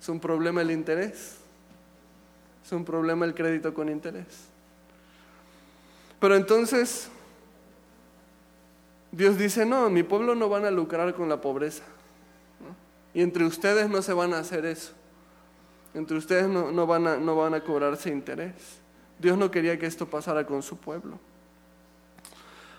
es 0.00 0.08
un 0.08 0.18
problema 0.18 0.62
el 0.62 0.70
interés, 0.72 1.36
es 2.64 2.72
un 2.72 2.84
problema 2.84 3.24
el 3.24 3.34
crédito 3.34 3.72
con 3.72 3.88
interés. 3.88 4.26
Pero 6.18 6.34
entonces 6.34 7.08
Dios 9.12 9.36
dice, 9.36 9.66
no, 9.66 9.90
mi 9.90 10.02
pueblo 10.02 10.34
no 10.34 10.48
van 10.48 10.64
a 10.64 10.70
lucrar 10.70 11.14
con 11.14 11.28
la 11.28 11.40
pobreza. 11.40 11.84
Y 13.14 13.20
entre 13.20 13.44
ustedes 13.44 13.90
no 13.90 14.00
se 14.02 14.12
van 14.12 14.32
a 14.32 14.38
hacer 14.38 14.64
eso. 14.64 14.92
Entre 15.94 16.16
ustedes 16.16 16.48
no, 16.48 16.86
van 16.86 17.06
a, 17.06 17.16
no 17.18 17.36
van 17.36 17.54
a 17.54 17.62
cobrarse 17.62 18.08
interés. 18.08 18.54
Dios 19.18 19.36
no 19.36 19.50
quería 19.50 19.78
que 19.78 19.86
esto 19.86 20.06
pasara 20.06 20.46
con 20.46 20.62
su 20.62 20.78
pueblo. 20.78 21.18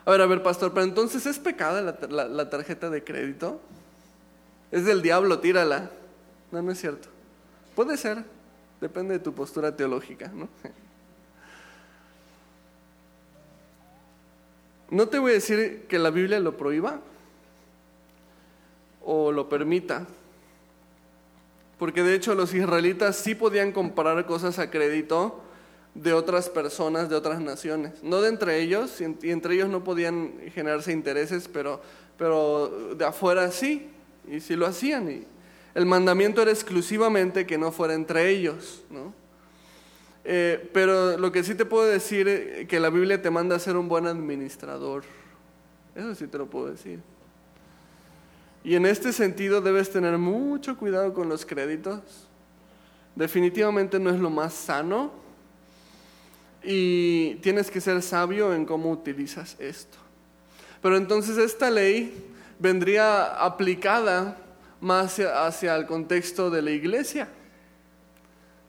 A 0.05 0.11
ver, 0.11 0.21
a 0.21 0.25
ver, 0.25 0.43
pastor, 0.43 0.73
pero 0.73 0.85
entonces 0.85 1.25
es 1.25 1.39
pecada 1.39 1.81
la, 1.81 2.27
la 2.27 2.49
tarjeta 2.49 2.89
de 2.89 3.03
crédito. 3.03 3.61
Es 4.71 4.85
del 4.85 5.01
diablo, 5.01 5.39
tírala. 5.39 5.91
No, 6.51 6.61
no 6.61 6.71
es 6.71 6.79
cierto. 6.79 7.07
Puede 7.75 7.97
ser, 7.97 8.23
depende 8.81 9.13
de 9.13 9.19
tu 9.19 9.33
postura 9.33 9.75
teológica, 9.75 10.31
¿no? 10.33 10.49
No 14.89 15.07
te 15.07 15.17
voy 15.17 15.31
a 15.31 15.33
decir 15.35 15.85
que 15.87 15.97
la 15.97 16.11
Biblia 16.11 16.39
lo 16.39 16.55
prohíba 16.55 16.99
o 19.03 19.31
lo 19.31 19.49
permita, 19.49 20.05
porque 21.79 22.03
de 22.03 22.13
hecho 22.13 22.35
los 22.35 22.53
israelitas 22.53 23.15
sí 23.15 23.33
podían 23.33 23.71
comprar 23.71 24.23
cosas 24.27 24.59
a 24.59 24.69
crédito 24.69 25.41
de 25.95 26.13
otras 26.13 26.49
personas, 26.49 27.09
de 27.09 27.15
otras 27.15 27.39
naciones, 27.39 28.03
no 28.03 28.21
de 28.21 28.29
entre 28.29 28.59
ellos, 28.61 28.99
y 28.99 29.29
entre 29.29 29.55
ellos 29.55 29.69
no 29.69 29.83
podían 29.83 30.33
generarse 30.53 30.91
intereses, 30.91 31.47
pero, 31.47 31.81
pero 32.17 32.95
de 32.95 33.05
afuera 33.05 33.51
sí, 33.51 33.89
y 34.27 34.39
sí 34.39 34.55
lo 34.55 34.65
hacían. 34.65 35.09
Y 35.09 35.27
el 35.75 35.85
mandamiento 35.85 36.41
era 36.41 36.51
exclusivamente 36.51 37.45
que 37.45 37.57
no 37.57 37.71
fuera 37.71 37.93
entre 37.93 38.29
ellos, 38.29 38.83
¿no? 38.89 39.13
Eh, 40.25 40.69
pero 40.73 41.17
lo 41.17 41.31
que 41.31 41.43
sí 41.43 41.53
te 41.53 41.65
puedo 41.65 41.85
decir 41.85 42.27
es 42.27 42.59
eh, 42.59 42.67
que 42.67 42.79
la 42.79 42.89
Biblia 42.89 43.21
te 43.21 43.29
manda 43.29 43.55
a 43.57 43.59
ser 43.59 43.75
un 43.75 43.89
buen 43.89 44.07
administrador. 44.07 45.03
Eso 45.95 46.15
sí 46.15 46.27
te 46.27 46.37
lo 46.37 46.49
puedo 46.49 46.67
decir. 46.67 47.01
Y 48.63 48.75
en 48.75 48.85
este 48.85 49.11
sentido 49.11 49.59
debes 49.59 49.91
tener 49.91 50.17
mucho 50.17 50.77
cuidado 50.77 51.13
con 51.13 51.27
los 51.27 51.45
créditos. 51.45 51.99
Definitivamente 53.15 53.99
no 53.99 54.09
es 54.09 54.19
lo 54.19 54.29
más 54.29 54.53
sano. 54.53 55.11
Y 56.63 57.35
tienes 57.35 57.69
que 57.69 57.81
ser 57.81 58.01
sabio 58.01 58.53
en 58.53 58.65
cómo 58.65 58.91
utilizas 58.91 59.55
esto. 59.59 59.97
Pero 60.81 60.97
entonces 60.97 61.37
esta 61.37 61.69
ley 61.69 62.13
vendría 62.59 63.43
aplicada 63.43 64.37
más 64.79 65.19
hacia 65.19 65.75
el 65.75 65.85
contexto 65.85 66.49
de 66.49 66.61
la 66.61 66.71
iglesia. 66.71 67.27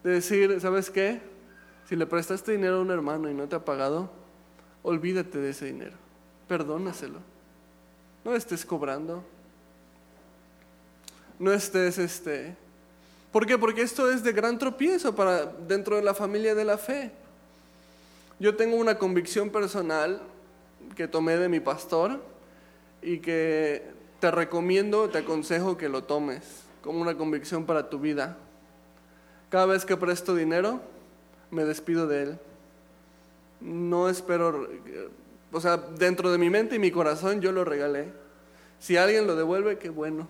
De 0.03 0.13
decir, 0.13 0.61
¿sabes 0.61 0.91
qué? 0.91 1.21
Si 1.89 1.97
le 1.97 2.07
prestaste 2.07 2.53
dinero 2.53 2.77
a 2.77 2.81
un 2.81 2.91
hermano 2.91 3.29
y 3.31 3.35
no 3.35 3.49
te 3.49 3.57
ha 3.57 3.65
pagado, 3.65 4.11
olvídate 4.83 5.39
de 5.39 5.51
ese 5.51 5.67
dinero. 5.67 5.97
Perdónaselo. 6.49 7.19
No 8.25 8.35
estés 8.35 8.65
cobrando. 8.65 9.25
No 11.39 11.53
estés 11.53 11.99
este. 11.99 12.57
¿Por 13.33 13.47
qué? 13.47 13.59
Porque 13.59 13.83
esto 13.83 14.11
es 14.11 14.23
de 14.23 14.33
gran 14.33 14.59
tropiezo 14.59 15.15
para 15.15 15.45
dentro 15.47 15.97
de 15.97 16.03
la 16.03 16.15
familia 16.15 16.55
de 16.55 16.65
la 16.65 16.79
fe. 16.79 17.11
Yo 18.41 18.57
tengo 18.57 18.77
una 18.77 18.99
convicción 18.99 19.51
personal 19.51 20.21
que 20.97 21.07
tomé 21.07 21.37
de 21.37 21.49
mi 21.49 21.61
pastor 21.61 22.21
y 23.01 23.19
que 23.19 23.83
te 24.19 24.31
recomiendo, 24.31 25.09
te 25.09 25.19
aconsejo 25.19 25.77
que 25.77 25.89
lo 25.89 26.05
tomes 26.05 26.65
como 26.83 27.01
una 27.01 27.17
convicción 27.17 27.65
para 27.65 27.89
tu 27.89 27.99
vida. 28.01 28.37
Cada 29.51 29.67
vez 29.67 29.85
que 29.85 29.97
presto 29.97 30.35
dinero, 30.35 30.81
me 31.51 31.65
despido 31.65 32.09
de 32.09 32.23
Él. 32.23 32.39
No 33.61 34.09
espero, 34.09 34.69
o 35.53 35.61
sea, 35.61 35.77
dentro 35.77 36.33
de 36.33 36.39
mi 36.39 36.51
mente 36.51 36.77
y 36.77 36.79
mi 36.79 36.91
corazón 36.91 37.41
yo 37.41 37.53
lo 37.53 37.65
regalé. 37.65 38.09
Si 38.81 38.97
alguien 38.97 39.27
lo 39.27 39.37
devuelve, 39.37 39.79
qué 39.79 39.91
bueno. 39.91 40.29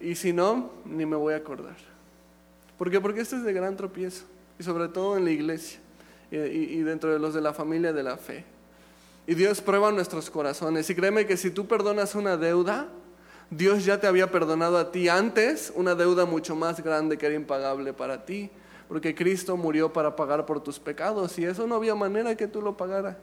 Y 0.00 0.14
si 0.14 0.32
no, 0.32 0.70
ni 0.84 1.04
me 1.04 1.16
voy 1.16 1.34
a 1.34 1.38
acordar. 1.38 1.76
¿Por 2.78 2.90
qué? 2.90 3.00
Porque 3.00 3.20
esto 3.20 3.36
es 3.36 3.42
de 3.42 3.52
gran 3.52 3.76
tropiezo. 3.76 4.24
Y 4.58 4.62
sobre 4.62 4.88
todo 4.88 5.16
en 5.16 5.24
la 5.24 5.32
iglesia 5.32 5.80
y, 6.30 6.82
dentro 6.82 7.12
de 7.12 7.18
los 7.18 7.34
de 7.34 7.40
la 7.40 7.52
familia 7.52 7.92
de 7.92 8.02
la 8.02 8.16
fe. 8.16 8.44
Y 9.26 9.34
Dios 9.34 9.60
prueba 9.60 9.92
nuestros 9.92 10.30
corazones. 10.30 10.88
Y 10.88 10.94
créeme 10.94 11.26
que 11.26 11.36
si 11.36 11.50
tú 11.50 11.66
perdonas 11.66 12.14
una 12.14 12.36
deuda, 12.36 12.88
Dios 13.50 13.84
ya 13.84 14.00
te 14.00 14.06
había 14.06 14.30
perdonado 14.30 14.78
a 14.78 14.90
ti 14.90 15.08
antes 15.08 15.72
una 15.74 15.94
deuda 15.94 16.24
mucho 16.24 16.56
más 16.56 16.82
grande 16.82 17.18
que 17.18 17.26
era 17.26 17.34
impagable 17.34 17.92
para 17.92 18.24
ti 18.24 18.50
porque 18.88 19.14
Cristo 19.14 19.56
murió 19.56 19.92
para 19.92 20.16
pagar 20.16 20.46
por 20.46 20.62
tus 20.62 20.80
pecados 20.80 21.38
y 21.38 21.44
eso 21.44 21.66
no 21.66 21.74
había 21.74 21.94
manera 21.94 22.34
que 22.34 22.48
tú 22.48 22.62
lo 22.62 22.76
pagaras. 22.76 23.16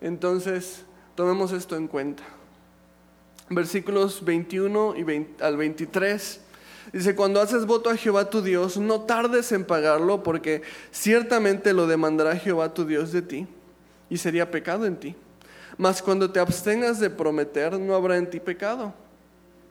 Entonces, 0.00 0.84
tomemos 1.16 1.52
esto 1.52 1.76
en 1.76 1.88
cuenta. 1.88 2.22
Versículos 3.50 4.24
21 4.24 4.94
y 4.96 5.26
al 5.42 5.56
23. 5.56 6.40
Dice, 6.92 7.14
cuando 7.14 7.40
haces 7.40 7.66
voto 7.66 7.90
a 7.90 7.96
Jehová 7.96 8.30
tu 8.30 8.42
Dios, 8.42 8.76
no 8.76 9.02
tardes 9.02 9.50
en 9.52 9.64
pagarlo, 9.64 10.22
porque 10.22 10.62
ciertamente 10.90 11.72
lo 11.72 11.86
demandará 11.86 12.36
Jehová 12.36 12.74
tu 12.74 12.84
Dios 12.84 13.12
de 13.12 13.22
ti, 13.22 13.46
y 14.10 14.18
sería 14.18 14.50
pecado 14.50 14.86
en 14.86 14.96
ti. 14.96 15.16
Mas 15.78 16.02
cuando 16.02 16.30
te 16.30 16.40
abstengas 16.40 17.00
de 17.00 17.10
prometer, 17.10 17.78
no 17.78 17.94
habrá 17.94 18.16
en 18.16 18.30
ti 18.30 18.38
pecado 18.38 18.94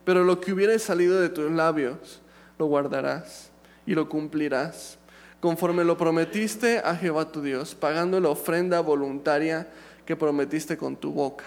pero 0.06 0.24
lo 0.24 0.40
que 0.40 0.54
hubiere 0.54 0.80
salido 0.80 1.20
de 1.20 1.30
tus 1.30 1.52
labios 1.52 2.22
lo 2.58 2.66
guardarás 2.66 3.50
y 3.86 3.94
lo 3.94 4.10
cumplirás, 4.10 4.98
conforme 5.40 5.84
lo 5.84 5.98
prometiste 5.98 6.80
a 6.80 6.96
Jehová 6.96 7.32
tu 7.32 7.42
Dios, 7.42 7.76
pagando 7.76 8.20
la 8.20 8.30
ofrenda 8.30 8.80
voluntaria 8.80 9.68
que 10.06 10.16
prometiste 10.16 10.78
con 10.78 10.96
tu 10.96 11.12
boca. 11.12 11.46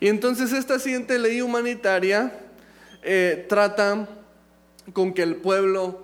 Y 0.00 0.08
entonces 0.08 0.52
esta 0.52 0.78
siguiente 0.78 1.18
ley 1.18 1.40
humanitaria 1.40 2.32
eh, 3.02 3.46
trata 3.48 4.08
con 4.92 5.14
que 5.14 5.22
el 5.22 5.36
pueblo 5.36 6.00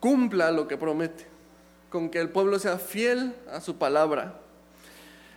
cumpla 0.00 0.50
lo 0.50 0.66
que 0.66 0.76
promete, 0.76 1.26
con 1.90 2.08
que 2.08 2.18
el 2.18 2.30
pueblo 2.30 2.58
sea 2.58 2.78
fiel 2.78 3.34
a 3.52 3.60
su 3.60 3.76
palabra. 3.76 4.40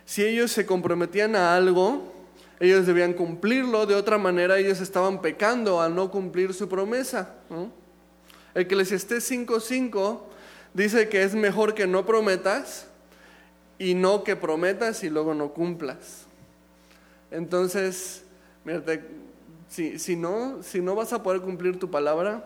Si 0.06 0.24
ellos 0.24 0.50
se 0.50 0.66
comprometían 0.66 1.36
a 1.36 1.54
algo, 1.56 2.12
ellos 2.60 2.86
debían 2.86 3.12
cumplirlo, 3.12 3.86
de 3.86 3.94
otra 3.94 4.18
manera 4.18 4.58
ellos 4.58 4.80
estaban 4.80 5.20
pecando 5.20 5.80
al 5.80 5.94
no 5.94 6.10
cumplir 6.10 6.54
su 6.54 6.68
promesa. 6.68 7.34
Esté 8.54 9.16
5.5 9.16 10.20
dice 10.72 11.08
que 11.08 11.22
es 11.22 11.34
mejor 11.34 11.74
que 11.74 11.86
no 11.86 12.06
prometas 12.06 12.86
y 13.78 13.94
no 13.94 14.24
que 14.24 14.36
prometas 14.36 15.02
y 15.04 15.10
luego 15.10 15.34
no 15.34 15.52
cumplas. 15.52 16.26
Entonces, 17.30 18.24
si, 19.68 19.98
si, 19.98 20.16
no, 20.16 20.62
si 20.62 20.80
no 20.80 20.94
vas 20.94 21.12
a 21.12 21.22
poder 21.22 21.40
cumplir 21.40 21.78
tu 21.78 21.90
palabra, 21.90 22.44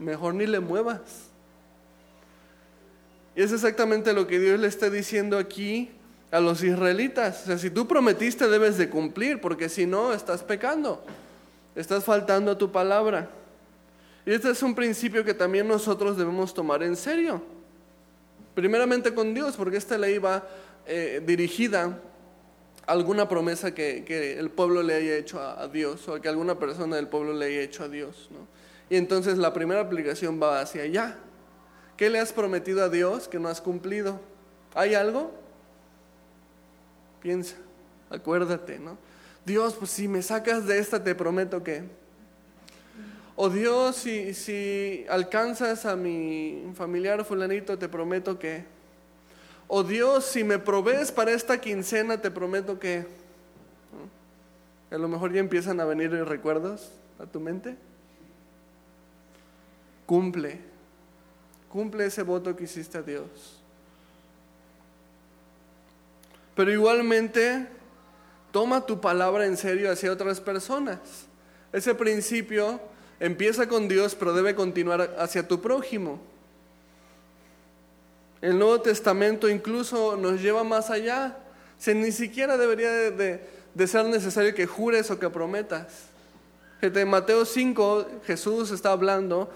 mejor 0.00 0.34
ni 0.34 0.46
le 0.46 0.58
muevas. 0.58 1.00
Y 3.36 3.42
es 3.42 3.52
exactamente 3.52 4.12
lo 4.12 4.26
que 4.26 4.40
Dios 4.40 4.58
le 4.58 4.66
está 4.66 4.90
diciendo 4.90 5.38
aquí 5.38 5.90
a 6.30 6.40
los 6.40 6.62
israelitas. 6.62 7.42
O 7.42 7.46
sea, 7.46 7.58
si 7.58 7.70
tú 7.70 7.86
prometiste 7.86 8.48
debes 8.48 8.76
de 8.76 8.90
cumplir, 8.90 9.40
porque 9.40 9.68
si 9.68 9.86
no, 9.86 10.12
estás 10.12 10.42
pecando, 10.42 11.04
estás 11.74 12.04
faltando 12.04 12.52
a 12.52 12.58
tu 12.58 12.72
palabra. 12.72 13.30
Y 14.26 14.32
este 14.32 14.50
es 14.50 14.62
un 14.62 14.74
principio 14.74 15.24
que 15.24 15.34
también 15.34 15.66
nosotros 15.66 16.16
debemos 16.16 16.52
tomar 16.52 16.82
en 16.82 16.96
serio. 16.96 17.42
Primeramente 18.54 19.14
con 19.14 19.32
Dios, 19.32 19.56
porque 19.56 19.76
esta 19.76 19.96
ley 19.96 20.18
va 20.18 20.44
eh, 20.86 21.22
dirigida 21.24 21.98
a 22.86 22.92
alguna 22.92 23.28
promesa 23.28 23.72
que, 23.72 24.36
el 24.38 24.50
pueblo 24.50 24.82
le 24.82 24.94
haya 24.94 25.16
hecho 25.16 25.40
a, 25.40 25.68
Dios 25.68 26.06
o 26.08 26.20
que 26.20 26.28
alguna 26.28 26.58
persona 26.58 26.96
del 26.96 27.08
pueblo 27.08 27.32
le 27.32 27.46
haya 27.46 27.60
hecho 27.62 27.84
a 27.84 27.88
Dios. 27.88 28.28
Y 28.90 28.96
entonces 28.96 29.38
la 29.38 29.54
primera 29.54 29.80
aplicación 29.80 30.40
va 30.42 30.60
hacia 30.60 30.82
allá. 30.82 31.16
¿Qué 31.96 32.10
le 32.10 32.18
has 32.18 32.32
prometido 32.32 32.84
a 32.84 32.90
Dios 32.90 33.28
que 33.28 33.38
no 33.38 33.48
has 33.48 33.62
cumplido? 33.62 34.20
¿Hay 34.74 34.94
algo? 34.94 35.32
Piensa, 37.22 37.56
acuérdate, 38.10 38.78
¿no? 38.78 38.98
Dios, 39.46 39.74
pues 39.74 39.90
si 39.90 40.08
me 40.08 40.20
sacas 40.20 40.66
de 40.66 40.78
esta, 40.78 41.02
te 41.02 41.14
prometo 41.14 41.62
que 41.62 41.84
o 43.42 43.48
Dios, 43.48 43.96
si, 43.96 44.34
si 44.34 45.06
alcanzas 45.08 45.86
a 45.86 45.96
mi 45.96 46.62
familiar 46.74 47.24
fulanito, 47.24 47.78
te 47.78 47.88
prometo 47.88 48.38
que. 48.38 48.64
O 49.66 49.82
Dios, 49.82 50.26
si 50.26 50.44
me 50.44 50.58
provees 50.58 51.10
para 51.10 51.30
esta 51.30 51.58
quincena, 51.58 52.20
te 52.20 52.30
prometo 52.30 52.78
que. 52.78 53.06
A 54.90 54.98
lo 54.98 55.08
mejor 55.08 55.32
ya 55.32 55.40
empiezan 55.40 55.80
a 55.80 55.86
venir 55.86 56.10
recuerdos 56.10 56.92
a 57.18 57.24
tu 57.24 57.40
mente. 57.40 57.76
Cumple. 60.10 60.58
Cumple 61.68 62.06
ese 62.06 62.24
voto 62.24 62.56
que 62.56 62.64
hiciste 62.64 62.98
a 62.98 63.02
Dios. 63.02 63.62
Pero 66.56 66.72
igualmente, 66.72 67.68
toma 68.50 68.84
tu 68.84 69.00
palabra 69.00 69.46
en 69.46 69.56
serio 69.56 69.92
hacia 69.92 70.10
otras 70.10 70.40
personas. 70.40 70.98
Ese 71.72 71.94
principio 71.94 72.80
Empieza 73.20 73.68
con 73.68 73.86
Dios, 73.86 74.14
pero 74.14 74.32
debe 74.32 74.54
continuar 74.54 75.14
hacia 75.18 75.46
tu 75.46 75.60
prójimo. 75.60 76.18
El 78.40 78.58
Nuevo 78.58 78.80
Testamento 78.80 79.50
incluso 79.50 80.16
nos 80.16 80.40
lleva 80.40 80.64
más 80.64 80.88
allá. 80.88 81.36
Si 81.78 81.92
ni 81.92 82.12
siquiera 82.12 82.56
debería 82.56 82.90
de, 82.90 83.86
ser 83.86 84.06
necesario 84.06 84.54
que 84.54 84.66
jures 84.66 85.10
o 85.10 85.18
que 85.18 85.28
prometas. 85.28 86.06
En 86.80 87.08
Mateo 87.08 87.44
5, 87.44 88.06
Jesús 88.24 88.70
está 88.70 88.92
hablando, 88.92 89.50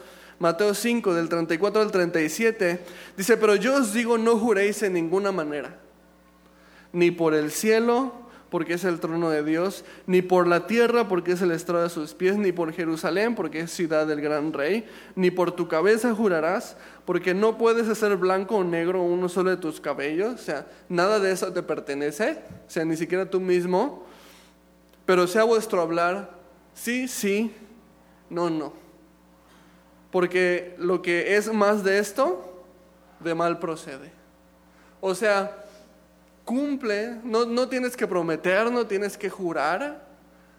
Mateo 0.44 0.74
5, 0.74 1.14
del 1.14 1.30
34 1.30 1.80
al 1.80 1.90
37, 1.90 2.78
dice, 3.16 3.38
pero 3.38 3.56
yo 3.56 3.76
os 3.76 3.94
digo, 3.94 4.18
no 4.18 4.36
juréis 4.36 4.82
en 4.82 4.92
ninguna 4.92 5.32
manera, 5.32 5.78
ni 6.92 7.10
por 7.10 7.32
el 7.32 7.50
cielo, 7.50 8.12
porque 8.50 8.74
es 8.74 8.84
el 8.84 9.00
trono 9.00 9.30
de 9.30 9.42
Dios, 9.42 9.86
ni 10.06 10.20
por 10.20 10.46
la 10.46 10.66
tierra, 10.66 11.08
porque 11.08 11.32
es 11.32 11.40
el 11.40 11.50
estrado 11.50 11.84
de 11.84 11.88
sus 11.88 12.12
pies, 12.12 12.36
ni 12.36 12.52
por 12.52 12.74
Jerusalén, 12.74 13.34
porque 13.34 13.60
es 13.60 13.70
ciudad 13.70 14.06
del 14.06 14.20
gran 14.20 14.52
rey, 14.52 14.84
ni 15.16 15.30
por 15.30 15.52
tu 15.52 15.66
cabeza 15.66 16.14
jurarás, 16.14 16.76
porque 17.06 17.32
no 17.32 17.56
puedes 17.56 17.88
hacer 17.88 18.14
blanco 18.18 18.56
o 18.56 18.64
negro 18.64 19.00
uno 19.00 19.30
solo 19.30 19.48
de 19.48 19.56
tus 19.56 19.80
cabellos, 19.80 20.34
o 20.34 20.36
sea, 20.36 20.66
nada 20.90 21.20
de 21.20 21.32
eso 21.32 21.54
te 21.54 21.62
pertenece, 21.62 22.42
o 22.68 22.70
sea, 22.70 22.84
ni 22.84 22.98
siquiera 22.98 23.30
tú 23.30 23.40
mismo, 23.40 24.04
pero 25.06 25.26
sea 25.26 25.44
vuestro 25.44 25.80
hablar, 25.80 26.32
sí, 26.74 27.08
sí, 27.08 27.50
no, 28.28 28.50
no. 28.50 28.83
Porque 30.14 30.76
lo 30.78 31.02
que 31.02 31.34
es 31.34 31.52
más 31.52 31.82
de 31.82 31.98
esto, 31.98 32.62
de 33.18 33.34
mal 33.34 33.58
procede. 33.58 34.12
O 35.00 35.12
sea, 35.12 35.64
cumple, 36.44 37.16
no, 37.24 37.44
no 37.46 37.68
tienes 37.68 37.96
que 37.96 38.06
prometer, 38.06 38.70
no 38.70 38.86
tienes 38.86 39.18
que 39.18 39.28
jurar, 39.28 40.06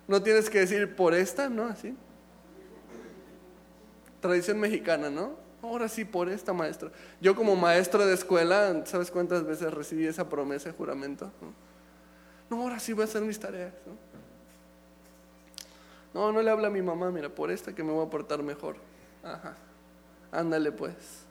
no 0.09 0.21
tienes 0.21 0.49
que 0.49 0.59
decir 0.59 0.93
por 0.97 1.13
esta, 1.13 1.47
¿no? 1.47 1.67
Así. 1.67 1.95
Tradición 4.19 4.59
mexicana, 4.59 5.09
¿no? 5.09 5.37
Ahora 5.61 5.87
sí, 5.87 6.03
por 6.03 6.27
esta 6.27 6.51
maestra. 6.51 6.91
Yo 7.21 7.33
como 7.33 7.55
maestro 7.55 8.05
de 8.05 8.13
escuela, 8.13 8.85
¿sabes 8.85 9.09
cuántas 9.09 9.45
veces 9.45 9.73
recibí 9.73 10.05
esa 10.05 10.27
promesa 10.27 10.67
de 10.67 10.75
juramento? 10.75 11.31
No, 12.49 12.61
ahora 12.61 12.77
sí 12.77 12.91
voy 12.91 13.03
a 13.03 13.05
hacer 13.05 13.21
mis 13.21 13.39
tareas. 13.39 13.71
¿no? 13.85 13.93
no, 16.13 16.33
no 16.33 16.41
le 16.41 16.51
habla 16.51 16.67
a 16.67 16.71
mi 16.71 16.81
mamá, 16.81 17.09
mira, 17.09 17.29
por 17.29 17.51
esta 17.51 17.73
que 17.73 17.85
me 17.85 17.93
voy 17.93 18.05
a 18.05 18.09
portar 18.09 18.43
mejor. 18.43 18.75
Ajá, 19.25 19.55
ándale 20.31 20.71
pues. 20.71 21.25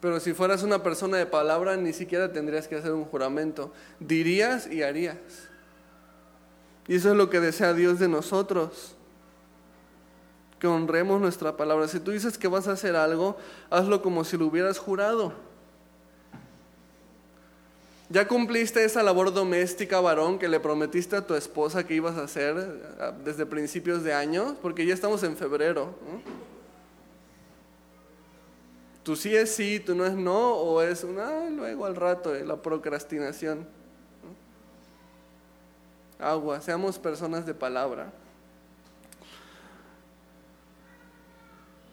Pero 0.00 0.20
si 0.20 0.32
fueras 0.32 0.62
una 0.62 0.82
persona 0.82 1.18
de 1.18 1.26
palabra, 1.26 1.76
ni 1.76 1.92
siquiera 1.92 2.32
tendrías 2.32 2.66
que 2.66 2.76
hacer 2.76 2.92
un 2.92 3.04
juramento. 3.04 3.72
Dirías 4.00 4.66
y 4.66 4.82
harías. 4.82 5.16
Y 6.88 6.96
eso 6.96 7.10
es 7.10 7.16
lo 7.16 7.28
que 7.28 7.40
desea 7.40 7.74
Dios 7.74 7.98
de 7.98 8.08
nosotros. 8.08 8.94
Que 10.58 10.66
honremos 10.66 11.20
nuestra 11.20 11.56
palabra. 11.56 11.88
Si 11.88 12.00
tú 12.00 12.10
dices 12.10 12.38
que 12.38 12.48
vas 12.48 12.68
a 12.68 12.72
hacer 12.72 12.96
algo, 12.96 13.36
hazlo 13.70 14.02
como 14.02 14.24
si 14.24 14.36
lo 14.36 14.46
hubieras 14.46 14.78
jurado. 14.78 15.32
¿Ya 18.08 18.28
cumpliste 18.28 18.84
esa 18.84 19.02
labor 19.02 19.34
doméstica, 19.34 20.00
varón, 20.00 20.38
que 20.38 20.48
le 20.48 20.60
prometiste 20.60 21.16
a 21.16 21.26
tu 21.26 21.34
esposa 21.34 21.84
que 21.84 21.94
ibas 21.94 22.16
a 22.16 22.22
hacer 22.22 22.56
eh, 22.56 23.12
desde 23.24 23.44
principios 23.46 24.04
de 24.04 24.14
año? 24.14 24.56
Porque 24.62 24.86
ya 24.86 24.94
estamos 24.94 25.24
en 25.24 25.36
febrero. 25.36 25.92
Tú 29.06 29.14
sí 29.14 29.36
es 29.36 29.54
sí, 29.54 29.78
tú 29.78 29.94
no 29.94 30.04
es 30.04 30.14
no, 30.14 30.54
o 30.54 30.82
es 30.82 31.04
una, 31.04 31.48
luego 31.48 31.86
al 31.86 31.94
rato, 31.94 32.34
eh, 32.34 32.44
la 32.44 32.60
procrastinación. 32.60 33.64
Agua, 36.18 36.60
seamos 36.60 36.98
personas 36.98 37.46
de 37.46 37.54
palabra. 37.54 38.12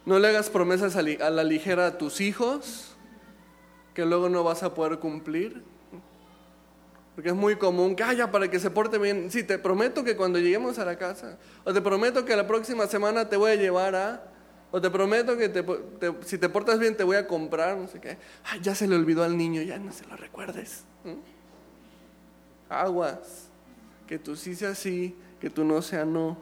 No 0.08 0.18
le 0.18 0.28
hagas 0.28 0.50
promesas 0.50 0.96
a, 0.96 1.04
la 1.04 1.44
ligera 1.44 1.86
a 1.86 1.98
tus 2.00 2.20
hijos 2.20 2.96
que 3.94 4.06
luego 4.06 4.28
no 4.28 4.44
vas 4.44 4.64
a 4.64 4.74
poder 4.74 4.98
cumplir. 4.98 5.62
Porque 7.14 7.30
es 7.30 7.36
muy 7.36 7.58
común, 7.58 7.94
calla 7.94 8.32
para 8.32 8.50
que 8.50 8.60
se 8.60 8.72
porte 8.72 8.98
bien. 8.98 9.30
Sí, 9.30 9.44
te 9.44 9.60
prometo 9.60 10.04
que 10.04 10.18
cuando 10.18 10.40
lleguemos 10.40 10.80
a 10.80 10.86
la 10.86 10.98
casa, 10.98 11.38
o 11.64 11.72
te 11.72 11.80
prometo 11.80 12.26
que 12.26 12.36
la 12.36 12.48
próxima 12.48 12.88
semana 12.88 13.30
te 13.30 13.38
voy 13.38 13.52
a 13.52 13.56
llevar 13.56 13.94
a... 13.94 14.33
O 14.76 14.82
te 14.82 14.90
prometo 14.90 15.38
que 15.38 15.52
si 16.26 16.40
te 16.40 16.50
portas 16.50 16.80
bien 16.80 16.98
te 16.98 17.04
voy 17.04 17.16
a 17.16 17.28
comprar, 17.28 17.78
no 17.78 17.88
sé 17.88 18.02
qué. 18.02 18.18
Ay, 18.44 18.60
ya 18.60 18.74
se 18.74 18.88
le 18.88 18.96
olvidó 18.96 19.24
al 19.24 19.38
niño, 19.38 19.62
ya 19.62 19.78
no 19.78 19.92
se 19.92 20.04
lo 20.08 20.18
recuerdes. 20.18 20.84
Aguas. 22.70 23.50
Que 24.08 24.18
tú 24.18 24.36
sí 24.36 24.56
sea 24.56 24.74
sí, 24.74 25.16
que 25.40 25.52
tú 25.52 25.64
no 25.64 25.80
sea 25.84 26.06
no. 26.06 26.40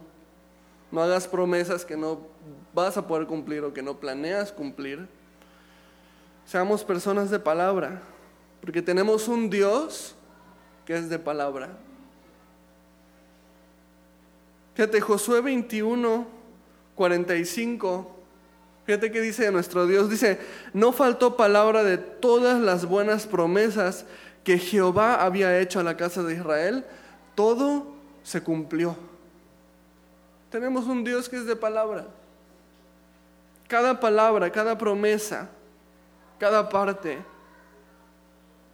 No 0.93 1.01
hagas 1.03 1.27
promesas 1.27 1.83
que 1.83 1.97
no 1.97 2.21
vas 2.73 2.95
a 2.95 3.05
poder 3.05 3.27
cumplir 3.27 3.65
o 3.65 3.73
que 3.73 3.81
no 3.81 3.99
planeas 3.99 4.53
cumplir. 4.53 5.09
Seamos 6.45 6.85
personas 6.85 7.31
de 7.31 7.39
palabra, 7.39 8.01
porque 8.61 8.81
tenemos 8.81 9.27
un 9.27 9.49
Dios 9.49 10.15
que 10.85 10.95
es 10.95 11.09
de 11.09 11.19
palabra. 11.19 11.77
Fíjate, 14.73 15.01
Josué 15.01 15.41
21, 15.41 16.25
45 16.95 18.20
Fíjate 18.85 19.11
que 19.11 19.21
dice 19.21 19.51
nuestro 19.51 19.85
Dios, 19.85 20.09
dice, 20.09 20.39
no 20.73 20.91
faltó 20.91 21.37
palabra 21.37 21.83
de 21.83 21.97
todas 21.97 22.59
las 22.59 22.85
buenas 22.85 23.27
promesas 23.27 24.05
que 24.43 24.57
Jehová 24.57 25.23
había 25.23 25.59
hecho 25.59 25.79
a 25.79 25.83
la 25.83 25.97
casa 25.97 26.23
de 26.23 26.33
Israel, 26.33 26.83
todo 27.35 27.93
se 28.23 28.41
cumplió. 28.41 28.95
Tenemos 30.49 30.85
un 30.87 31.03
Dios 31.03 31.29
que 31.29 31.37
es 31.37 31.45
de 31.45 31.55
palabra. 31.55 32.07
Cada 33.67 33.99
palabra, 33.99 34.51
cada 34.51 34.77
promesa, 34.77 35.49
cada 36.39 36.67
parte, 36.67 37.19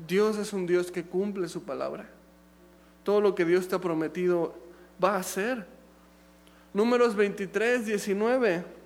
Dios 0.08 0.38
es 0.38 0.54
un 0.54 0.66
Dios 0.66 0.92
que 0.92 1.04
cumple 1.04 1.48
su 1.50 1.64
palabra. 1.64 2.10
Todo 3.04 3.22
lo 3.22 3.36
que 3.36 3.46
Dios 3.46 3.68
te 3.68 3.76
ha 3.76 3.80
prometido 3.80 4.56
va 5.04 5.16
a 5.16 5.20
hacer. 5.20 5.66
Números 6.74 7.16
23, 7.16 7.86
19. 7.86 8.77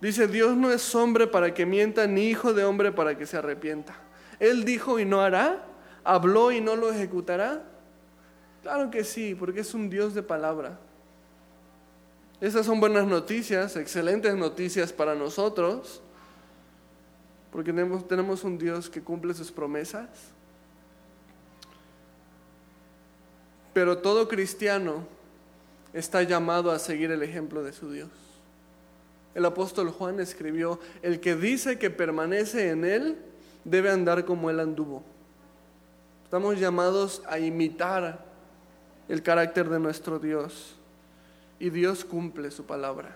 Dice, 0.00 0.26
Dios 0.26 0.56
no 0.56 0.70
es 0.70 0.94
hombre 0.94 1.26
para 1.26 1.54
que 1.54 1.64
mienta, 1.64 2.06
ni 2.06 2.28
hijo 2.28 2.52
de 2.52 2.64
hombre 2.64 2.92
para 2.92 3.16
que 3.16 3.26
se 3.26 3.36
arrepienta. 3.36 3.94
Él 4.38 4.64
dijo 4.64 4.98
y 4.98 5.04
no 5.04 5.20
hará, 5.20 5.64
habló 6.04 6.52
y 6.52 6.60
no 6.60 6.76
lo 6.76 6.92
ejecutará. 6.92 7.62
Claro 8.62 8.90
que 8.90 9.04
sí, 9.04 9.34
porque 9.34 9.60
es 9.60 9.74
un 9.74 9.88
Dios 9.88 10.14
de 10.14 10.22
palabra. 10.22 10.78
Esas 12.40 12.66
son 12.66 12.80
buenas 12.80 13.06
noticias, 13.06 13.76
excelentes 13.76 14.34
noticias 14.34 14.92
para 14.92 15.14
nosotros, 15.14 16.02
porque 17.50 17.72
tenemos, 17.72 18.44
un 18.44 18.58
Dios 18.58 18.90
que 18.90 19.02
cumple 19.02 19.32
sus 19.32 19.50
promesas. 19.50 20.08
Pero 23.72 23.98
todo 23.98 24.28
cristiano 24.28 25.06
está 25.94 26.22
llamado 26.22 26.70
a 26.70 26.78
seguir 26.78 27.10
el 27.10 27.22
ejemplo 27.22 27.62
de 27.62 27.72
su 27.72 27.90
Dios. 27.90 28.10
El 29.36 29.44
apóstol 29.44 29.90
Juan 29.90 30.18
escribió, 30.18 30.80
el 31.02 31.20
que 31.20 31.36
dice 31.36 31.78
que 31.78 31.90
permanece 31.90 32.70
en 32.70 32.86
Él 32.86 33.18
debe 33.64 33.90
andar 33.90 34.24
como 34.24 34.48
Él 34.48 34.58
anduvo. 34.60 35.02
Estamos 36.24 36.58
llamados 36.58 37.20
a 37.28 37.38
imitar 37.38 38.24
el 39.10 39.22
carácter 39.22 39.68
de 39.68 39.78
nuestro 39.78 40.18
Dios 40.18 40.76
y 41.58 41.68
Dios 41.68 42.02
cumple 42.02 42.50
su 42.50 42.64
palabra. 42.64 43.14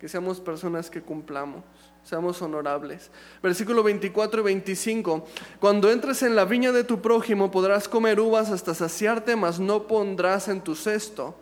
Que 0.00 0.08
seamos 0.08 0.40
personas 0.40 0.88
que 0.88 1.02
cumplamos, 1.02 1.62
seamos 2.02 2.40
honorables. 2.40 3.10
Versículo 3.42 3.82
24 3.82 4.40
y 4.40 4.44
25. 4.44 5.26
Cuando 5.60 5.90
entres 5.90 6.22
en 6.22 6.34
la 6.34 6.46
viña 6.46 6.72
de 6.72 6.84
tu 6.84 7.02
prójimo 7.02 7.50
podrás 7.50 7.90
comer 7.90 8.20
uvas 8.20 8.50
hasta 8.50 8.72
saciarte, 8.72 9.36
mas 9.36 9.60
no 9.60 9.86
pondrás 9.86 10.48
en 10.48 10.62
tu 10.62 10.74
cesto 10.74 11.34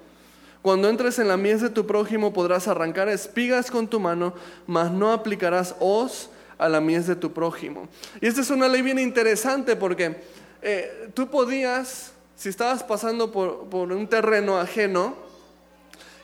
cuando 0.66 0.88
entres 0.88 1.20
en 1.20 1.28
la 1.28 1.36
mies 1.36 1.60
de 1.60 1.70
tu 1.70 1.86
prójimo 1.86 2.32
podrás 2.32 2.66
arrancar 2.66 3.08
espigas 3.08 3.70
con 3.70 3.86
tu 3.86 4.00
mano, 4.00 4.34
mas 4.66 4.90
no 4.90 5.12
aplicarás 5.12 5.76
hoz 5.78 6.28
a 6.58 6.68
la 6.68 6.80
mies 6.80 7.06
de 7.06 7.14
tu 7.14 7.32
prójimo. 7.32 7.88
Y 8.20 8.26
esta 8.26 8.40
es 8.40 8.50
una 8.50 8.66
ley 8.66 8.82
bien 8.82 8.98
interesante 8.98 9.76
porque 9.76 10.16
eh, 10.60 11.08
tú 11.14 11.28
podías, 11.28 12.10
si 12.34 12.48
estabas 12.48 12.82
pasando 12.82 13.30
por, 13.30 13.92
un 13.92 14.08
terreno 14.08 14.58
ajeno 14.58 15.14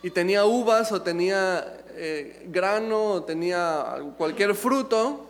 y 0.02 0.10
tenía 0.10 0.44
uvas 0.44 0.90
o 0.90 1.02
tenía 1.02 1.78
eh, 1.90 2.44
grano 2.48 3.12
o 3.12 3.22
tenía 3.22 3.94
cualquier 4.18 4.56
fruto, 4.56 5.24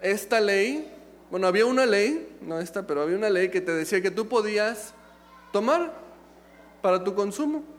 esta 0.00 0.40
ley, 0.40 0.92
bueno, 1.30 1.46
había 1.46 1.66
una 1.66 1.86
ley, 1.86 2.36
no 2.40 2.58
esta, 2.58 2.84
pero 2.84 3.02
había 3.02 3.16
una 3.16 3.30
ley 3.30 3.48
que 3.48 3.60
te 3.60 3.70
decía 3.70 4.02
que 4.02 4.10
tú 4.10 4.26
podías 4.26 4.92
tomar 5.52 5.92
para 6.82 7.04
tu 7.04 7.14
consumo. 7.14 7.75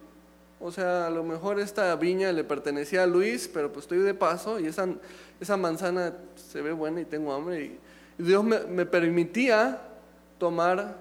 O 0.59 0.71
sea, 0.71 1.07
a 1.07 1.09
lo 1.09 1.23
mejor 1.23 1.59
esta 1.59 1.95
viña 1.95 2.31
le 2.31 2.43
pertenecía 2.43 3.03
a 3.03 3.07
Luis, 3.07 3.49
pero 3.51 3.71
pues 3.71 3.83
estoy 3.85 3.99
de 3.99 4.13
paso 4.13 4.59
y 4.59 4.67
esa, 4.67 4.87
esa 5.39 5.55
manzana 5.55 6.13
se 6.35 6.61
ve 6.61 6.71
buena 6.71 7.01
y 7.01 7.05
tengo 7.05 7.33
hambre. 7.33 7.63
Y, 7.63 7.79
Dios 8.17 8.43
me, 8.43 8.85
permitía 8.87 9.79
tomar 10.39 10.97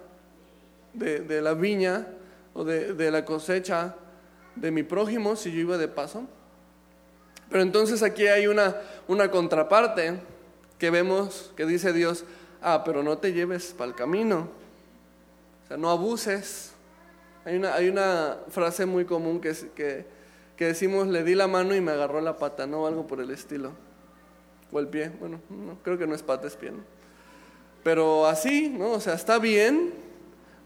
de, 0.92 1.40
la 1.40 1.54
viña 1.54 2.06
o 2.52 2.62
de, 2.62 2.92
de, 2.92 3.10
la 3.10 3.24
cosecha 3.24 3.94
de 4.54 4.70
mi 4.70 4.82
prójimo 4.82 5.34
si 5.34 5.50
yo 5.50 5.60
iba 5.60 5.78
de 5.78 5.88
paso. 5.88 6.26
Pero 7.48 7.62
entonces 7.62 8.02
aquí 8.02 8.26
hay 8.26 8.48
una, 8.48 8.76
una 9.08 9.30
contraparte 9.30 10.20
que 10.78 10.90
vemos 10.90 11.52
que 11.56 11.64
dice 11.64 11.94
Dios, 11.94 12.24
ah, 12.60 12.82
pero 12.84 13.02
no 13.02 13.16
te 13.16 13.32
lleves 13.32 13.72
para 13.72 13.88
el 13.88 13.96
camino. 13.96 14.50
O 15.64 15.68
sea, 15.68 15.78
no 15.78 15.88
abuses 15.88 16.75
hay 17.46 17.56
una, 17.56 17.74
hay 17.74 17.88
una 17.88 18.38
frase 18.48 18.86
muy 18.86 19.04
común 19.04 19.40
que, 19.40 19.54
que, 19.76 20.04
que, 20.56 20.64
decimos, 20.64 21.06
le 21.06 21.22
di 21.22 21.36
la 21.36 21.46
mano 21.46 21.76
y 21.76 21.80
me 21.80 21.92
agarró 21.92 22.20
la 22.20 22.36
pata, 22.38 22.66
¿no? 22.66 22.88
Algo 22.88 23.06
por 23.06 23.20
el 23.20 23.30
estilo. 23.30 23.70
O 24.72 24.80
el 24.80 24.88
pie, 24.88 25.12
bueno, 25.20 25.40
no, 25.48 25.78
creo 25.84 25.96
que 25.96 26.08
no 26.08 26.16
es 26.16 26.24
pata, 26.24 26.48
es 26.48 26.56
pie. 26.56 26.72
Pero 27.84 28.26
así, 28.26 28.68
¿no? 28.68 28.90
O 28.90 29.00
sea, 29.00 29.14
está 29.14 29.38
bien 29.38 29.94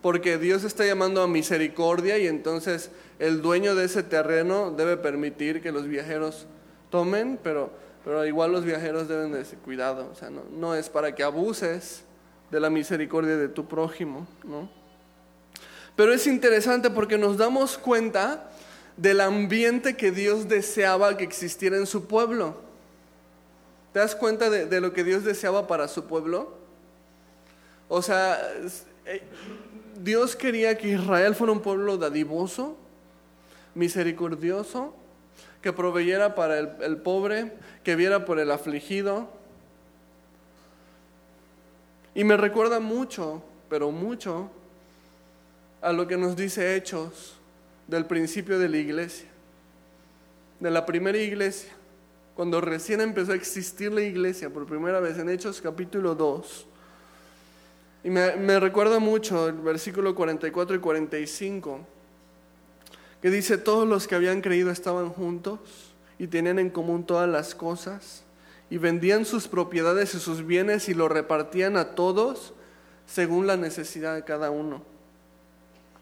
porque 0.01 0.39
Dios 0.39 0.64
está 0.64 0.87
llamando 0.87 1.22
a 1.22 1.28
misericordia 1.28 2.16
y 2.16 2.26
entonces 2.26 2.91
el 3.18 3.43
dueño 3.43 3.74
de 3.74 3.85
ese 3.85 4.03
terreno 4.03 4.70
debe 4.70 4.97
permitir 4.97 5.61
que 5.61 5.72
los 5.72 5.87
viajeros 5.87 6.47
tomen, 6.89 7.39
pero, 7.43 7.70
pero 8.07 8.24
igual 8.24 8.53
los 8.53 8.64
viajeros 8.64 9.07
deben 9.07 9.33
de 9.33 9.45
cuidado. 9.62 10.09
O 10.11 10.14
sea, 10.14 10.31
no, 10.31 10.45
no 10.51 10.74
es 10.74 10.89
para 10.89 11.14
que 11.14 11.24
abuses 11.24 12.05
de 12.51 12.59
la 12.59 12.70
misericordia 12.70 13.37
de 13.37 13.49
tu 13.49 13.68
prójimo, 13.68 14.26
¿no? 14.45 14.80
Pero 15.97 16.12
es 16.12 16.26
interesante 16.26 16.91
porque 16.91 17.18
nos 17.18 17.36
damos 17.36 17.78
cuenta 17.78 18.51
del 18.97 19.20
ambiente 19.20 19.97
que 19.97 20.11
Dios 20.11 20.49
deseaba 20.49 21.16
que 21.16 21.24
existiera 21.24 21.76
en 21.76 21.86
su 21.86 22.07
pueblo. 22.07 22.57
¿Te 23.93 23.99
das 23.99 24.14
cuenta 24.14 24.51
de, 24.51 24.80
lo 24.80 24.93
que 24.93 25.05
Dios 25.05 25.24
deseaba 25.24 25.66
para 25.66 25.88
su 25.88 26.05
pueblo? 26.05 26.55
O 27.88 28.03
sea, 28.03 28.38
eh, 29.07 29.22
Dios 30.01 30.36
quería 30.36 30.78
que 30.78 30.88
Israel 30.88 31.34
fuera 31.34 31.53
un 31.53 31.61
pueblo 31.61 31.97
dadivoso, 31.97 32.76
misericordioso, 33.74 34.95
que 35.61 35.72
proveyera 35.72 36.34
para 36.34 36.59
el, 36.59 36.70
el 36.82 36.97
pobre, 36.99 37.53
que 37.82 37.97
viera 37.97 38.24
por 38.24 38.38
el 38.38 38.51
afligido. 38.51 39.28
Y 42.14 42.22
me 42.24 42.36
recuerda 42.36 42.80
mucho, 42.80 43.43
pero 43.68 43.91
mucho, 43.91 44.51
a 45.81 45.93
lo 45.93 46.07
que 46.07 46.16
nos 46.16 46.37
dice 46.37 46.76
Hechos 46.76 47.37
del 47.87 48.07
principio 48.07 48.59
de 48.59 48.68
la 48.68 48.76
iglesia, 48.76 49.28
de 50.61 50.70
la 50.70 50.85
primera 50.85 51.18
iglesia, 51.18 51.70
cuando 52.35 52.61
recién 52.61 53.01
empezó 53.01 53.33
a 53.33 53.35
existir 53.35 53.93
la 53.93 54.03
iglesia 54.03 54.51
por 54.51 54.66
primera 54.66 55.01
vez 55.01 55.18
en 55.18 55.28
Hechos 55.28 55.61
capítulo 55.61 56.14
2. 56.14 56.66
Y 58.05 58.11
me, 58.11 58.61
recuerda 58.61 58.99
mucho 58.99 59.49
el 59.49 59.55
versículo 59.55 60.14
44 60.14 60.76
y 60.76 60.78
45, 60.78 61.81
que 63.20 63.31
dice, 63.31 63.59
todos 63.59 63.87
los 63.87 64.07
que 64.07 64.14
habían 64.14 64.41
creído 64.41 64.70
estaban 64.70 65.11
juntos 65.11 65.61
y 66.18 66.26
tenían 66.26 66.59
en 66.59 66.70
común 66.70 67.05
todas 67.05 67.28
las 67.28 67.55
cosas, 67.55 68.22
y 68.70 68.78
vendían 68.78 69.24
sus 69.24 69.49
propiedades 69.49 70.14
y 70.14 70.20
sus 70.20 70.47
bienes 70.47 70.89
y 70.89 70.95
lo 70.95 71.09
repartían 71.09 71.76
a 71.76 71.95
todos 71.95 72.55
según 73.07 73.47
la 73.47 73.57
necesidad 73.57 74.14
de 74.14 74.24
cada 74.24 74.51
uno. 74.51 74.89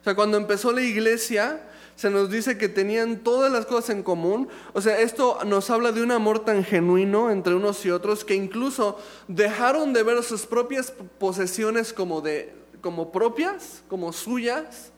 O 0.01 0.05
sea, 0.05 0.14
cuando 0.14 0.36
empezó 0.36 0.72
la 0.72 0.82
iglesia, 0.82 1.61
se 1.99 2.11
nos 2.11 2.30
dice 2.30 2.57
que 2.57 2.68
tenían 2.68 3.18
todas 3.18 3.51
las 3.51 3.66
cosas 3.66 3.90
en 3.90 4.05
común. 4.05 4.49
O 4.72 4.80
sea, 4.80 5.01
esto 5.01 5.38
nos 5.44 5.68
habla 5.68 5.90
de 5.90 6.01
un 6.01 6.12
amor 6.12 6.44
tan 6.44 6.62
genuino 6.62 7.32
entre 7.32 7.57
unos 7.57 7.84
y 7.84 7.90
otros 7.90 8.24
que 8.24 8.36
incluso 8.36 8.99
dejaron 9.26 9.92
de 9.92 10.05
ver 10.05 10.22
sus 10.22 10.46
propias 10.46 10.92
posesiones 11.18 11.92
como, 11.92 12.20
de, 12.20 12.55
como 12.80 13.11
propias, 13.11 13.82
como 13.88 14.12
suyas, 14.12 14.92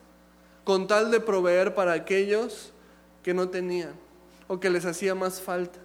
con 0.63 0.87
tal 0.87 1.11
de 1.11 1.21
proveer 1.21 1.75
para 1.75 1.95
aquellos 1.95 2.73
que 3.23 3.33
no 3.33 3.49
tenían 3.49 3.95
o 4.47 4.61
que 4.61 4.69
les 4.69 4.85
hacía 4.85 5.15
más 5.15 5.41
falta. 5.41 5.79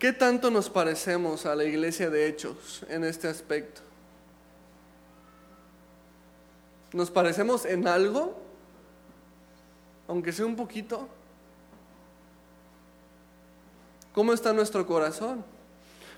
¿Qué 0.00 0.12
tanto 0.12 0.50
nos 0.50 0.68
parecemos 0.68 1.46
a 1.46 1.54
la 1.54 1.62
iglesia 1.62 2.10
de 2.10 2.26
Hechos 2.26 2.84
en 2.88 3.04
este 3.04 3.28
aspecto? 3.28 3.82
¿Nos 6.92 7.10
parecemos 7.10 7.64
en 7.64 7.88
algo? 7.88 8.38
Aunque 10.08 10.32
sea 10.32 10.46
un 10.46 10.56
poquito. 10.56 11.08
¿Cómo 14.12 14.32
está 14.32 14.52
nuestro 14.52 14.86
corazón? 14.86 15.42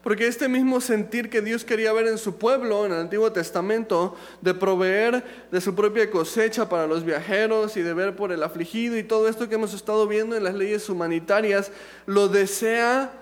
Porque 0.03 0.27
este 0.27 0.49
mismo 0.49 0.81
sentir 0.81 1.31
que 1.31 1.41
Dios 1.41 1.64
quería 1.64 1.93
ver 1.93 2.09
en 2.09 2.18
su 2.18 2.37
pueblo 2.37 2.85
en 2.85 2.93
el 2.93 2.99
Antiguo 2.99 3.33
Testamento, 3.33 4.16
de 4.43 4.53
proveer 4.53 5.25
de 5.51 5.61
su 5.61 5.75
propia 5.75 6.11
cosecha 6.11 6.68
para 6.68 6.87
los 6.87 7.05
viajeros 7.05 7.77
y 7.77 7.83
de 7.83 7.95
ver 7.95 8.14
por 8.14 8.33
el 8.33 8.43
afligido 8.43 8.99
y 8.99 9.05
todo 9.05 9.29
esto 9.29 9.49
que 9.49 9.55
hemos 9.55 9.72
estado 9.72 10.07
viendo 10.07 10.37
en 10.37 10.45
las 10.45 10.55
leyes 10.55 10.89
humanitarias, 10.91 11.70
lo 12.05 12.29
desea 12.29 13.12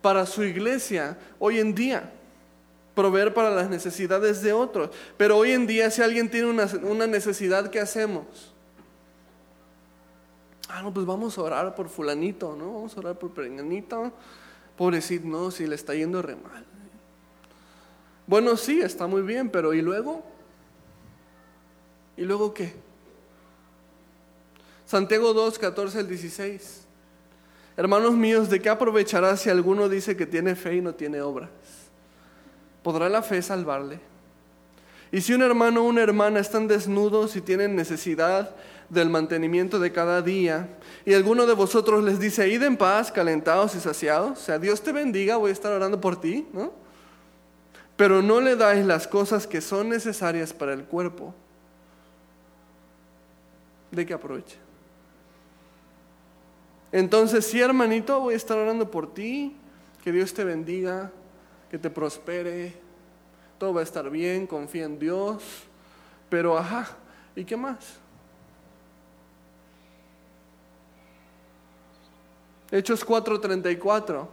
para 0.00 0.24
su 0.24 0.44
iglesia 0.44 1.18
hoy 1.38 1.58
en 1.58 1.74
día 1.74 2.10
proveer 3.00 3.32
para 3.32 3.48
las 3.48 3.70
necesidades 3.70 4.42
de 4.42 4.52
otros. 4.52 4.90
Pero 5.16 5.38
hoy 5.38 5.52
en 5.52 5.66
día 5.66 5.90
si 5.90 6.02
alguien 6.02 6.30
tiene 6.30 6.48
una, 6.48 7.06
necesidad, 7.06 7.70
¿qué 7.70 7.80
hacemos? 7.80 8.52
Ah, 10.68 10.82
no, 10.82 10.92
pues 10.92 11.06
vamos 11.06 11.38
a 11.38 11.42
orar 11.42 11.74
por 11.74 11.88
fulanito, 11.88 12.54
¿no? 12.54 12.74
Vamos 12.74 12.94
a 12.94 13.00
orar 13.00 13.18
por 13.18 13.30
perenganito. 13.30 14.12
Pobrecito, 14.76 15.26
no, 15.26 15.50
si 15.50 15.66
le 15.66 15.76
está 15.76 15.94
yendo 15.94 16.20
re 16.20 16.36
mal. 16.36 16.66
Bueno, 18.26 18.54
sí, 18.58 18.82
está 18.82 19.06
muy 19.06 19.22
bien, 19.22 19.48
pero 19.48 19.72
¿y 19.72 19.80
luego? 19.80 20.22
¿Y 22.18 22.24
luego 22.24 22.52
qué? 22.52 22.74
Santiago 24.84 25.32
2, 25.32 25.58
14 25.58 26.00
al 26.00 26.06
16. 26.06 26.82
Hermanos 27.78 28.12
míos, 28.12 28.50
¿de 28.50 28.60
qué 28.60 28.68
aprovechará 28.68 29.38
si 29.38 29.48
alguno 29.48 29.88
dice 29.88 30.18
que 30.18 30.26
tiene 30.26 30.54
fe 30.54 30.76
y 30.76 30.80
no 30.82 30.94
tiene 30.94 31.22
obras? 31.22 31.48
¿Podrá 32.82 33.08
la 33.08 33.22
fe 33.22 33.42
salvarle? 33.42 34.00
Y 35.12 35.20
si 35.20 35.34
un 35.34 35.42
hermano 35.42 35.82
o 35.82 35.88
una 35.88 36.02
hermana 36.02 36.40
están 36.40 36.68
desnudos 36.68 37.34
y 37.36 37.40
tienen 37.40 37.74
necesidad 37.74 38.54
del 38.88 39.10
mantenimiento 39.10 39.78
de 39.78 39.92
cada 39.92 40.22
día, 40.22 40.68
y 41.04 41.14
alguno 41.14 41.46
de 41.46 41.54
vosotros 41.54 42.02
les 42.04 42.20
dice, 42.20 42.48
id 42.48 42.62
en 42.62 42.76
paz, 42.76 43.10
calentados 43.10 43.74
y 43.74 43.80
saciados, 43.80 44.38
o 44.38 44.42
sea, 44.42 44.58
Dios 44.58 44.82
te 44.82 44.92
bendiga, 44.92 45.36
voy 45.36 45.50
a 45.50 45.52
estar 45.52 45.72
orando 45.72 46.00
por 46.00 46.20
ti, 46.20 46.46
¿no? 46.52 46.72
Pero 47.96 48.22
no 48.22 48.40
le 48.40 48.56
dais 48.56 48.84
las 48.86 49.06
cosas 49.06 49.46
que 49.46 49.60
son 49.60 49.88
necesarias 49.88 50.52
para 50.52 50.72
el 50.72 50.84
cuerpo, 50.84 51.34
¿de 53.90 54.06
qué 54.06 54.14
aprovecha? 54.14 54.56
Entonces, 56.92 57.46
sí, 57.46 57.60
hermanito, 57.60 58.20
voy 58.20 58.34
a 58.34 58.36
estar 58.36 58.58
orando 58.58 58.90
por 58.90 59.12
ti, 59.12 59.56
que 60.02 60.12
Dios 60.12 60.34
te 60.34 60.44
bendiga, 60.44 61.12
que 61.70 61.78
te 61.78 61.88
prospere, 61.88 62.74
todo 63.58 63.74
va 63.74 63.80
a 63.80 63.84
estar 63.84 64.10
bien, 64.10 64.46
confía 64.46 64.84
en 64.84 64.98
Dios, 64.98 65.42
pero 66.28 66.58
ajá, 66.58 66.88
¿y 67.36 67.44
qué 67.44 67.56
más? 67.56 67.98
Hechos 72.70 73.04
4:34. 73.04 74.28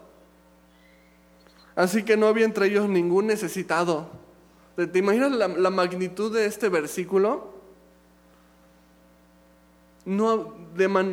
Así 1.76 2.04
que 2.04 2.18
no 2.18 2.28
había 2.28 2.46
entre 2.46 2.68
ellos 2.68 2.90
ningún 2.90 3.28
necesitado. 3.28 4.10
¿Te 4.76 5.00
imaginas 5.00 5.32
la, 5.32 5.70
magnitud 5.70 6.34
de 6.34 6.46
este 6.46 6.70
versículo? 6.70 7.54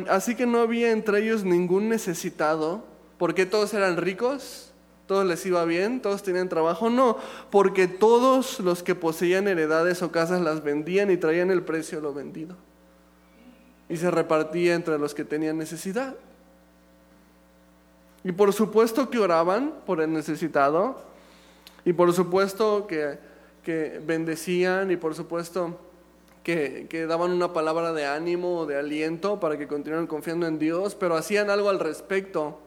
Así 0.09 0.35
que 0.35 0.45
no 0.45 0.59
había 0.59 0.91
entre 0.91 1.23
ellos 1.23 1.43
ningún 1.43 1.89
necesitado, 1.89 2.83
porque 3.17 3.45
todos 3.45 3.73
eran 3.73 3.97
ricos, 3.97 4.71
todos 5.07 5.25
les 5.25 5.45
iba 5.45 5.63
bien, 5.65 6.01
todos 6.01 6.23
tenían 6.23 6.49
trabajo. 6.49 6.89
No, 6.89 7.17
porque 7.51 7.87
todos 7.87 8.59
los 8.59 8.83
que 8.83 8.95
poseían 8.95 9.47
heredades 9.47 10.01
o 10.01 10.11
casas 10.11 10.41
las 10.41 10.63
vendían 10.63 11.11
y 11.11 11.17
traían 11.17 11.51
el 11.51 11.63
precio 11.63 11.99
de 11.99 12.03
lo 12.03 12.13
vendido. 12.13 12.55
Y 13.87 13.97
se 13.97 14.09
repartía 14.09 14.73
entre 14.73 14.97
los 14.97 15.13
que 15.13 15.25
tenían 15.25 15.57
necesidad. 15.57 16.15
Y 18.23 18.31
por 18.31 18.53
supuesto 18.53 19.09
que 19.09 19.19
oraban 19.19 19.73
por 19.85 20.01
el 20.01 20.11
necesitado, 20.11 20.99
y 21.85 21.93
por 21.93 22.11
supuesto 22.13 22.87
que, 22.87 23.19
que 23.63 24.01
bendecían, 24.03 24.89
y 24.89 24.97
por 24.97 25.13
supuesto 25.13 25.77
que, 26.45 27.05
daban 27.09 27.31
una 27.31 27.53
palabra 27.53 27.91
de 27.91 28.05
ánimo 28.05 28.59
o 28.59 28.65
de 28.67 28.77
aliento 28.77 29.39
para 29.39 29.57
que 29.57 29.67
continuaran 29.67 30.05
confiando 30.05 30.45
en 30.45 30.59
Dios, 30.59 30.93
pero 30.93 31.15
hacían 31.15 31.49
algo 31.49 31.69
al 31.69 31.79
respecto. 31.79 32.59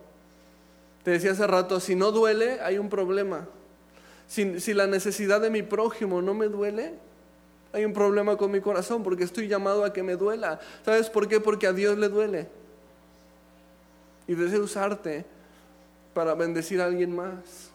Te 1.09 1.13
decía 1.13 1.33
hace 1.33 1.47
rato, 1.47 1.81
si 1.81 1.95
no 1.95 2.13
duele, 2.13 2.61
hay 2.61 2.77
un 2.77 2.91
problema. 2.91 3.49
Si, 4.27 4.75
la 4.75 4.87
necesidad 4.87 5.41
de 5.41 5.49
mi 5.49 5.63
prójimo 5.63 6.21
no 6.21 6.35
me 6.35 6.49
duele, 6.49 6.97
hay 7.73 7.87
un 7.87 7.95
problema 7.95 8.37
con 8.37 8.51
mi 8.51 8.61
corazón 8.61 9.03
porque 9.03 9.25
estoy 9.25 9.49
llamado 9.49 9.87
a 9.87 9.93
que 9.95 10.03
me 10.03 10.17
duela. 10.17 10.61
¿Sabes 10.85 11.09
por 11.09 11.27
qué? 11.27 11.41
Porque 11.41 11.67
a 11.67 11.73
Dios 11.73 11.97
le 11.97 12.11
duele. 12.11 12.47
Y 14.27 14.35
desea 14.35 14.61
usarte 14.61 15.25
para 16.13 16.35
bendecir 16.35 16.83
a 16.83 16.85
alguien 16.85 17.17
más. 17.17 17.71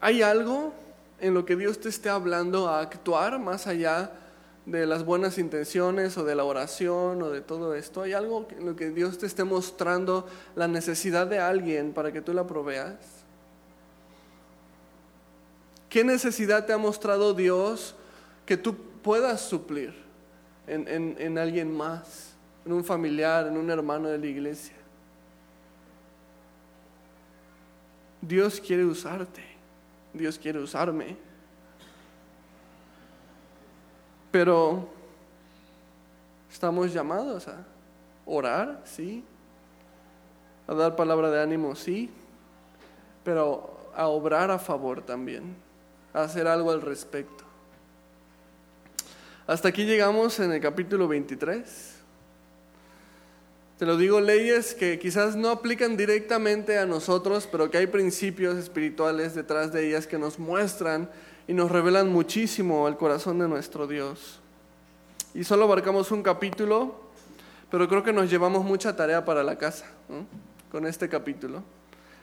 ¿Hay 0.00 0.22
algo 0.22 0.72
en 1.20 1.34
lo 1.34 1.44
que 1.44 1.54
Dios 1.54 1.78
te 1.78 1.90
esté 1.90 2.08
hablando 2.08 2.66
a 2.66 2.80
actuar 2.80 3.38
más 3.38 3.66
allá 3.66 4.10
de 4.66 4.86
las 4.86 5.04
buenas 5.04 5.38
intenciones 5.38 6.16
o 6.16 6.24
de 6.24 6.34
la 6.34 6.44
oración 6.44 7.22
o 7.22 7.30
de 7.30 7.40
todo 7.40 7.74
esto? 7.74 8.02
¿Hay 8.02 8.12
algo 8.12 8.46
en 8.50 8.66
lo 8.66 8.76
que 8.76 8.90
Dios 8.90 9.18
te 9.18 9.26
esté 9.26 9.44
mostrando 9.44 10.26
la 10.54 10.68
necesidad 10.68 11.26
de 11.26 11.38
alguien 11.38 11.92
para 11.92 12.12
que 12.12 12.20
tú 12.20 12.32
la 12.32 12.46
proveas? 12.46 12.96
¿Qué 15.88 16.04
necesidad 16.04 16.64
te 16.64 16.72
ha 16.72 16.78
mostrado 16.78 17.34
Dios 17.34 17.94
que 18.46 18.56
tú 18.56 18.76
puedas 19.02 19.40
suplir 19.40 19.94
en, 20.66 21.16
en 21.18 21.38
alguien 21.38 21.76
más, 21.76 22.32
en 22.64 22.72
un 22.72 22.84
familiar, 22.84 23.46
en 23.46 23.56
un 23.56 23.70
hermano 23.70 24.08
de 24.08 24.18
la 24.18 24.26
iglesia? 24.26 24.76
Dios 28.22 28.60
quiere 28.60 28.84
usarte. 28.84 29.42
Dios 30.14 30.38
quiere 30.38 30.60
usarme. 30.60 31.16
Pero 34.32 34.88
estamos 36.50 36.92
llamados 36.92 37.46
a 37.46 37.64
orar, 38.24 38.82
sí. 38.84 39.22
A 40.66 40.74
dar 40.74 40.96
palabra 40.96 41.30
de 41.30 41.42
ánimo, 41.42 41.76
sí. 41.76 42.10
Pero 43.22 43.90
a 43.94 44.08
obrar 44.08 44.50
a 44.50 44.58
favor 44.58 45.02
también. 45.02 45.54
A 46.14 46.22
hacer 46.22 46.48
algo 46.48 46.70
al 46.70 46.80
respecto. 46.80 47.44
Hasta 49.46 49.68
aquí 49.68 49.84
llegamos 49.84 50.40
en 50.40 50.52
el 50.52 50.60
capítulo 50.60 51.06
23. 51.08 51.92
Te 53.78 53.86
lo 53.86 53.96
digo, 53.96 54.20
leyes 54.20 54.74
que 54.74 54.98
quizás 54.98 55.36
no 55.36 55.50
aplican 55.50 55.96
directamente 55.96 56.78
a 56.78 56.86
nosotros, 56.86 57.48
pero 57.50 57.70
que 57.70 57.78
hay 57.78 57.88
principios 57.88 58.56
espirituales 58.56 59.34
detrás 59.34 59.72
de 59.72 59.88
ellas 59.88 60.06
que 60.06 60.18
nos 60.18 60.38
muestran 60.38 61.10
y 61.46 61.54
nos 61.54 61.70
revelan 61.70 62.12
muchísimo 62.12 62.88
el 62.88 62.96
corazón 62.96 63.38
de 63.38 63.48
nuestro 63.48 63.86
Dios. 63.86 64.40
Y 65.34 65.44
solo 65.44 65.64
abarcamos 65.64 66.10
un 66.10 66.22
capítulo, 66.22 66.94
pero 67.70 67.88
creo 67.88 68.02
que 68.02 68.12
nos 68.12 68.30
llevamos 68.30 68.64
mucha 68.64 68.94
tarea 68.94 69.24
para 69.24 69.42
la 69.42 69.56
casa 69.56 69.86
con 70.70 70.86
este 70.86 71.08
capítulo. 71.08 71.62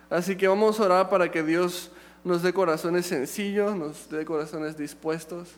Así 0.10 0.36
que 0.36 0.48
vamos 0.48 0.80
a 0.80 0.86
orar 0.86 1.10
para 1.10 1.32
que 1.32 1.44
Dios 1.44 1.92
nos 2.24 2.42
dé 2.42 2.54
corazones 2.54 3.06
sencillos, 3.06 3.76
nos 3.76 4.10
dé 4.10 4.26
corazones 4.26 4.78
dispuestos 4.78 5.50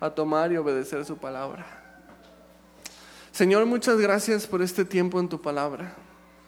a 0.00 0.10
tomar 0.10 0.52
y 0.52 0.56
obedecer 0.56 1.04
su 1.04 1.16
palabra. 1.16 1.66
Señor, 3.32 3.66
muchas 3.66 3.98
gracias 3.98 4.46
por 4.46 4.62
este 4.62 4.84
tiempo 4.84 5.20
en 5.20 5.28
tu 5.28 5.40
palabra. 5.40 5.94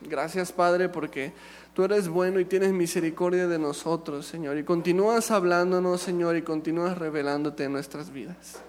Gracias, 0.00 0.52
Padre, 0.52 0.88
porque 0.88 1.32
tú 1.78 1.84
eres 1.84 2.08
bueno 2.08 2.40
y 2.40 2.44
tienes 2.44 2.72
misericordia 2.72 3.46
de 3.46 3.56
nosotros, 3.56 4.26
Señor. 4.26 4.58
Y 4.58 4.64
continúas 4.64 5.30
hablándonos, 5.30 6.00
Señor, 6.00 6.34
y 6.34 6.42
continúas 6.42 6.98
revelándote 6.98 7.62
en 7.62 7.72
nuestras 7.72 8.12
vidas. 8.12 8.60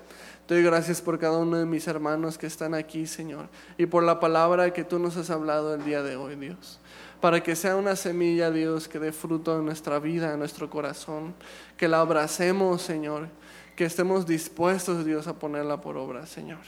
Doy 0.47 0.61
gracias 0.61 1.01
por 1.01 1.17
cada 1.17 1.39
uno 1.39 1.57
de 1.57 1.65
mis 1.65 1.87
hermanos 1.87 2.37
que 2.37 2.45
están 2.45 2.75
aquí, 2.75 3.07
Señor, 3.07 3.49
y 3.79 3.87
por 3.87 4.03
la 4.03 4.19
palabra 4.19 4.71
que 4.73 4.83
tú 4.83 4.99
nos 4.99 5.17
has 5.17 5.31
hablado 5.31 5.73
el 5.73 5.83
día 5.85 6.03
de 6.03 6.17
hoy, 6.17 6.35
Dios. 6.35 6.79
Para 7.19 7.41
que 7.41 7.55
sea 7.55 7.77
una 7.77 7.95
semilla, 7.95 8.51
Dios, 8.51 8.87
que 8.87 8.99
dé 8.99 9.11
fruto 9.11 9.57
en 9.57 9.65
nuestra 9.65 9.97
vida, 9.97 10.31
en 10.31 10.37
nuestro 10.37 10.69
corazón. 10.69 11.33
Que 11.77 11.87
la 11.87 12.01
abracemos, 12.01 12.83
Señor. 12.83 13.29
Que 13.75 13.85
estemos 13.85 14.27
dispuestos, 14.27 15.03
Dios, 15.03 15.25
a 15.25 15.33
ponerla 15.33 15.81
por 15.81 15.97
obra, 15.97 16.27
Señor. 16.27 16.61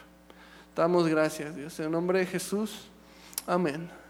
Damos 0.76 1.08
gracias, 1.08 1.56
Dios. 1.56 1.80
En 1.80 1.92
nombre 1.92 2.18
de 2.18 2.26
Jesús. 2.26 2.90
Amén. 3.46 4.01